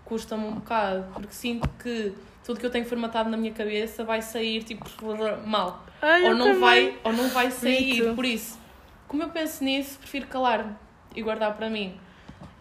custa-me 0.05 0.45
um 0.45 0.53
bocado, 0.55 1.05
porque 1.13 1.33
sinto 1.33 1.67
que 1.81 2.13
tudo 2.49 2.59
que 2.59 2.65
eu 2.65 2.71
tenho 2.71 2.85
formatado 2.85 3.29
na 3.29 3.37
minha 3.37 3.53
cabeça 3.53 4.03
vai 4.03 4.23
sair 4.23 4.63
tipo 4.63 4.83
mal. 5.45 5.85
Ai, 6.01 6.23
ou 6.23 6.33
não 6.33 6.47
também. 6.47 6.59
vai 6.59 6.97
ou 7.03 7.13
não 7.13 7.29
vai 7.29 7.51
sair. 7.51 8.15
Por 8.15 8.25
isso 8.25 8.57
como 9.07 9.21
eu 9.21 9.29
penso 9.29 9.63
nisso 9.63 9.99
prefiro 9.99 10.25
calar-me 10.25 10.73
e 11.15 11.21
guardar 11.21 11.55
para 11.55 11.69
mim. 11.69 11.95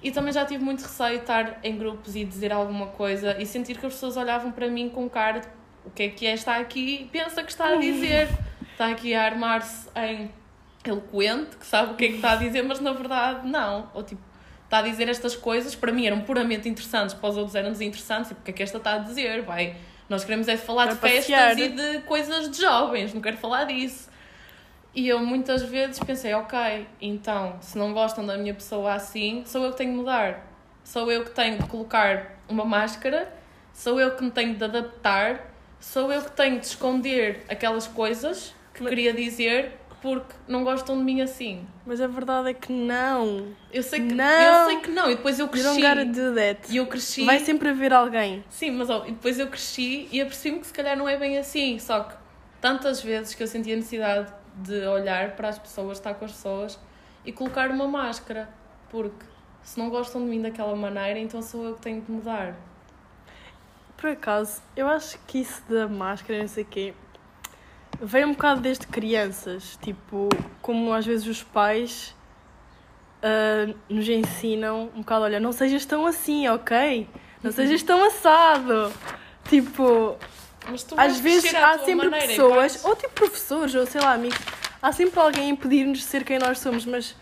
E 0.02 0.10
também 0.10 0.30
já 0.30 0.44
tive 0.44 0.62
muito 0.62 0.82
receio 0.82 1.14
de 1.14 1.20
estar 1.20 1.58
em 1.62 1.78
grupos 1.78 2.14
e 2.16 2.22
dizer 2.22 2.52
alguma 2.52 2.88
coisa 2.88 3.40
e 3.40 3.46
sentir 3.46 3.78
que 3.78 3.86
as 3.86 3.94
pessoas 3.94 4.18
olhavam 4.18 4.52
para 4.52 4.68
mim 4.68 4.90
com 4.90 5.08
cara 5.08 5.40
de 5.40 5.48
o 5.86 5.90
que 5.90 6.02
é 6.02 6.08
que 6.10 6.26
é 6.26 6.34
está 6.34 6.58
aqui 6.58 7.02
e 7.02 7.04
pensa 7.06 7.42
que 7.42 7.50
está 7.50 7.68
a 7.68 7.76
dizer? 7.76 8.28
Está 8.72 8.88
aqui 8.88 9.14
a 9.14 9.24
armar-se 9.24 9.88
em 9.96 10.30
eloquente 10.84 11.56
que 11.56 11.64
sabe 11.64 11.92
o 11.92 11.96
que 11.96 12.04
é 12.04 12.08
que 12.08 12.16
está 12.16 12.32
a 12.32 12.36
dizer 12.36 12.62
mas 12.62 12.78
na 12.78 12.92
verdade 12.92 13.48
não. 13.48 13.90
Ou 13.94 14.02
tipo 14.02 14.20
está 14.68 14.78
a 14.78 14.82
dizer 14.82 15.08
estas 15.08 15.34
coisas 15.34 15.74
para 15.74 15.90
mim 15.90 16.06
eram 16.06 16.20
puramente 16.20 16.68
interessantes 16.68 17.14
para 17.14 17.30
os 17.30 17.36
outros 17.38 17.54
eram 17.54 17.72
desinteressantes 17.72 18.30
e 18.32 18.34
porque 18.34 18.50
é 18.50 18.54
que 18.54 18.62
esta 18.62 18.76
está 18.78 18.94
a 18.94 18.98
dizer 18.98 19.42
vai 19.42 19.74
nós 20.10 20.24
queremos 20.24 20.46
é 20.48 20.56
falar 20.56 20.86
Vai 20.86 20.94
de 20.94 21.00
festas 21.00 21.36
passear. 21.36 21.58
e 21.58 21.68
de 21.68 22.00
coisas 22.00 22.50
de 22.50 22.60
jovens, 22.62 23.12
não 23.12 23.20
quero 23.20 23.36
falar 23.36 23.64
disso. 23.64 24.08
E 24.94 25.06
eu 25.06 25.18
muitas 25.20 25.62
vezes 25.62 25.98
pensei, 25.98 26.32
ok, 26.32 26.86
então, 26.98 27.56
se 27.60 27.76
não 27.76 27.92
gostam 27.92 28.24
da 28.24 28.38
minha 28.38 28.54
pessoa 28.54 28.94
assim, 28.94 29.42
sou 29.44 29.62
eu 29.66 29.72
que 29.72 29.76
tenho 29.76 29.90
de 29.90 29.96
mudar. 29.98 30.46
Sou 30.82 31.12
eu 31.12 31.24
que 31.24 31.30
tenho 31.32 31.58
de 31.58 31.68
colocar 31.68 32.38
uma 32.48 32.64
máscara, 32.64 33.30
sou 33.74 34.00
eu 34.00 34.16
que 34.16 34.24
me 34.24 34.30
tenho 34.30 34.54
de 34.54 34.64
adaptar, 34.64 35.52
sou 35.78 36.10
eu 36.10 36.22
que 36.22 36.30
tenho 36.32 36.58
de 36.58 36.64
esconder 36.64 37.44
aquelas 37.46 37.86
coisas 37.86 38.54
que 38.72 38.82
Mas- 38.82 38.88
queria 38.88 39.12
dizer 39.12 39.78
porque 40.00 40.32
não 40.46 40.62
gostam 40.64 40.96
de 40.96 41.02
mim 41.02 41.20
assim. 41.20 41.66
Mas 41.84 42.00
a 42.00 42.06
verdade 42.06 42.50
é 42.50 42.54
que 42.54 42.72
não. 42.72 43.48
Eu 43.72 43.82
sei 43.82 44.00
que 44.06 44.14
Não. 44.14 44.24
eu 44.24 44.66
sei 44.66 44.76
que 44.80 44.90
não, 44.90 45.10
e 45.10 45.16
depois 45.16 45.38
eu 45.38 45.46
You 45.46 45.50
cresci. 45.52 45.68
don't 45.68 45.82
gotta 45.82 46.04
do 46.04 46.34
that. 46.34 46.72
E 46.72 46.76
eu 46.76 46.86
cresci. 46.86 47.24
Vai 47.24 47.40
sempre 47.40 47.68
haver 47.70 47.92
alguém. 47.92 48.44
Sim, 48.48 48.72
mas 48.72 48.88
ó, 48.90 49.04
e 49.06 49.10
depois 49.12 49.38
eu 49.38 49.48
cresci 49.48 50.08
e 50.12 50.20
apercebi-me 50.20 50.60
que 50.60 50.66
se 50.68 50.72
calhar 50.72 50.96
não 50.96 51.08
é 51.08 51.16
bem 51.16 51.36
assim. 51.38 51.78
Só 51.78 52.00
que 52.04 52.14
tantas 52.60 53.02
vezes 53.02 53.34
que 53.34 53.42
eu 53.42 53.46
senti 53.46 53.72
a 53.72 53.76
necessidade 53.76 54.32
de 54.56 54.86
olhar 54.86 55.32
para 55.36 55.48
as 55.48 55.58
pessoas, 55.58 55.98
estar 55.98 56.14
com 56.14 56.24
as 56.24 56.32
pessoas 56.32 56.78
e 57.24 57.32
colocar 57.32 57.70
uma 57.70 57.86
máscara. 57.88 58.48
Porque 58.90 59.24
se 59.62 59.78
não 59.78 59.90
gostam 59.90 60.22
de 60.22 60.28
mim 60.28 60.40
daquela 60.40 60.74
maneira, 60.76 61.18
então 61.18 61.42
sou 61.42 61.64
eu 61.64 61.74
que 61.74 61.80
tenho 61.82 62.00
de 62.00 62.10
mudar. 62.10 62.54
Por 63.96 64.10
acaso, 64.10 64.62
eu 64.76 64.86
acho 64.86 65.18
que 65.26 65.38
isso 65.40 65.60
da 65.68 65.88
máscara, 65.88 66.38
não 66.40 66.48
sei 66.48 66.62
o 66.62 66.66
quê, 66.66 66.94
vem 68.00 68.24
um 68.24 68.32
bocado 68.32 68.60
desde 68.60 68.86
crianças. 68.86 69.78
Tipo, 69.82 70.28
como 70.62 70.92
às 70.92 71.06
vezes 71.06 71.26
os 71.26 71.42
pais 71.42 72.14
ah, 73.22 73.72
nos 73.88 74.08
ensinam 74.08 74.90
um 74.94 75.00
bocado, 75.00 75.24
olha, 75.24 75.40
não 75.40 75.52
sejas 75.52 75.84
tão 75.84 76.06
assim, 76.06 76.48
ok? 76.48 77.08
Não 77.42 77.50
sejas 77.50 77.82
tão 77.82 78.04
assado. 78.04 78.92
Tipo, 79.48 80.16
às 80.96 81.18
vezes 81.18 81.54
há 81.54 81.78
sempre 81.78 82.08
maneira 82.08 82.26
pessoas, 82.28 82.84
ou 82.84 82.94
tipo 82.94 83.12
professores, 83.14 83.74
ou 83.74 83.86
sei 83.86 84.00
lá, 84.00 84.12
amigos, 84.12 84.38
há 84.82 84.92
sempre 84.92 85.18
alguém 85.18 85.44
a 85.44 85.48
impedir-nos 85.48 85.98
de 85.98 86.04
ser 86.04 86.24
quem 86.24 86.38
nós 86.38 86.58
somos, 86.58 86.84
mas, 86.84 87.16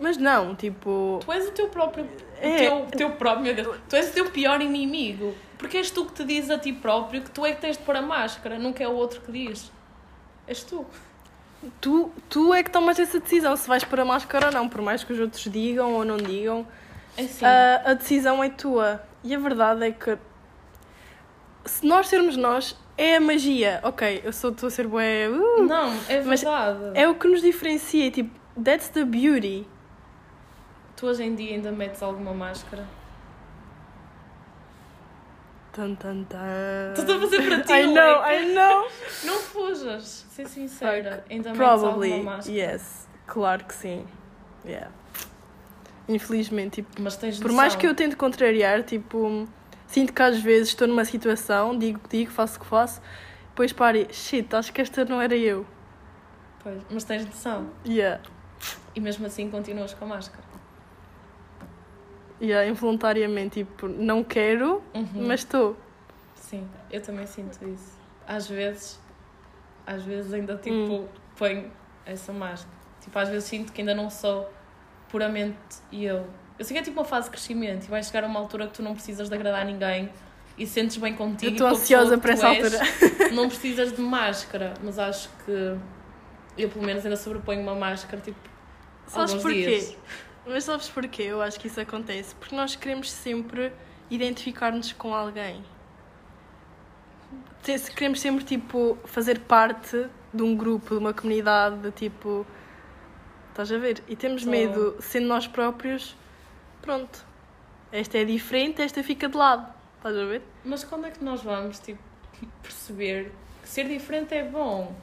mas 0.00 0.16
não, 0.16 0.54
tipo. 0.54 1.20
Tu 1.24 1.32
és 1.32 1.48
o 1.48 1.50
teu 1.50 1.68
próprio. 1.68 2.08
É. 2.40 2.56
teu, 2.56 2.82
o 2.82 2.86
teu 2.86 3.10
próprio, 3.12 3.44
meu 3.44 3.54
Deus. 3.54 3.76
Tu 3.88 3.96
és 3.96 4.10
o 4.10 4.12
teu 4.12 4.30
pior 4.30 4.60
inimigo. 4.60 5.34
Porque 5.58 5.78
és 5.78 5.90
tu 5.90 6.04
que 6.04 6.12
te 6.12 6.24
dizes 6.24 6.50
a 6.50 6.58
ti 6.58 6.72
próprio 6.72 7.22
que 7.22 7.30
tu 7.30 7.44
é 7.44 7.52
que 7.52 7.60
tens 7.60 7.78
de 7.78 7.82
pôr 7.82 7.96
a 7.96 8.02
máscara, 8.02 8.58
nunca 8.58 8.84
é 8.84 8.88
o 8.88 8.92
outro 8.92 9.22
que 9.22 9.32
diz. 9.32 9.72
És 10.46 10.62
tu. 10.62 10.84
Tu, 11.80 12.10
tu 12.28 12.54
é 12.54 12.62
que 12.62 12.70
tomas 12.70 12.98
essa 12.98 13.18
decisão 13.18 13.56
se 13.56 13.66
vais 13.66 13.82
para 13.84 14.02
a 14.02 14.04
máscara 14.04 14.46
ou 14.48 14.52
não, 14.52 14.68
por 14.68 14.82
mais 14.82 15.02
que 15.02 15.12
os 15.12 15.18
outros 15.18 15.42
digam 15.50 15.94
ou 15.94 16.04
não 16.04 16.16
digam, 16.16 16.66
É 17.16 17.22
assim. 17.22 17.44
a, 17.44 17.90
a 17.90 17.94
decisão 17.94 18.42
é 18.44 18.50
tua. 18.50 19.02
E 19.24 19.34
a 19.34 19.38
verdade 19.38 19.84
é 19.86 19.90
que 19.90 20.16
se 21.64 21.84
nós 21.84 22.06
sermos 22.08 22.36
nós, 22.36 22.76
é 22.96 23.16
a 23.16 23.20
magia. 23.20 23.80
Ok, 23.82 24.20
eu 24.24 24.32
sou 24.32 24.50
estou 24.52 24.68
a 24.68 24.70
ser 24.70 24.86
bué, 24.86 25.28
uh, 25.28 25.62
não, 25.66 25.92
é 26.08 26.20
verdade. 26.20 26.78
é 26.94 27.08
o 27.08 27.14
que 27.14 27.26
nos 27.26 27.40
diferencia, 27.42 28.10
tipo, 28.10 28.30
that's 28.62 28.88
the 28.88 29.04
beauty. 29.04 29.66
Tu 30.96 31.06
hoje 31.06 31.24
em 31.24 31.34
dia 31.34 31.54
ainda 31.56 31.72
metes 31.72 32.02
alguma 32.02 32.32
máscara? 32.32 32.84
Tan, 35.76 35.94
tan, 35.94 36.24
tan. 36.24 36.94
Estou 36.96 37.16
a 37.16 37.20
fazer 37.20 37.42
para 37.42 37.60
ti, 37.62 37.72
I 37.74 37.86
know, 37.86 38.22
Leque. 38.22 38.44
I 38.44 38.54
know. 38.54 38.88
Não 39.24 39.34
fujas, 39.40 40.24
ser 40.30 40.48
sincera. 40.48 41.22
Ainda 41.28 41.52
metes 41.52 41.58
Probably, 41.58 42.24
yes. 42.48 43.06
Claro 43.26 43.62
que 43.62 43.74
sim. 43.74 44.06
Yeah. 44.64 44.90
Infelizmente, 46.08 46.76
tipo, 46.76 47.02
Mas 47.02 47.18
tens 47.18 47.36
Por 47.36 47.48
noção. 47.48 47.56
mais 47.56 47.76
que 47.76 47.86
eu 47.86 47.94
tente 47.94 48.16
contrariar, 48.16 48.84
tipo, 48.84 49.46
sinto 49.86 50.14
que 50.14 50.22
às 50.22 50.40
vezes 50.40 50.68
estou 50.68 50.88
numa 50.88 51.04
situação, 51.04 51.78
digo, 51.78 52.00
digo, 52.08 52.30
faço 52.30 52.56
o 52.56 52.60
que 52.60 52.66
faço, 52.66 53.02
depois 53.48 53.70
paro 53.70 53.98
e, 53.98 54.08
shit, 54.14 54.56
acho 54.56 54.72
que 54.72 54.80
esta 54.80 55.04
não 55.04 55.20
era 55.20 55.36
eu. 55.36 55.66
Pois, 56.62 56.80
mas 56.90 57.04
tens 57.04 57.26
noção. 57.26 57.68
Yeah. 57.86 58.22
E 58.94 59.00
mesmo 59.00 59.26
assim 59.26 59.50
continuas 59.50 59.92
com 59.92 60.06
a 60.06 60.08
máscara. 60.08 60.45
Yeah, 62.40 62.68
involuntariamente, 62.68 63.64
tipo, 63.64 63.88
não 63.88 64.22
quero, 64.22 64.82
Uhum. 64.94 65.26
mas 65.26 65.40
estou. 65.40 65.76
Sim, 66.34 66.68
eu 66.90 67.00
também 67.00 67.26
sinto 67.26 67.58
isso. 67.68 67.96
Às 68.28 68.46
vezes, 68.48 69.00
às 69.86 70.02
vezes 70.02 70.32
ainda 70.32 70.56
tipo 70.56 70.74
Hum. 70.76 71.08
ponho 71.36 71.70
essa 72.04 72.32
máscara. 72.32 72.74
Tipo, 73.00 73.18
às 73.18 73.28
vezes 73.28 73.44
sinto 73.44 73.72
que 73.72 73.80
ainda 73.80 73.94
não 73.94 74.10
sou 74.10 74.50
puramente 75.08 75.56
eu. 75.92 76.26
Eu 76.58 76.64
sei 76.64 76.74
que 76.74 76.80
é 76.80 76.82
tipo 76.82 76.98
uma 77.00 77.04
fase 77.06 77.26
de 77.26 77.30
crescimento 77.32 77.84
e 77.84 77.88
vai 77.88 78.02
chegar 78.02 78.24
a 78.24 78.26
uma 78.26 78.40
altura 78.40 78.66
que 78.66 78.74
tu 78.74 78.82
não 78.82 78.94
precisas 78.94 79.28
de 79.28 79.34
agradar 79.34 79.62
a 79.62 79.64
ninguém 79.64 80.10
e 80.58 80.66
sentes 80.66 80.96
bem 80.96 81.14
contigo. 81.14 81.50
Eu 81.50 81.52
estou 81.52 81.68
ansiosa 81.68 82.18
tu 82.18 82.28
essa 82.28 82.48
és. 82.48 82.64
altura. 82.74 82.82
Não 83.34 83.48
precisas 83.48 83.92
de 83.92 84.00
máscara, 84.00 84.74
mas 84.82 84.98
acho 84.98 85.28
que 85.44 85.76
eu 86.58 86.68
pelo 86.70 86.84
menos 86.84 87.04
ainda 87.04 87.16
sobreponho 87.16 87.60
uma 87.60 87.74
máscara 87.74 88.20
tipo 88.22 88.38
Sabes 89.06 89.34
porquê? 89.34 89.66
dias. 89.66 89.96
Mas 90.46 90.64
sabes 90.64 90.88
porquê 90.88 91.22
eu 91.22 91.42
acho 91.42 91.58
que 91.58 91.66
isso 91.66 91.80
acontece? 91.80 92.34
Porque 92.36 92.54
nós 92.54 92.76
queremos 92.76 93.10
sempre 93.10 93.72
identificar-nos 94.08 94.92
com 94.92 95.12
alguém. 95.12 95.64
queremos 97.94 98.20
sempre, 98.20 98.44
tipo, 98.44 98.96
fazer 99.04 99.40
parte 99.40 100.06
de 100.32 100.42
um 100.42 100.56
grupo, 100.56 100.90
de 100.90 101.00
uma 101.00 101.12
comunidade, 101.12 101.78
de, 101.78 101.90
tipo... 101.90 102.46
Estás 103.50 103.72
a 103.72 103.78
ver? 103.78 104.02
E 104.06 104.14
temos 104.14 104.44
medo, 104.44 104.96
sendo 105.00 105.26
nós 105.26 105.48
próprios, 105.48 106.14
pronto. 106.82 107.24
Esta 107.90 108.18
é 108.18 108.24
diferente, 108.24 108.82
esta 108.82 109.02
fica 109.02 109.28
de 109.28 109.36
lado. 109.36 109.72
Estás 109.96 110.14
a 110.14 110.24
ver? 110.26 110.42
Mas 110.62 110.84
quando 110.84 111.06
é 111.06 111.10
que 111.10 111.24
nós 111.24 111.42
vamos, 111.42 111.78
tipo, 111.78 111.98
perceber 112.62 113.32
que 113.62 113.68
ser 113.68 113.88
diferente 113.88 114.34
é 114.34 114.44
bom? 114.44 114.94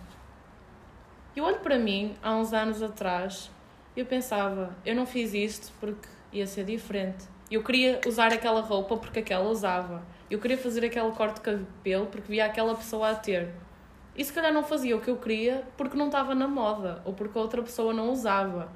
Eu 1.36 1.44
olho 1.44 1.60
para 1.60 1.78
mim, 1.78 2.16
há 2.22 2.36
uns 2.36 2.54
anos 2.54 2.82
atrás, 2.82 3.50
eu 3.96 4.06
pensava, 4.06 4.76
eu 4.86 4.96
não 4.96 5.06
fiz 5.06 5.34
isto 5.34 5.72
porque 5.80 6.08
ia 6.32 6.48
ser 6.48 6.66
diferente. 6.66 7.26
Eu 7.52 7.64
queria 7.64 8.02
usar 8.08 8.34
aquela 8.34 8.62
roupa 8.62 8.98
porque 8.98 9.20
aquela 9.20 9.48
usava. 9.50 10.04
Eu 10.30 10.40
queria 10.40 10.58
fazer 10.58 10.84
aquele 10.86 11.12
corte 11.12 11.36
de 11.36 11.42
cabelo 11.42 12.08
porque 12.08 12.32
via 12.32 12.46
aquela 12.46 12.74
pessoa 12.76 13.12
a 13.12 13.16
ter. 13.16 13.50
E 14.16 14.24
se 14.24 14.32
calhar 14.34 14.52
não 14.54 14.64
fazia 14.64 14.96
o 14.96 15.02
que 15.02 15.10
eu 15.10 15.18
queria 15.18 15.64
porque 15.78 15.98
não 15.98 16.08
estava 16.08 16.34
na 16.34 16.48
moda 16.48 17.02
ou 17.06 17.14
porque 17.14 17.38
a 17.38 17.42
outra 17.42 17.62
pessoa 17.62 17.94
não 17.94 18.12
usava. 18.12 18.72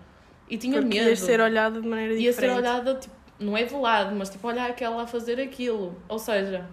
E 0.50 0.58
tinha 0.58 0.82
Porque 0.82 0.98
medo 1.00 1.10
ias 1.10 1.20
ser 1.20 1.40
olhada 1.42 1.82
de 1.82 1.88
maneira 1.88 2.14
ia 2.14 2.32
ser 2.32 2.42
diferente. 2.42 2.58
olhada, 2.58 2.96
tipo, 2.96 3.16
não 3.40 3.58
é 3.58 3.64
de 3.64 3.74
lado, 3.76 4.16
mas 4.16 4.30
tipo, 4.30 4.48
olhar 4.48 4.70
aquela 4.70 5.04
a 5.04 5.08
fazer 5.08 5.40
aquilo. 5.42 6.00
Ou 6.08 6.20
seja, 6.20 6.66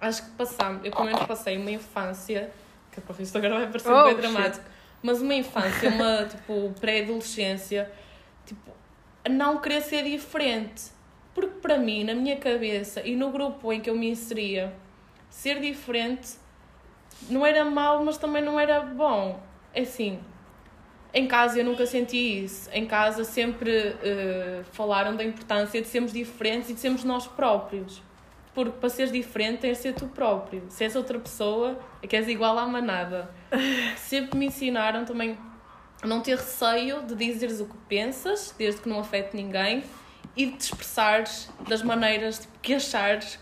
acho 0.00 0.24
que 0.24 0.30
passamos, 0.32 0.84
eu 0.84 0.90
pelo 0.92 1.04
menos 1.06 1.22
passei 1.24 1.56
uma 1.56 1.70
infância, 1.70 2.50
que 2.90 3.00
para 3.00 3.22
isto 3.22 3.36
agora 3.38 3.56
vai 3.56 3.66
parecer 3.66 3.90
Oh, 3.90 4.04
bem 4.04 4.16
shit. 4.22 4.60
Mas 5.02 5.20
uma 5.20 5.34
infância, 5.34 5.90
uma 5.90 6.24
tipo 6.30 6.72
pré-adolescência, 6.80 7.90
tipo, 8.46 8.70
não 9.28 9.58
querer 9.60 9.82
ser 9.82 10.04
diferente. 10.04 10.90
Porque 11.34 11.60
para 11.60 11.78
mim, 11.78 12.04
na 12.04 12.14
minha 12.14 12.36
cabeça 12.36 13.00
e 13.06 13.16
no 13.16 13.30
grupo 13.30 13.72
em 13.72 13.80
que 13.80 13.88
eu 13.88 13.96
me 13.96 14.10
inseria, 14.10 14.72
ser 15.30 15.60
diferente 15.60 16.36
não 17.28 17.44
era 17.44 17.64
mau, 17.64 18.04
mas 18.04 18.18
também 18.18 18.42
não 18.42 18.58
era 18.58 18.80
bom. 18.80 19.40
É 19.74 19.82
assim, 19.82 20.18
em 21.14 21.26
casa 21.26 21.58
eu 21.58 21.64
nunca 21.64 21.86
senti 21.86 22.44
isso. 22.44 22.70
Em 22.72 22.86
casa 22.86 23.24
sempre 23.24 23.70
eh, 24.02 24.62
falaram 24.72 25.14
da 25.14 25.24
importância 25.24 25.80
de 25.80 25.88
sermos 25.88 26.12
diferentes 26.12 26.70
e 26.70 26.74
de 26.74 26.80
sermos 26.80 27.04
nós 27.04 27.26
próprios. 27.26 28.02
Porque 28.54 28.78
para 28.78 28.88
seres 28.88 29.10
diferente 29.10 29.60
tens 29.60 29.78
de 29.78 29.82
ser 29.82 29.94
tu 29.94 30.06
próprio. 30.08 30.64
Se 30.68 30.84
és 30.84 30.94
outra 30.94 31.18
pessoa, 31.18 31.78
é 32.02 32.06
que 32.06 32.14
és 32.14 32.28
igual 32.28 32.58
à 32.58 32.66
manada. 32.66 33.30
Sempre 33.96 34.38
me 34.38 34.46
ensinaram 34.46 35.04
também 35.04 35.38
a 36.02 36.06
não 36.06 36.20
ter 36.20 36.36
receio 36.36 37.02
de 37.02 37.14
dizeres 37.14 37.60
o 37.60 37.66
que 37.66 37.76
pensas, 37.88 38.54
desde 38.58 38.82
que 38.82 38.88
não 38.88 39.00
afete 39.00 39.36
ninguém, 39.36 39.84
e 40.36 40.46
de 40.46 40.52
te 40.52 40.60
expressares 40.62 41.50
das 41.68 41.82
maneiras 41.82 42.40
tipo, 42.40 42.58
que 42.60 42.74
achares. 42.74 43.38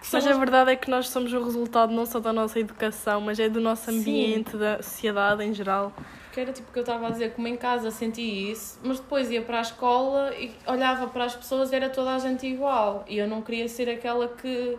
Que 0.00 0.06
são 0.06 0.18
Mas 0.20 0.26
as 0.26 0.36
a 0.36 0.38
verdade 0.38 0.70
é 0.72 0.76
que 0.76 0.90
nós 0.90 1.08
somos 1.08 1.32
o 1.32 1.42
resultado 1.42 1.92
não 1.92 2.04
só 2.04 2.20
da 2.20 2.32
nossa 2.32 2.58
educação, 2.58 3.20
mas 3.20 3.38
é 3.38 3.48
do 3.48 3.60
nosso 3.60 3.90
Sim. 3.90 4.00
ambiente, 4.00 4.56
da 4.56 4.82
sociedade 4.82 5.42
em 5.44 5.54
geral. 5.54 5.92
Que 6.32 6.40
era 6.40 6.52
tipo 6.52 6.70
o 6.70 6.72
que 6.72 6.78
eu 6.78 6.82
estava 6.82 7.08
a 7.08 7.10
dizer, 7.10 7.34
como 7.34 7.46
em 7.46 7.56
casa 7.56 7.90
senti 7.90 8.50
isso, 8.50 8.80
mas 8.82 8.98
depois 8.98 9.30
ia 9.30 9.42
para 9.42 9.58
a 9.58 9.60
escola 9.60 10.34
e 10.34 10.50
olhava 10.66 11.06
para 11.08 11.24
as 11.24 11.34
pessoas 11.34 11.70
e 11.70 11.76
era 11.76 11.90
toda 11.90 12.14
a 12.14 12.18
gente 12.18 12.46
igual. 12.46 13.04
E 13.06 13.18
eu 13.18 13.28
não 13.28 13.42
queria 13.42 13.68
ser 13.68 13.90
aquela 13.90 14.26
que, 14.28 14.78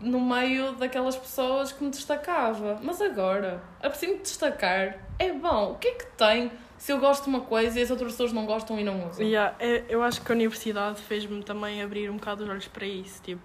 no 0.00 0.20
meio 0.20 0.72
daquelas 0.72 1.16
pessoas 1.16 1.70
que 1.72 1.82
me 1.84 1.90
destacava. 1.90 2.78
Mas 2.82 3.00
agora, 3.00 3.62
apetece-me 3.78 4.18
destacar, 4.18 4.98
é 5.18 5.32
bom. 5.32 5.72
O 5.72 5.74
que 5.76 5.88
é 5.88 5.92
que 5.92 6.06
tem 6.16 6.50
se 6.76 6.92
eu 6.92 6.98
gosto 6.98 7.24
de 7.24 7.28
uma 7.30 7.40
coisa 7.42 7.78
e 7.78 7.82
as 7.82 7.90
outras 7.90 8.12
pessoas 8.12 8.32
não 8.32 8.44
gostam 8.46 8.78
e 8.80 8.84
não 8.84 9.08
usam? 9.08 9.24
Yeah, 9.24 9.54
é- 9.60 9.84
eu 9.88 10.02
acho 10.02 10.20
que 10.22 10.30
a 10.30 10.34
universidade 10.34 11.00
fez-me 11.02 11.42
também 11.42 11.82
abrir 11.82 12.10
um 12.10 12.16
bocado 12.16 12.42
os 12.44 12.50
olhos 12.50 12.66
para 12.68 12.84
isso. 12.86 13.22
Tipo, 13.22 13.42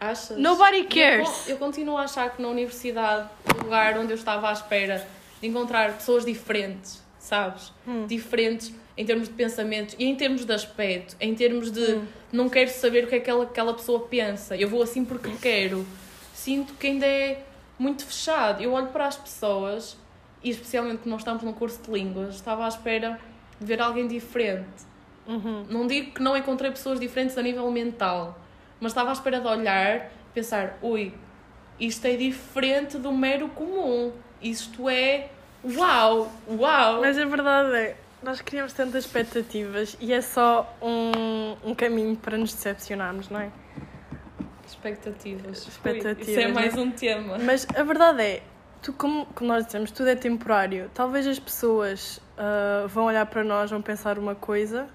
Achas? 0.00 0.36
Nobody 0.38 0.78
eu 0.78 0.88
cares. 0.88 1.28
con- 1.28 1.50
Eu, 1.50 1.56
continuo 1.58 1.96
a 1.96 2.02
achar 2.02 2.30
que 2.30 2.40
na 2.42 2.48
universidade, 2.48 3.28
o 3.54 3.64
lugar 3.64 3.96
onde 3.98 4.12
eu 4.12 4.16
estava 4.16 4.48
à 4.48 4.52
espera 4.52 5.06
de 5.40 5.46
encontrar 5.46 5.92
pessoas 5.94 6.24
diferentes, 6.24 7.02
sabes? 7.18 7.72
Hum. 7.86 8.06
Diferentes 8.06 8.72
em 8.96 9.04
termos 9.06 9.28
de 9.28 9.34
pensamentos 9.34 9.94
e 9.98 10.04
em 10.04 10.14
termos 10.14 10.44
de 10.44 10.52
aspecto, 10.52 11.16
em 11.20 11.34
termos 11.34 11.70
de 11.70 11.94
Hum. 11.94 12.04
não 12.32 12.48
quero 12.48 12.70
saber 12.70 13.04
o 13.04 13.06
que 13.06 13.14
aquela, 13.14 13.44
aquela 13.44 13.72
pessoa 13.74 14.00
pensa, 14.00 14.56
eu 14.56 14.68
vou 14.68 14.82
assim 14.82 15.04
porque 15.04 15.30
quero. 15.40 15.86
Sinto 16.34 16.74
que 16.74 16.86
ainda 16.86 17.06
é 17.06 17.42
muito 17.78 18.04
fechado. 18.04 18.62
Eu 18.62 18.72
olho 18.72 18.88
para 18.88 19.06
as 19.06 19.16
pessoas, 19.16 19.96
e 20.42 20.50
especialmente 20.50 21.02
que 21.02 21.08
nós 21.08 21.20
estamos 21.20 21.42
num 21.42 21.52
curso 21.52 21.80
de 21.82 21.90
línguas, 21.90 22.34
estava 22.34 22.64
à 22.64 22.68
espera 22.68 23.18
de 23.58 23.66
ver 23.66 23.80
alguém 23.80 24.06
diferente. 24.06 24.84
uhum. 25.26 25.64
Não 25.68 25.86
digo 25.86 26.12
que 26.12 26.22
não 26.22 26.36
encontrei 26.36 26.70
pessoas 26.70 26.98
diferentes 27.00 27.36
a 27.38 27.42
nível 27.42 27.70
mental, 27.70 28.38
mas 28.80 28.92
estava 28.92 29.10
à 29.10 29.12
espera 29.12 29.40
de 29.40 29.46
olhar 29.46 30.06
e 30.06 30.34
pensar: 30.34 30.78
ui, 30.82 31.12
isto 31.78 32.04
é 32.06 32.16
diferente 32.16 32.98
do 32.98 33.12
mero 33.12 33.48
comum. 33.48 34.12
Isto 34.42 34.88
é. 34.88 35.28
Uau! 35.64 36.30
Uau! 36.48 37.00
Mas 37.00 37.18
a 37.18 37.24
verdade 37.26 37.74
é, 37.74 37.96
nós 38.22 38.40
criamos 38.40 38.72
tantas 38.72 39.04
expectativas 39.04 39.96
e 40.00 40.12
é 40.12 40.20
só 40.20 40.74
um, 40.80 41.70
um 41.70 41.74
caminho 41.74 42.16
para 42.16 42.38
nos 42.38 42.52
decepcionarmos, 42.52 43.28
não 43.28 43.40
é? 43.40 43.50
Expectativas. 44.66 45.62
Ui, 45.62 45.68
Expectativas, 45.68 46.28
isso 46.28 46.40
é 46.40 46.46
né? 46.46 46.52
mais 46.52 46.74
um 46.76 46.90
tema. 46.90 47.38
Mas 47.38 47.66
a 47.76 47.82
verdade 47.82 48.22
é, 48.22 48.42
tu, 48.80 48.92
como, 48.92 49.26
como 49.26 49.48
nós 49.52 49.66
dissemos, 49.66 49.90
tudo 49.90 50.08
é 50.08 50.16
temporário. 50.16 50.90
Talvez 50.94 51.26
as 51.26 51.38
pessoas 51.38 52.20
ah, 52.42 52.86
vão 52.88 53.04
olhar 53.04 53.26
para 53.26 53.44
nós, 53.44 53.70
vão 53.70 53.82
pensar 53.82 54.18
uma 54.18 54.34
coisa, 54.34 54.88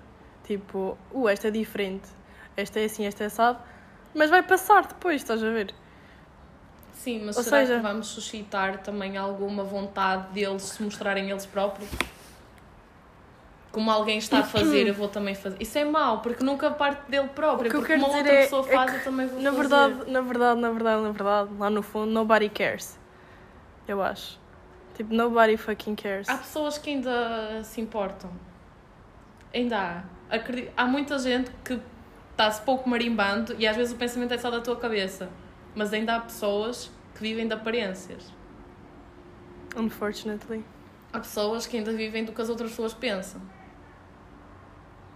tipo, 0.44 0.98
uh, 1.14 1.30
esta 1.30 1.50
é 1.50 1.52
diferente, 1.52 2.10
esta 2.58 2.80
é 2.80 2.86
assim, 2.86 3.06
esta 3.06 3.24
é 3.24 3.28
assado, 3.28 3.60
mas 4.16 4.32
vai 4.32 4.42
passar 4.42 4.88
depois, 4.88 5.18
estás 5.22 5.44
a 5.44 5.50
ver? 5.52 5.72
Sim, 6.96 7.22
mas 7.26 7.38
Ou 7.38 7.44
será 7.44 7.60
seja- 7.60 7.76
que 7.76 7.82
vamos 7.82 8.08
suscitar 8.08 8.80
também 8.80 9.16
alguma 9.18 9.64
vontade 9.64 10.34
deles 10.34 10.64
se 10.64 10.82
mostrarem 10.82 11.30
eles 11.30 11.46
próprios? 11.46 11.90
Como 13.72 13.92
alguém 13.92 14.18
está 14.18 14.40
a 14.40 14.44
fazer, 14.44 14.88
eu 14.88 14.94
vou 14.94 15.10
também 15.10 15.36
fazer. 15.36 15.58
Isso 15.62 15.78
é 15.78 15.84
mau, 15.84 16.22
porque 16.22 16.42
nunca 16.44 16.72
parte 16.72 17.12
dele 17.12 17.28
próprio. 17.28 17.68
O 17.68 17.72
que 17.72 17.76
eu 17.76 17.82
porque 17.82 17.94
quero 17.94 18.06
uma 18.06 18.18
outra 18.18 18.32
é- 18.34 18.42
pessoa 18.44 18.66
é 18.70 18.74
faz, 18.74 18.92
que, 18.92 18.98
eu 18.98 19.04
também 19.04 19.28
vou 19.28 19.42
Na 19.42 19.52
fazer. 19.52 19.62
verdade, 19.62 20.12
na 20.12 20.22
verdade, 20.22 20.62
na 20.62 20.72
verdade, 20.72 21.02
na 21.02 21.12
verdade, 21.12 21.50
lá 21.60 21.70
no 21.70 21.82
fundo, 21.84 22.10
nobody 22.12 22.48
cares. 22.50 22.98
Eu 23.86 24.02
acho. 24.02 24.40
Tipo, 24.96 25.14
nobody 25.14 25.58
fucking 25.58 25.96
cares. 25.96 26.30
Há 26.30 26.38
pessoas 26.38 26.78
que 26.78 26.90
ainda 26.90 27.62
se 27.64 27.82
importam. 27.82 28.32
Ainda 29.54 29.78
há. 29.78 30.04
Há 30.78 30.86
muita 30.86 31.20
gente 31.20 31.52
que 31.64 31.78
está-se 32.32 32.62
pouco 32.62 32.90
marimbando 32.90 33.54
e 33.60 33.68
às 33.68 33.76
vezes 33.76 33.94
o 33.94 33.98
pensamento 33.98 34.34
é 34.34 34.38
só 34.38 34.50
da 34.50 34.62
tua 34.62 34.78
cabeça. 34.78 35.30
Mas 35.76 35.94
ainda 35.94 36.16
há 36.16 36.20
pessoas 36.22 36.90
que 37.14 37.22
vivem 37.22 37.48
de 37.48 37.54
aparências. 37.54 38.34
Unfortunately. 39.76 40.64
Há 41.12 41.20
pessoas 41.20 41.68
que 41.68 41.78
ainda 41.78 41.94
vivem 41.94 42.24
do 42.24 42.32
que 42.32 42.42
as 42.42 42.50
outras 42.50 42.72
pessoas 42.72 42.94
pensam. 42.94 43.42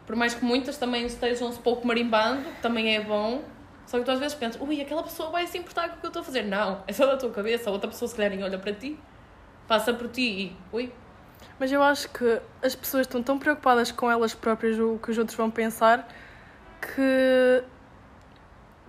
Por 0.05 0.15
mais 0.15 0.33
que 0.33 0.43
muitas 0.43 0.77
também 0.77 1.05
estejam-se 1.05 1.59
pouco 1.59 1.87
marimbando, 1.87 2.43
que 2.43 2.61
também 2.61 2.95
é 2.95 3.01
bom. 3.01 3.43
Só 3.85 3.97
que 3.97 4.05
tu 4.05 4.11
às 4.11 4.19
vezes 4.19 4.35
pensas, 4.35 4.61
ui, 4.61 4.81
aquela 4.81 5.03
pessoa 5.03 5.29
vai 5.29 5.47
se 5.47 5.57
importar 5.57 5.89
com 5.89 5.97
o 5.97 5.99
que 5.99 6.05
eu 6.05 6.09
estou 6.09 6.21
a 6.21 6.25
fazer. 6.25 6.43
Não, 6.43 6.83
é 6.87 6.93
só 6.93 7.05
da 7.05 7.17
tua 7.17 7.31
cabeça. 7.31 7.69
A 7.69 7.73
outra 7.73 7.89
pessoa 7.89 8.09
se 8.09 8.15
calhar 8.15 8.31
nem 8.31 8.43
olha 8.43 8.57
para 8.57 8.73
ti, 8.73 8.99
passa 9.67 9.93
por 9.93 10.09
ti 10.09 10.21
e, 10.21 10.57
ui, 10.75 10.91
Mas 11.59 11.71
eu 11.71 11.81
acho 11.81 12.09
que 12.09 12.41
as 12.61 12.75
pessoas 12.75 13.01
estão 13.01 13.21
tão 13.21 13.37
preocupadas 13.37 13.91
com 13.91 14.09
elas 14.09 14.33
próprias, 14.33 14.79
o 14.79 14.97
que 14.97 15.11
os 15.11 15.17
outros 15.17 15.37
vão 15.37 15.49
pensar, 15.49 16.07
que 16.81 17.63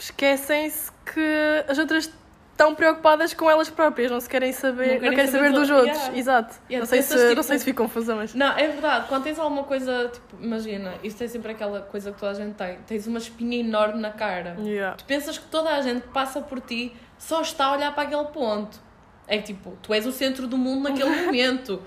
esquecem-se 0.00 0.90
que 1.12 1.64
as 1.68 1.78
outras 1.78 2.10
estão 2.52 2.74
preocupadas 2.74 3.32
com 3.32 3.50
elas 3.50 3.70
próprias, 3.70 4.10
não 4.10 4.20
se 4.20 4.28
querem 4.28 4.52
saber, 4.52 5.00
não 5.00 5.10
querem, 5.10 5.26
saber, 5.28 5.52
dos 5.52 5.70
outros. 5.70 5.96
Yeah. 5.96 6.18
Exato. 6.18 6.54
Yeah, 6.68 6.80
não, 6.80 6.86
sei 6.86 7.02
se, 7.02 7.14
tipo- 7.16 7.34
não 7.36 7.42
sei 7.42 7.58
se 7.58 7.64
fiz 7.64 7.74
confusa, 7.74 8.14
mas. 8.14 8.34
Não, 8.34 8.56
é 8.58 8.68
verdade. 8.68 9.06
Quando 9.08 9.24
tens 9.24 9.38
alguma 9.38 9.64
coisa, 9.64 10.10
tipo, 10.12 10.36
imagina, 10.42 10.94
isto 11.02 11.22
é 11.24 11.28
sempre 11.28 11.52
aquela 11.52 11.80
coisa 11.80 12.12
que 12.12 12.18
toda 12.18 12.32
a 12.32 12.34
gente 12.34 12.54
tem. 12.54 12.76
Tens 12.86 13.06
uma 13.06 13.18
espinha 13.18 13.60
enorme 13.60 14.00
na 14.00 14.10
cara. 14.10 14.56
Yeah. 14.60 14.96
Tu 14.96 15.04
pensas 15.04 15.38
que 15.38 15.46
toda 15.46 15.70
a 15.70 15.80
gente 15.80 16.02
que 16.02 16.08
passa 16.08 16.40
por 16.42 16.60
ti 16.60 16.94
só 17.18 17.40
está 17.40 17.66
a 17.66 17.72
olhar 17.72 17.94
para 17.94 18.02
aquele 18.04 18.24
ponto. 18.24 18.78
É 19.26 19.38
que, 19.38 19.44
tipo, 19.54 19.76
tu 19.82 19.94
és 19.94 20.04
o 20.06 20.12
centro 20.12 20.46
do 20.46 20.58
mundo 20.58 20.88
naquele 20.88 21.08
momento. 21.24 21.82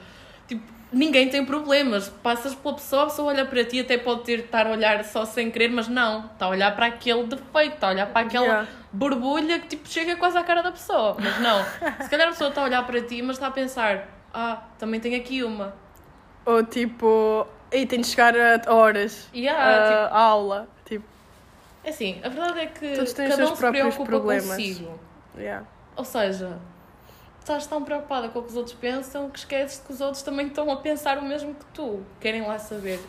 Tipo, 0.47 0.63
ninguém 0.93 1.27
tem 1.29 1.43
problemas. 1.45 2.07
Passas 2.07 2.53
pela 2.55 2.75
pessoa, 2.75 3.03
a 3.03 3.05
pessoa 3.07 3.29
olha 3.33 3.45
para 3.45 3.63
ti, 3.65 3.79
até 3.81 3.97
pode 3.97 4.23
ter 4.23 4.39
estar 4.39 4.67
a 4.67 4.71
olhar 4.71 5.03
só 5.03 5.25
sem 5.25 5.49
querer, 5.51 5.69
mas 5.69 5.87
não. 5.87 6.25
Está 6.27 6.45
a 6.45 6.49
olhar 6.49 6.75
para 6.75 6.85
aquele 6.85 7.23
defeito, 7.23 7.73
está 7.75 7.87
a 7.87 7.89
olhar 7.91 8.07
para 8.07 8.25
aquela 8.27 8.45
Yeah. 8.45 8.67
borbulha 8.91 9.59
que 9.59 9.67
tipo 9.69 9.87
chega 9.89 10.15
quase 10.15 10.37
à 10.37 10.43
cara 10.43 10.61
da 10.61 10.71
pessoa. 10.71 11.17
Mas 11.19 11.39
não. 11.41 11.63
Se 12.03 12.09
calhar 12.09 12.27
a 12.27 12.31
pessoa 12.31 12.49
está 12.49 12.61
a 12.61 12.65
olhar 12.65 12.85
para 12.85 13.01
ti, 13.01 13.21
mas 13.21 13.35
está 13.35 13.47
a 13.47 13.51
pensar, 13.51 14.07
ah, 14.33 14.61
também 14.77 14.99
tem 14.99 15.15
aqui 15.15 15.43
uma. 15.43 15.73
Ou 16.45 16.63
tipo, 16.63 17.47
aí 17.71 17.85
tem 17.85 18.01
de 18.01 18.07
chegar 18.07 18.33
a 18.37 18.73
horas 18.73 19.29
Yeah, 19.33 19.59
a, 19.63 19.87
tipo, 19.87 20.15
a 20.15 20.19
aula. 20.19 20.67
Tipo, 20.85 21.05
É 21.83 21.89
assim, 21.89 22.19
a 22.23 22.29
verdade 22.29 22.59
é 22.59 22.65
que 22.67 22.95
Todos 22.95 23.13
têm 23.13 23.27
os 23.27 23.35
cada 23.35 23.51
um 23.51 23.55
se 23.55 23.61
preocupa 23.65 24.05
problemas. 24.05 24.45
consigo. 24.47 24.99
yeah. 25.37 25.65
Ou 25.95 26.03
seja, 26.05 26.57
estás 27.43 27.67
tão 27.67 27.83
preocupada 27.83 28.29
com 28.29 28.39
o 28.39 28.41
que 28.41 28.49
os 28.49 28.55
outros 28.55 28.75
pensam 28.75 29.29
que 29.29 29.39
esqueces 29.39 29.83
que 29.85 29.91
os 29.91 29.99
outros 29.99 30.23
também 30.23 30.47
estão 30.47 30.71
a 30.71 30.77
pensar 30.77 31.17
o 31.17 31.21
mesmo 31.21 31.53
que 31.53 31.65
tu. 31.73 32.01
Querem 32.19 32.41
lá 32.41 32.57
saber. 32.57 32.99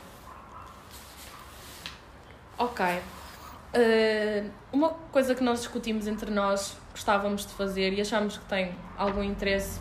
Ok. 2.59 2.85
Uh, 2.85 4.51
uma 4.72 4.91
coisa 5.11 5.35
que 5.35 5.43
nós 5.43 5.61
discutimos 5.61 6.07
entre 6.07 6.30
nós, 6.30 6.76
gostávamos 6.91 7.47
de 7.47 7.53
fazer 7.55 7.93
e 7.93 8.01
achamos 8.01 8.37
que 8.37 8.45
tem 8.47 8.74
algum 8.97 9.22
interesse. 9.22 9.80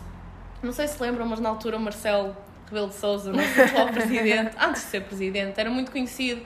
Não 0.62 0.72
sei 0.72 0.88
se 0.88 1.00
lembram, 1.02 1.26
mas 1.26 1.40
na 1.40 1.48
altura 1.48 1.76
o 1.76 1.80
Marcelo 1.80 2.36
Rebelo 2.66 2.88
de 2.88 2.94
Souza, 2.94 3.32
nosso 3.32 3.48
atual 3.60 3.88
presidente, 3.88 4.56
antes 4.58 4.82
de 4.82 4.88
ser 4.88 5.02
presidente, 5.02 5.60
era 5.60 5.70
muito 5.70 5.90
conhecido 5.90 6.42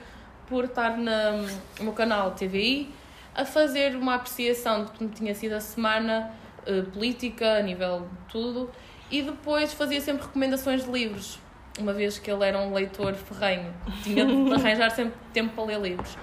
por 0.47 0.65
estar 0.65 0.97
na, 0.97 1.31
no 1.79 1.93
canal 1.93 2.31
TVI 2.31 2.93
a 3.35 3.45
fazer 3.45 3.95
uma 3.95 4.15
apreciação 4.15 4.85
de 4.85 4.91
como 4.91 5.09
tinha 5.09 5.33
sido 5.33 5.53
a 5.53 5.61
semana 5.61 6.31
uh, 6.69 6.83
política, 6.91 7.57
a 7.57 7.61
nível 7.61 8.01
de 8.01 8.31
tudo, 8.31 8.69
e 9.09 9.21
depois 9.21 9.73
fazia 9.73 9.99
sempre 10.01 10.25
recomendações 10.25 10.83
de 10.83 10.91
livros, 10.91 11.39
uma 11.79 11.93
vez 11.93 12.19
que 12.19 12.29
ele 12.29 12.45
era 12.45 12.59
um 12.59 12.73
leitor 12.73 13.13
ferrenho, 13.15 13.73
tinha 14.03 14.25
de 14.25 14.53
arranjar 14.53 14.91
sempre 14.91 15.13
tempo 15.33 15.53
para 15.55 15.65
ler 15.65 15.81
livros. 15.81 16.17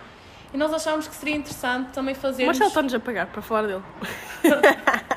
E 0.55 0.57
nós 0.57 0.73
achámos 0.73 1.09
que 1.09 1.15
seria 1.15 1.35
interessante 1.35 1.91
também 1.93 2.15
fazer. 2.15 2.47
Mas 2.47 2.59
ele 2.59 2.69
está-nos 2.69 2.95
a 2.95 3.01
pagar 3.01 3.27
para 3.27 3.43
falar 3.43 3.67
dele. 3.67 3.83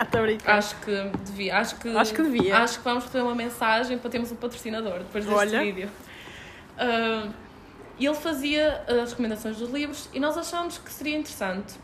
Estou 0.04 0.22
a 0.22 0.24
brincar. 0.24 0.58
Acho 0.58 0.76
que 0.78 0.92
devia. 1.24 1.58
Acho 1.58 1.76
que, 1.76 1.96
Acho 1.96 2.14
que 2.14 2.24
devia. 2.24 2.58
Acho 2.58 2.80
que 2.80 2.84
vamos 2.84 3.04
receber 3.06 3.24
uma 3.24 3.36
mensagem 3.36 3.98
para 3.98 4.10
termos 4.10 4.32
um 4.32 4.36
patrocinador 4.36 5.00
depois 5.00 5.24
deste 5.24 5.40
Olha. 5.40 5.62
vídeo. 5.62 5.90
Uh, 6.76 7.32
e 8.00 8.06
ele 8.06 8.16
fazia 8.16 8.84
as 8.88 9.12
recomendações 9.12 9.58
dos 9.58 9.70
livros 9.70 10.10
e 10.14 10.20
nós 10.20 10.38
achámos 10.38 10.78
que 10.78 10.92
seria 10.92 11.18
interessante, 11.18 11.76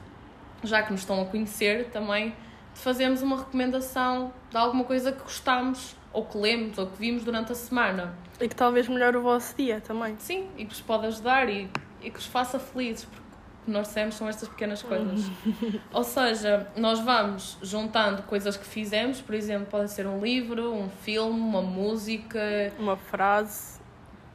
já 0.64 0.82
que 0.82 0.92
nos 0.92 1.02
estão 1.02 1.22
a 1.22 1.26
conhecer 1.26 1.90
também, 1.92 2.34
de 2.76 2.80
fazermos 2.82 3.22
uma 3.24 3.38
recomendação 3.38 4.32
de 4.52 4.58
alguma 4.58 4.84
coisa 4.84 5.12
que 5.12 5.24
gostamos, 5.24 5.96
ou 6.14 6.26
que 6.26 6.38
lemos, 6.38 6.78
ou 6.78 6.86
que 6.88 6.98
vimos 7.00 7.24
durante 7.24 7.52
a 7.52 7.56
semana. 7.56 8.14
E 8.40 8.48
que 8.48 8.56
talvez 8.56 8.88
melhore 8.88 9.18
o 9.18 9.22
vosso 9.22 9.56
dia 9.58 9.82
também. 9.82 10.16
Sim, 10.20 10.48
e 10.58 10.66
que 10.66 10.72
vos 10.72 10.82
pode 10.82 11.08
ajudar 11.08 11.50
e, 11.50 11.70
e 12.04 12.10
que 12.12 12.18
vos 12.18 12.26
faça 12.28 12.60
felizes, 12.60 13.06
porque 13.06 13.22
o 13.24 13.66
que 13.66 13.72
nós 13.72 13.94
temos 13.94 14.16
são 14.16 14.28
estas 14.28 14.48
pequenas 14.50 14.84
coisas. 14.84 15.22
Ou 15.92 16.04
seja, 16.04 16.68
nós 16.76 17.00
vamos 17.00 17.58
juntando 17.64 18.24
coisas 18.24 18.56
que 18.58 18.66
fizemos, 18.66 19.22
por 19.22 19.34
exemplo, 19.36 19.68
pode 19.68 19.90
ser 19.92 20.06
um 20.06 20.20
livro, 20.22 20.72
um 20.74 20.90
filme, 20.90 21.40
uma 21.40 21.62
música, 21.62 22.40
Uma 22.78 22.96
frase, 22.98 23.80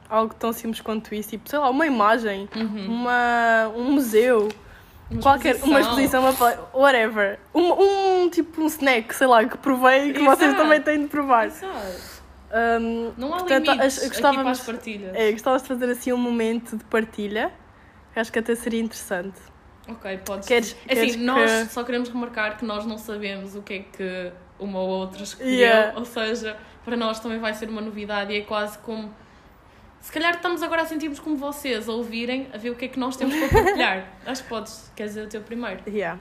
algo 0.09 0.33
tão 0.33 0.51
simples 0.51 0.81
quanto 0.81 1.13
isso. 1.15 1.29
Tipo, 1.29 1.47
sei 1.49 1.59
lá, 1.59 1.69
uma 1.69 1.85
imagem, 1.85 2.49
Uhum. 2.55 2.85
uma, 2.91 3.71
um 3.75 3.91
museu, 3.93 4.49
uma 5.11 5.21
qualquer, 5.21 5.55
uma 5.63 5.79
exposição, 5.81 6.21
uma 6.21 6.33
whatever. 6.73 7.39
Um, 7.53 8.23
um 8.23 8.29
tipo 8.29 8.61
um 8.61 8.67
snack, 8.67 9.13
sei 9.15 9.27
lá, 9.27 9.43
que 9.45 9.57
provei 9.57 10.09
e 10.09 10.13
que 10.13 10.19
vocês 10.23 10.49
Exato. 10.51 10.63
também 10.63 10.81
têm 10.81 11.01
de 11.01 11.07
provar. 11.07 11.45
Exato. 11.47 12.21
Um, 12.53 13.13
Não 13.17 13.33
há 13.33 13.37
portanto, 13.37 13.65
limites 13.71 13.85
as- 13.85 13.97
aqui 13.97 14.19
para 14.19 14.29
gostávamos, 14.31 14.59
as 14.59 14.65
partilhas. 14.65 15.15
é, 15.15 15.31
gostávamos 15.31 15.61
de 15.63 15.67
fazer 15.69 15.89
assim 15.91 16.11
um 16.13 16.17
momento 16.17 16.75
de 16.77 16.83
partilha. 16.85 17.51
Acho 18.15 18.31
que 18.31 18.39
até 18.39 18.55
seria 18.55 18.81
interessante. 18.81 19.39
Ok, 19.87 20.17
podes. 20.25 20.47
Queres- 20.47 20.75
É 20.87 20.93
assim, 20.93 21.01
queres 21.01 21.15
nós 21.17 21.49
que- 21.67 21.73
só 21.73 21.83
queremos 21.83 22.09
remarcar 22.09 22.57
que 22.57 22.65
nós 22.65 22.85
não 22.85 22.97
sabemos 22.97 23.55
o 23.55 23.61
que 23.61 23.73
é 23.73 23.79
que 23.79 24.31
uma 24.59 24.79
ou 24.79 24.89
outra 24.89 25.23
escolheu. 25.23 25.49
Yeah. 25.53 25.97
Ou 25.97 26.03
seja, 26.05 26.57
para 26.83 26.97
nós 26.97 27.19
também 27.21 27.39
vai 27.39 27.53
ser 27.53 27.69
uma 27.69 27.81
novidade 27.81 28.33
e 28.33 28.37
é 28.37 28.41
quase 28.41 28.77
como. 28.79 29.13
Se 30.01 30.11
calhar 30.11 30.33
estamos 30.33 30.63
agora 30.63 30.81
a 30.81 30.85
sentirmos 30.85 31.19
como 31.19 31.37
vocês 31.37 31.87
a 31.87 31.91
ouvirem, 31.91 32.47
a 32.53 32.57
ver 32.57 32.71
o 32.71 32.75
que 32.75 32.85
é 32.85 32.87
que 32.87 32.99
nós 32.99 33.15
temos 33.15 33.35
para 33.35 33.49
partilhar. 33.49 34.07
Acho 34.25 34.43
que 34.43 34.49
podes. 34.49 34.91
Queres 34.95 35.13
dizer 35.13 35.27
o 35.27 35.29
teu 35.29 35.41
primeiro? 35.41 35.81
Yeah. 35.87 36.19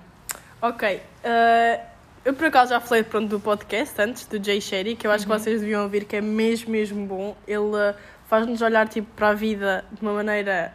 Ok. 0.60 0.96
uh, 1.24 1.90
eu 2.22 2.34
por 2.34 2.46
acaso 2.46 2.70
já 2.70 2.80
falei 2.80 3.02
pronto, 3.02 3.28
do 3.28 3.40
podcast 3.40 4.00
antes, 4.02 4.26
do 4.26 4.42
Jay 4.44 4.60
Sherry, 4.60 4.94
que 4.94 5.06
eu 5.06 5.10
acho 5.10 5.24
que 5.24 5.32
vocês 5.32 5.62
deviam 5.62 5.84
ouvir, 5.84 6.04
que 6.04 6.16
é 6.16 6.20
mesmo, 6.20 6.70
mesmo 6.70 7.06
bom. 7.06 7.34
Ele 7.48 7.58
uh, 7.58 7.94
faz-nos 8.28 8.60
olhar 8.60 8.86
tipo, 8.86 9.08
para 9.16 9.28
a 9.28 9.34
vida 9.34 9.82
de 9.90 10.02
uma 10.02 10.12
maneira 10.12 10.74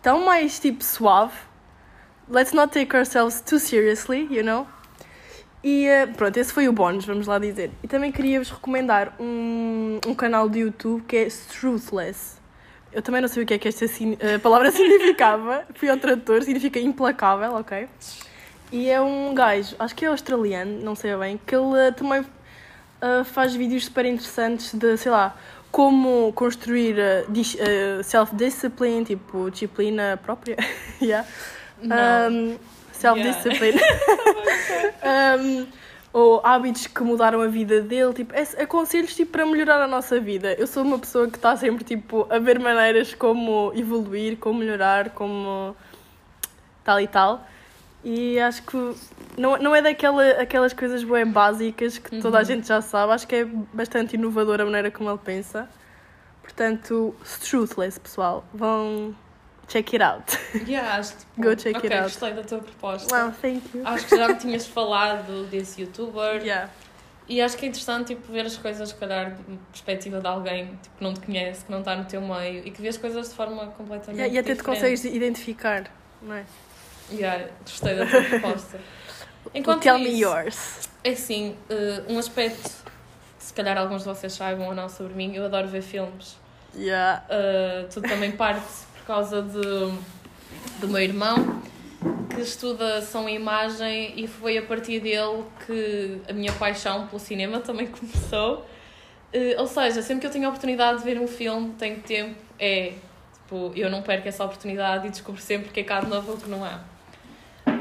tão 0.00 0.24
mais 0.24 0.60
tipo 0.60 0.84
suave. 0.84 1.34
Let's 2.28 2.52
not 2.52 2.72
take 2.72 2.96
ourselves 2.96 3.40
too 3.40 3.58
seriously, 3.58 4.28
you 4.30 4.44
know? 4.44 4.68
E 5.62 5.86
uh, 5.88 6.14
pronto, 6.14 6.36
esse 6.36 6.52
foi 6.52 6.68
o 6.68 6.72
bónus, 6.72 7.04
vamos 7.04 7.26
lá 7.26 7.38
dizer. 7.38 7.70
E 7.82 7.88
também 7.88 8.10
queria-vos 8.10 8.50
recomendar 8.50 9.14
um, 9.20 10.00
um 10.06 10.14
canal 10.14 10.48
de 10.48 10.60
YouTube 10.60 11.02
que 11.06 11.16
é 11.16 11.28
Truthless. 11.28 12.40
Eu 12.92 13.02
também 13.02 13.20
não 13.20 13.28
sei 13.28 13.42
o 13.42 13.46
que 13.46 13.54
é 13.54 13.58
que 13.58 13.68
esta 13.68 13.84
uh, 13.84 14.40
palavra 14.40 14.70
significava. 14.72 15.64
Fui 15.74 15.88
ao 15.88 15.96
tradutor, 15.96 16.42
significa 16.42 16.80
implacável, 16.80 17.54
ok? 17.54 17.88
E 18.72 18.88
é 18.88 19.00
um 19.00 19.34
gajo, 19.34 19.74
acho 19.78 19.94
que 19.94 20.04
é 20.04 20.08
australiano, 20.08 20.80
não 20.82 20.94
sei 20.94 21.16
bem, 21.16 21.40
que 21.44 21.54
ele 21.54 21.64
uh, 21.64 21.92
também 21.92 22.20
uh, 22.20 23.24
faz 23.24 23.54
vídeos 23.54 23.84
super 23.84 24.04
interessantes 24.06 24.72
de, 24.72 24.96
sei 24.96 25.10
lá, 25.10 25.36
como 25.70 26.32
construir 26.32 26.96
uh, 26.96 27.30
dis- 27.30 27.56
self-discipline, 28.04 29.04
tipo, 29.04 29.50
disciplina 29.50 30.18
própria. 30.22 30.56
yeah. 31.02 31.26
Um, 31.82 32.56
self-discipline. 33.00 33.80
um, 35.40 35.66
ou 36.12 36.40
hábitos 36.44 36.86
que 36.88 37.02
mudaram 37.02 37.40
a 37.40 37.46
vida 37.46 37.80
dele, 37.80 38.12
tipo, 38.12 38.34
é, 38.34 38.42
é 38.56 38.66
conselhos 38.66 39.14
tipo, 39.14 39.30
para 39.30 39.46
melhorar 39.46 39.80
a 39.80 39.86
nossa 39.86 40.18
vida. 40.20 40.54
Eu 40.54 40.66
sou 40.66 40.82
uma 40.82 40.98
pessoa 40.98 41.28
que 41.28 41.36
está 41.36 41.56
sempre 41.56 41.84
tipo, 41.84 42.26
a 42.28 42.38
ver 42.38 42.58
maneiras 42.58 43.14
como 43.14 43.72
evoluir, 43.74 44.36
como 44.38 44.58
melhorar, 44.58 45.10
como 45.10 45.76
tal 46.82 47.00
e 47.00 47.06
tal. 47.06 47.46
E 48.02 48.40
acho 48.40 48.62
que 48.62 48.94
não, 49.36 49.56
não 49.58 49.76
é 49.76 49.82
daquela, 49.82 50.26
aquelas 50.32 50.72
coisas 50.72 51.04
bem 51.04 51.26
básicas 51.26 51.98
que 51.98 52.20
toda 52.20 52.38
a 52.38 52.42
gente 52.42 52.66
já 52.66 52.80
sabe. 52.80 53.12
Acho 53.12 53.28
que 53.28 53.36
é 53.36 53.44
bastante 53.44 54.14
inovadora 54.14 54.62
a 54.62 54.66
maneira 54.66 54.90
como 54.90 55.10
ele 55.10 55.20
pensa. 55.22 55.68
Portanto, 56.42 57.14
Truthless, 57.40 58.00
pessoal. 58.00 58.44
Vão 58.52 59.14
check 59.70 59.94
it 59.94 60.02
out. 60.02 60.24
Yeah, 60.66 60.96
acho 60.98 61.14
que. 61.14 61.40
Go 61.42 61.54
check 61.54 61.76
ok, 61.76 61.86
it 61.88 61.94
out. 61.96 62.02
gostei 62.04 62.32
da 62.34 62.42
tua 62.42 62.58
proposta. 62.58 63.14
Wow, 63.14 63.32
thank 63.40 63.62
you. 63.74 63.82
Acho 63.86 64.06
que 64.06 64.16
já 64.16 64.28
me 64.28 64.34
tinhas 64.34 64.66
falado 64.66 65.46
desse 65.48 65.80
youtuber 65.80 66.42
Yeah. 66.42 66.70
e 67.28 67.40
acho 67.40 67.56
que 67.56 67.66
é 67.66 67.68
interessante 67.68 68.08
tipo, 68.08 68.32
ver 68.32 68.46
as 68.46 68.56
coisas, 68.56 68.88
se 68.88 68.94
calhar, 68.96 69.30
de 69.32 69.56
perspectiva 69.70 70.20
de 70.20 70.26
alguém 70.26 70.66
tipo, 70.82 70.96
que 70.98 71.04
não 71.04 71.14
te 71.14 71.20
conhece, 71.20 71.64
que 71.64 71.70
não 71.70 71.78
está 71.78 71.94
no 71.94 72.04
teu 72.04 72.20
meio 72.20 72.66
e 72.66 72.70
que 72.70 72.82
vê 72.82 72.88
as 72.88 72.96
coisas 72.96 73.28
de 73.30 73.34
forma 73.34 73.66
completamente 73.68 74.18
Yeah, 74.18 74.34
e 74.34 74.38
até 74.38 74.54
te 74.54 74.62
consegues 74.62 75.04
identificar, 75.04 75.90
não 76.20 76.34
é? 76.34 76.44
Yeah, 77.12 77.48
gostei 77.64 77.94
da 77.96 78.06
tua 78.06 78.22
proposta. 78.22 78.78
Enquanto 79.54 79.82
Tell 79.82 79.98
me 79.98 80.08
isso, 80.08 80.18
yours. 80.18 80.88
É 81.02 81.10
assim, 81.10 81.56
eh, 81.70 82.02
um 82.08 82.18
aspecto 82.18 82.68
que 83.38 83.44
se 83.44 83.54
calhar 83.54 83.76
alguns 83.78 84.02
de 84.02 84.08
vocês 84.08 84.32
saibam 84.34 84.68
ou 84.68 84.74
não 84.74 84.88
sobre 84.88 85.14
mim, 85.14 85.34
eu 85.34 85.44
adoro 85.44 85.66
ver 85.66 85.82
filmes. 85.82 86.36
Yeah. 86.76 87.24
Uh, 87.28 87.88
tudo 87.92 88.08
também 88.08 88.30
parte 88.32 88.62
causa 89.10 89.42
de, 89.42 89.92
do 90.80 90.86
meu 90.88 91.00
irmão 91.00 91.60
que 92.32 92.40
estuda 92.40 93.02
som 93.02 93.28
e 93.28 93.34
imagem 93.34 94.14
e 94.16 94.28
foi 94.28 94.56
a 94.56 94.62
partir 94.62 95.00
dele 95.00 95.42
que 95.66 96.20
a 96.28 96.32
minha 96.32 96.52
paixão 96.52 97.08
pelo 97.08 97.18
cinema 97.18 97.58
também 97.58 97.88
começou. 97.90 98.64
Uh, 99.34 99.58
ou 99.58 99.66
seja, 99.66 100.00
sempre 100.00 100.20
que 100.20 100.26
eu 100.28 100.30
tenho 100.30 100.46
a 100.46 100.48
oportunidade 100.48 100.98
de 101.00 101.04
ver 101.04 101.18
um 101.20 101.26
filme, 101.26 101.72
tenho 101.76 101.98
tempo, 102.00 102.36
é 102.58 102.92
tipo, 103.34 103.72
eu 103.74 103.90
não 103.90 104.00
perco 104.00 104.28
essa 104.28 104.44
oportunidade 104.44 105.08
e 105.08 105.10
descubro 105.10 105.40
sempre 105.40 105.70
que 105.70 105.80
é 105.80 105.82
cá 105.82 106.00
de 106.00 106.06
novo 106.08 106.34
o 106.34 106.36
que 106.36 106.48
não 106.48 106.64
há. 106.64 106.78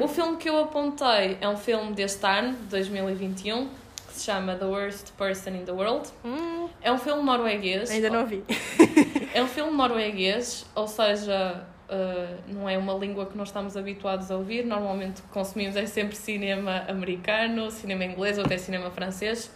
O 0.02 0.08
filme 0.08 0.36
que 0.38 0.50
eu 0.50 0.60
apontei 0.60 1.38
é 1.40 1.48
um 1.48 1.58
filme 1.58 1.94
deste 1.94 2.26
ano, 2.26 2.54
de 2.54 2.64
2021, 2.70 3.68
que 4.08 4.14
se 4.14 4.26
chama 4.26 4.56
The 4.56 4.66
Worst 4.66 5.12
Person 5.12 5.52
in 5.52 5.66
the 5.66 5.72
World. 5.72 6.10
Hum, 6.26 6.70
É 6.82 6.92
um 6.92 6.98
filme 6.98 7.22
norueguês. 7.22 7.92
ainda 7.92 8.10
não 8.10 8.26
vi. 8.26 8.44
É 9.34 9.44
um 9.44 9.48
filme 9.48 9.72
norueguês, 9.72 10.66
ou 10.74 10.88
seja, 10.88 11.64
uh, 11.90 12.38
não 12.48 12.68
é 12.68 12.78
uma 12.78 12.94
língua 12.94 13.26
que 13.26 13.38
nós 13.38 13.50
estamos 13.50 13.78
habituados 13.78 14.32
a 14.32 14.38
ouvir. 14.38 14.66
Normalmente 14.66 15.22
o 15.22 15.24
que 15.24 15.30
consumimos 15.30 15.76
é 15.76 15.86
sempre 15.86 16.16
cinema 16.16 16.84
americano, 16.88 17.70
cinema 17.70 18.06
inglês 18.06 18.38
ou 18.38 18.46
até 18.46 18.58
cinema 18.58 18.90
francês. 18.92 19.52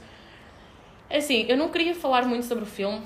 É 1.09 1.17
assim, 1.17 1.45
eu 1.47 1.57
não 1.57 1.69
queria 1.69 1.95
falar 1.95 2.25
muito 2.25 2.45
sobre 2.45 2.63
o 2.63 2.67
filme, 2.67 3.01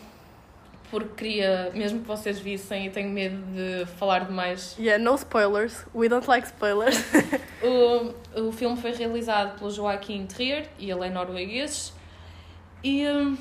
porque 0.89 1.15
queria 1.15 1.71
mesmo 1.73 2.01
que 2.01 2.07
vocês 2.07 2.39
vissem 2.39 2.87
e 2.87 2.89
tenho 2.89 3.09
medo 3.09 3.37
de 3.53 3.85
falar 3.97 4.25
demais. 4.25 4.75
Yeah, 4.79 5.01
no 5.03 5.15
spoilers. 5.15 5.85
We 5.93 6.09
don't 6.09 6.27
like 6.27 6.47
spoilers. 6.47 6.97
O, 7.59 8.47
o 8.49 8.51
filme 8.51 8.77
foi 8.77 8.91
realizado 8.91 9.57
pelo 9.57 9.71
Joaquim 9.71 10.27
Trier 10.27 10.69
e 10.77 10.91
ele 10.91 11.07
é 11.07 11.09
norueguês. 11.09 11.91
E 12.83 13.07
hum, 13.07 13.35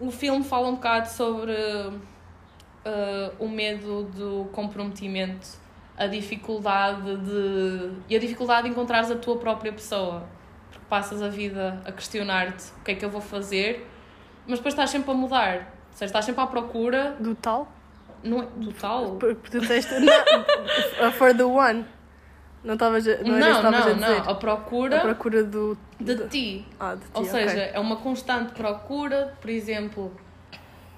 o 0.00 0.10
filme 0.10 0.44
fala 0.44 0.66
um 0.66 0.74
bocado 0.74 1.08
sobre 1.08 1.54
uh, 2.88 3.34
o 3.44 3.48
medo 3.48 4.04
do 4.04 4.48
comprometimento, 4.52 5.46
a 5.96 6.06
dificuldade 6.06 7.16
de. 7.18 7.90
e 8.08 8.16
a 8.16 8.18
dificuldade 8.18 8.62
de 8.64 8.70
encontrares 8.70 9.10
a 9.10 9.16
tua 9.16 9.36
própria 9.38 9.72
pessoa. 9.72 10.24
Porque 10.70 10.84
passas 10.88 11.22
a 11.22 11.28
vida 11.28 11.80
a 11.84 11.92
questionar-te 11.92 12.70
o 12.80 12.84
que 12.84 12.92
é 12.92 12.94
que 12.94 13.04
eu 13.04 13.10
vou 13.10 13.20
fazer, 13.20 13.86
mas 14.46 14.58
depois 14.58 14.74
estás 14.74 14.90
sempre 14.90 15.10
a 15.10 15.14
mudar. 15.14 15.56
Ou 15.90 15.92
seja, 15.92 16.06
estás 16.06 16.24
sempre 16.24 16.42
à 16.42 16.46
procura 16.46 17.16
Do 17.18 17.34
tal? 17.34 17.68
não 18.22 18.42
é, 18.42 18.46
do 18.56 18.72
tal. 18.72 19.12
Porque 19.16 19.50
tu 19.50 19.60
disseste. 19.60 19.94
Não, 21.00 21.12
for 21.12 21.34
the 21.34 21.44
one. 21.44 21.84
Não 22.64 22.74
estavas 22.74 23.06
a, 23.06 23.16
não, 23.18 23.38
Não, 23.38 23.52
estavas 23.56 23.86
a 23.86 23.94
não, 23.94 24.24
não. 24.24 24.30
A 24.30 24.34
procura 24.34 24.98
A 24.98 25.00
procura 25.00 25.44
do. 25.44 25.78
de 26.00 26.14
do- 26.16 26.28
ti. 26.28 26.66
Ah, 26.78 26.94
de 26.96 27.02
ti. 27.02 27.06
Ou 27.14 27.22
ok. 27.22 27.30
seja, 27.30 27.60
é 27.60 27.78
uma 27.78 27.96
constante 27.96 28.52
procura, 28.52 29.36
por 29.40 29.48
exemplo, 29.48 30.12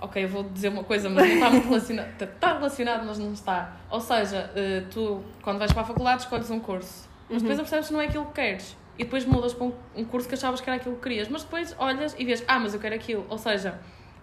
Ok, 0.01 0.25
eu 0.25 0.29
vou 0.29 0.43
dizer 0.45 0.69
uma 0.69 0.83
coisa, 0.85 1.09
mas 1.11 1.27
não 1.27 1.35
está 1.35 1.51
muito 1.51 1.69
relacionado. 1.69 2.09
Está 2.23 2.53
relacionado, 2.55 3.07
mas 3.07 3.19
não 3.19 3.33
está. 3.33 3.77
Ou 3.91 4.01
seja, 4.01 4.51
eh, 4.55 4.85
tu, 4.91 5.23
quando 5.43 5.59
vais 5.59 5.73
para 5.73 5.83
a 5.83 5.85
faculdade, 5.85 6.23
escolhes 6.23 6.51
um 6.51 6.59
curso. 6.59 7.09
Mas 7.29 7.43
depois 7.43 7.59
percebes 7.59 7.87
que 7.89 7.93
não 7.93 8.01
é 8.01 8.07
aquilo 8.07 8.27
que 8.27 8.33
queres. 8.33 8.77
E 8.99 9.05
depois 9.05 9.25
mudas 9.25 9.55
para 9.55 9.67
um, 9.67 10.05
curso 10.05 10.29
que 10.29 10.35
achavas 10.35 10.61
que 10.61 10.69
era 10.69 10.79
aquilo 10.79 10.97
que 10.97 11.03
querias. 11.03 11.29
Mas 11.29 11.43
depois 11.43 11.75
olhas 11.79 12.15
e 12.19 12.25
vês, 12.25 12.43
ah, 12.49 12.59
mas 12.59 12.75
eu 12.75 12.81
quero 12.81 12.95
aquilo. 12.95 13.25
Ou 13.29 13.39
seja, 13.39 13.79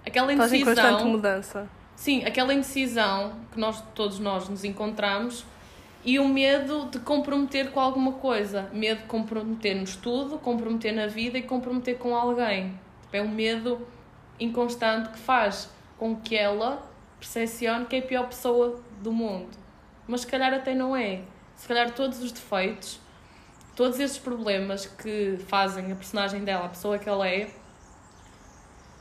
aquela 0.06 0.32
Estás 0.32 0.52
em 0.54 0.64
constante 0.64 0.88
indecisão. 0.88 1.10
mudança. 1.10 1.70
Sim, 1.96 2.26
aquela 2.26 2.54
indecisão 2.54 3.34
que 3.52 3.60
nós, 3.60 3.82
todos 3.96 4.20
nós 4.20 4.48
nos 4.50 4.64
encontramos 4.64 5.46
e 6.04 6.20
o 6.20 6.28
medo 6.28 6.90
de 6.92 7.00
comprometer 7.00 7.72
com 7.72 7.80
alguma 7.80 8.14
coisa. 8.14 8.70
Medo 8.72 9.02
de 9.02 9.08
comprometer 9.08 9.76
no 9.76 9.84
estudo, 9.84 10.38
comprometer 10.38 10.94
na 10.94 11.08
vida 11.08 11.38
e 11.38 11.42
comprometer 11.42 11.98
com 11.98 12.16
alguém. 12.16 12.80
Tipo, 13.04 13.16
É 13.18 13.22
um 13.22 13.30
medo 13.30 13.88
inconstante 14.40 15.10
que 15.10 15.18
faz 15.20 15.70
com 15.98 16.16
que 16.16 16.36
ela 16.36 16.82
percepcione 17.20 17.86
que 17.86 17.96
é 17.96 18.00
a 18.00 18.02
pior 18.04 18.28
pessoa 18.28 18.82
do 19.02 19.12
mundo. 19.12 19.50
Mas 20.08 20.22
se 20.22 20.28
calhar 20.28 20.54
até 20.54 20.74
não 20.76 20.96
é. 20.96 21.22
Se 21.56 21.68
calhar 21.68 21.92
todos 21.92 22.20
os 22.22 22.32
defeitos, 22.32 23.00
todos 23.76 24.00
esses 24.00 24.18
problemas 24.20 24.86
que 24.86 25.38
fazem 25.48 25.92
a 25.92 25.96
personagem 25.96 26.44
dela, 26.44 26.66
a 26.66 26.70
pessoa 26.70 27.00
que 27.00 27.10
ela 27.10 27.28
é, 27.28 27.50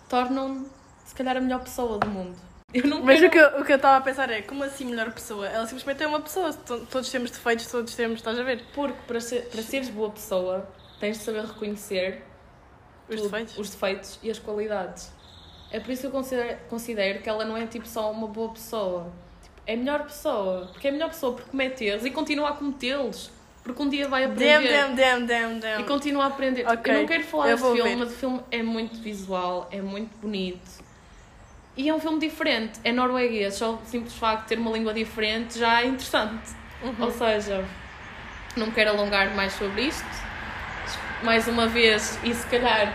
tornam 0.09 0.67
se 1.05 1.15
calhar 1.15 1.37
a 1.37 1.41
melhor 1.41 1.61
pessoa 1.63 1.99
do 1.99 2.09
mundo. 2.09 2.37
Eu 2.75 2.87
não 2.87 3.03
Mas 3.03 3.21
quero... 3.21 3.29
o 3.29 3.31
que, 3.31 3.39
eu- 3.39 3.61
o 3.61 3.65
que 3.65 3.73
eu 3.73 3.77
estava 3.77 3.97
a 3.99 4.01
pensar 4.01 4.29
é, 4.31 4.43
como 4.43 4.65
assim 4.65 4.87
melhor 4.87 5.13
pessoa? 5.13 5.47
Ela 5.47 5.67
simplesmente 5.67 6.03
é 6.03 6.07
uma 6.07 6.21
pessoa, 6.21 6.53
to- 6.53 6.87
todos 6.87 7.11
temos 7.11 7.31
defeitos, 7.31 7.67
todos 7.67 7.95
temos, 7.95 8.17
estás 8.19 8.39
a 8.39 8.43
ver? 8.43 8.65
Porque 8.75 8.99
para, 9.07 9.21
ser, 9.21 9.49
para 9.49 9.63
seres 9.63 9.89
boa 9.89 10.11
pessoa, 10.11 10.69
tens 10.99 11.19
de 11.19 11.25
saber 11.25 11.45
reconhecer 11.45 12.25
Os 13.09 13.17
tudo, 13.17 13.31
defeitos. 13.31 13.59
os 13.59 13.71
defeitos 13.71 14.19
e 14.23 14.31
as 14.31 14.39
qualidades. 14.39 15.13
É 15.71 15.81
por 15.81 15.91
isso 15.91 16.03
que 16.03 16.07
eu 16.07 16.11
considero, 16.11 16.59
considero 16.69 17.21
que 17.21 17.29
ela 17.29 17.45
não 17.45 17.57
é 17.57 17.67
tipo 17.67 17.87
só 17.87 18.11
uma 18.11 18.27
boa 18.29 18.53
pessoa. 18.53 19.13
Tipo, 19.43 19.61
é 19.67 19.75
a 19.75 19.77
melhor 19.77 20.03
pessoa. 20.05 20.69
Porque 20.73 20.87
é 20.87 20.91
a 20.91 20.93
melhor 20.93 21.09
pessoa 21.09 21.33
porque 21.35 21.51
comete 21.51 21.85
erros 21.85 22.05
e 22.05 22.11
continua 22.11 22.51
a 22.51 22.53
cometê-los. 22.53 23.31
Porque 23.63 23.83
um 23.83 23.89
dia 23.89 24.09
vai 24.09 24.25
aprender. 24.25 24.71
Damn, 24.71 24.95
damn, 24.95 25.27
damn, 25.27 25.59
damn. 25.59 25.81
E 25.81 25.85
continua 25.85 26.25
a 26.25 26.27
aprender. 26.29 26.65
Ok, 26.69 26.95
Eu 26.95 27.01
não 27.01 27.07
quero 27.07 27.25
falar 27.25 27.57
vou 27.57 27.75
filme, 27.75 27.91
ver. 27.91 27.97
mas 27.97 28.13
o 28.13 28.15
filme 28.15 28.41
é 28.53 28.63
muito 28.63 29.01
visual, 29.01 29.69
é 29.73 29.83
muito 29.83 30.17
bonito. 30.19 30.85
E 31.77 31.89
é 31.89 31.95
um 31.95 31.99
filme 31.99 32.21
diferente. 32.21 32.79
É 32.85 32.93
norueguês. 32.93 33.55
Só 33.55 33.73
o 33.73 33.81
simples 33.85 34.15
facto 34.15 34.43
de 34.43 34.49
ter 34.51 34.59
uma 34.59 34.71
língua 34.71 34.95
diferente 34.95 35.59
já 35.59 35.83
é 35.83 35.87
interessante. 35.87 36.55
Uhum. 36.81 36.95
Ou 37.01 37.11
seja, 37.11 37.65
não 38.57 38.71
quero 38.71 38.91
alongar 38.91 39.35
mais 39.35 39.53
sobre 39.55 39.83
isto. 39.83 40.07
Mais 41.25 41.49
uma 41.49 41.67
vez, 41.67 42.19
e 42.23 42.33
se 42.33 42.47
calhar 42.47 42.93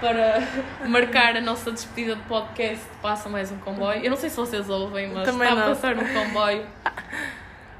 para 0.00 0.40
marcar 0.88 1.36
a 1.36 1.40
nossa 1.40 1.70
despedida 1.70 2.16
de 2.16 2.22
podcast, 2.22 2.84
passa 3.02 3.28
mais 3.28 3.50
um 3.52 3.58
comboio. 3.58 4.02
Eu 4.02 4.10
não 4.10 4.16
sei 4.16 4.30
se 4.30 4.36
vocês 4.36 4.68
ouvem, 4.68 5.08
mas 5.12 5.24
Também 5.26 5.48
está 5.48 5.60
a 5.60 5.66
não. 5.68 5.74
passar 5.74 5.96
um 5.96 6.12
comboio. 6.14 6.66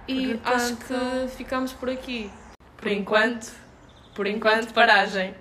E 0.06 0.34
Portanto- 0.34 0.54
acho 0.54 0.76
que 0.76 1.36
ficamos 1.36 1.72
por 1.72 1.88
aqui. 1.88 2.30
Por 2.76 2.88
enquanto, 2.88 3.52
Por 4.14 4.26
enquanto, 4.26 4.72
paragem. 4.72 5.34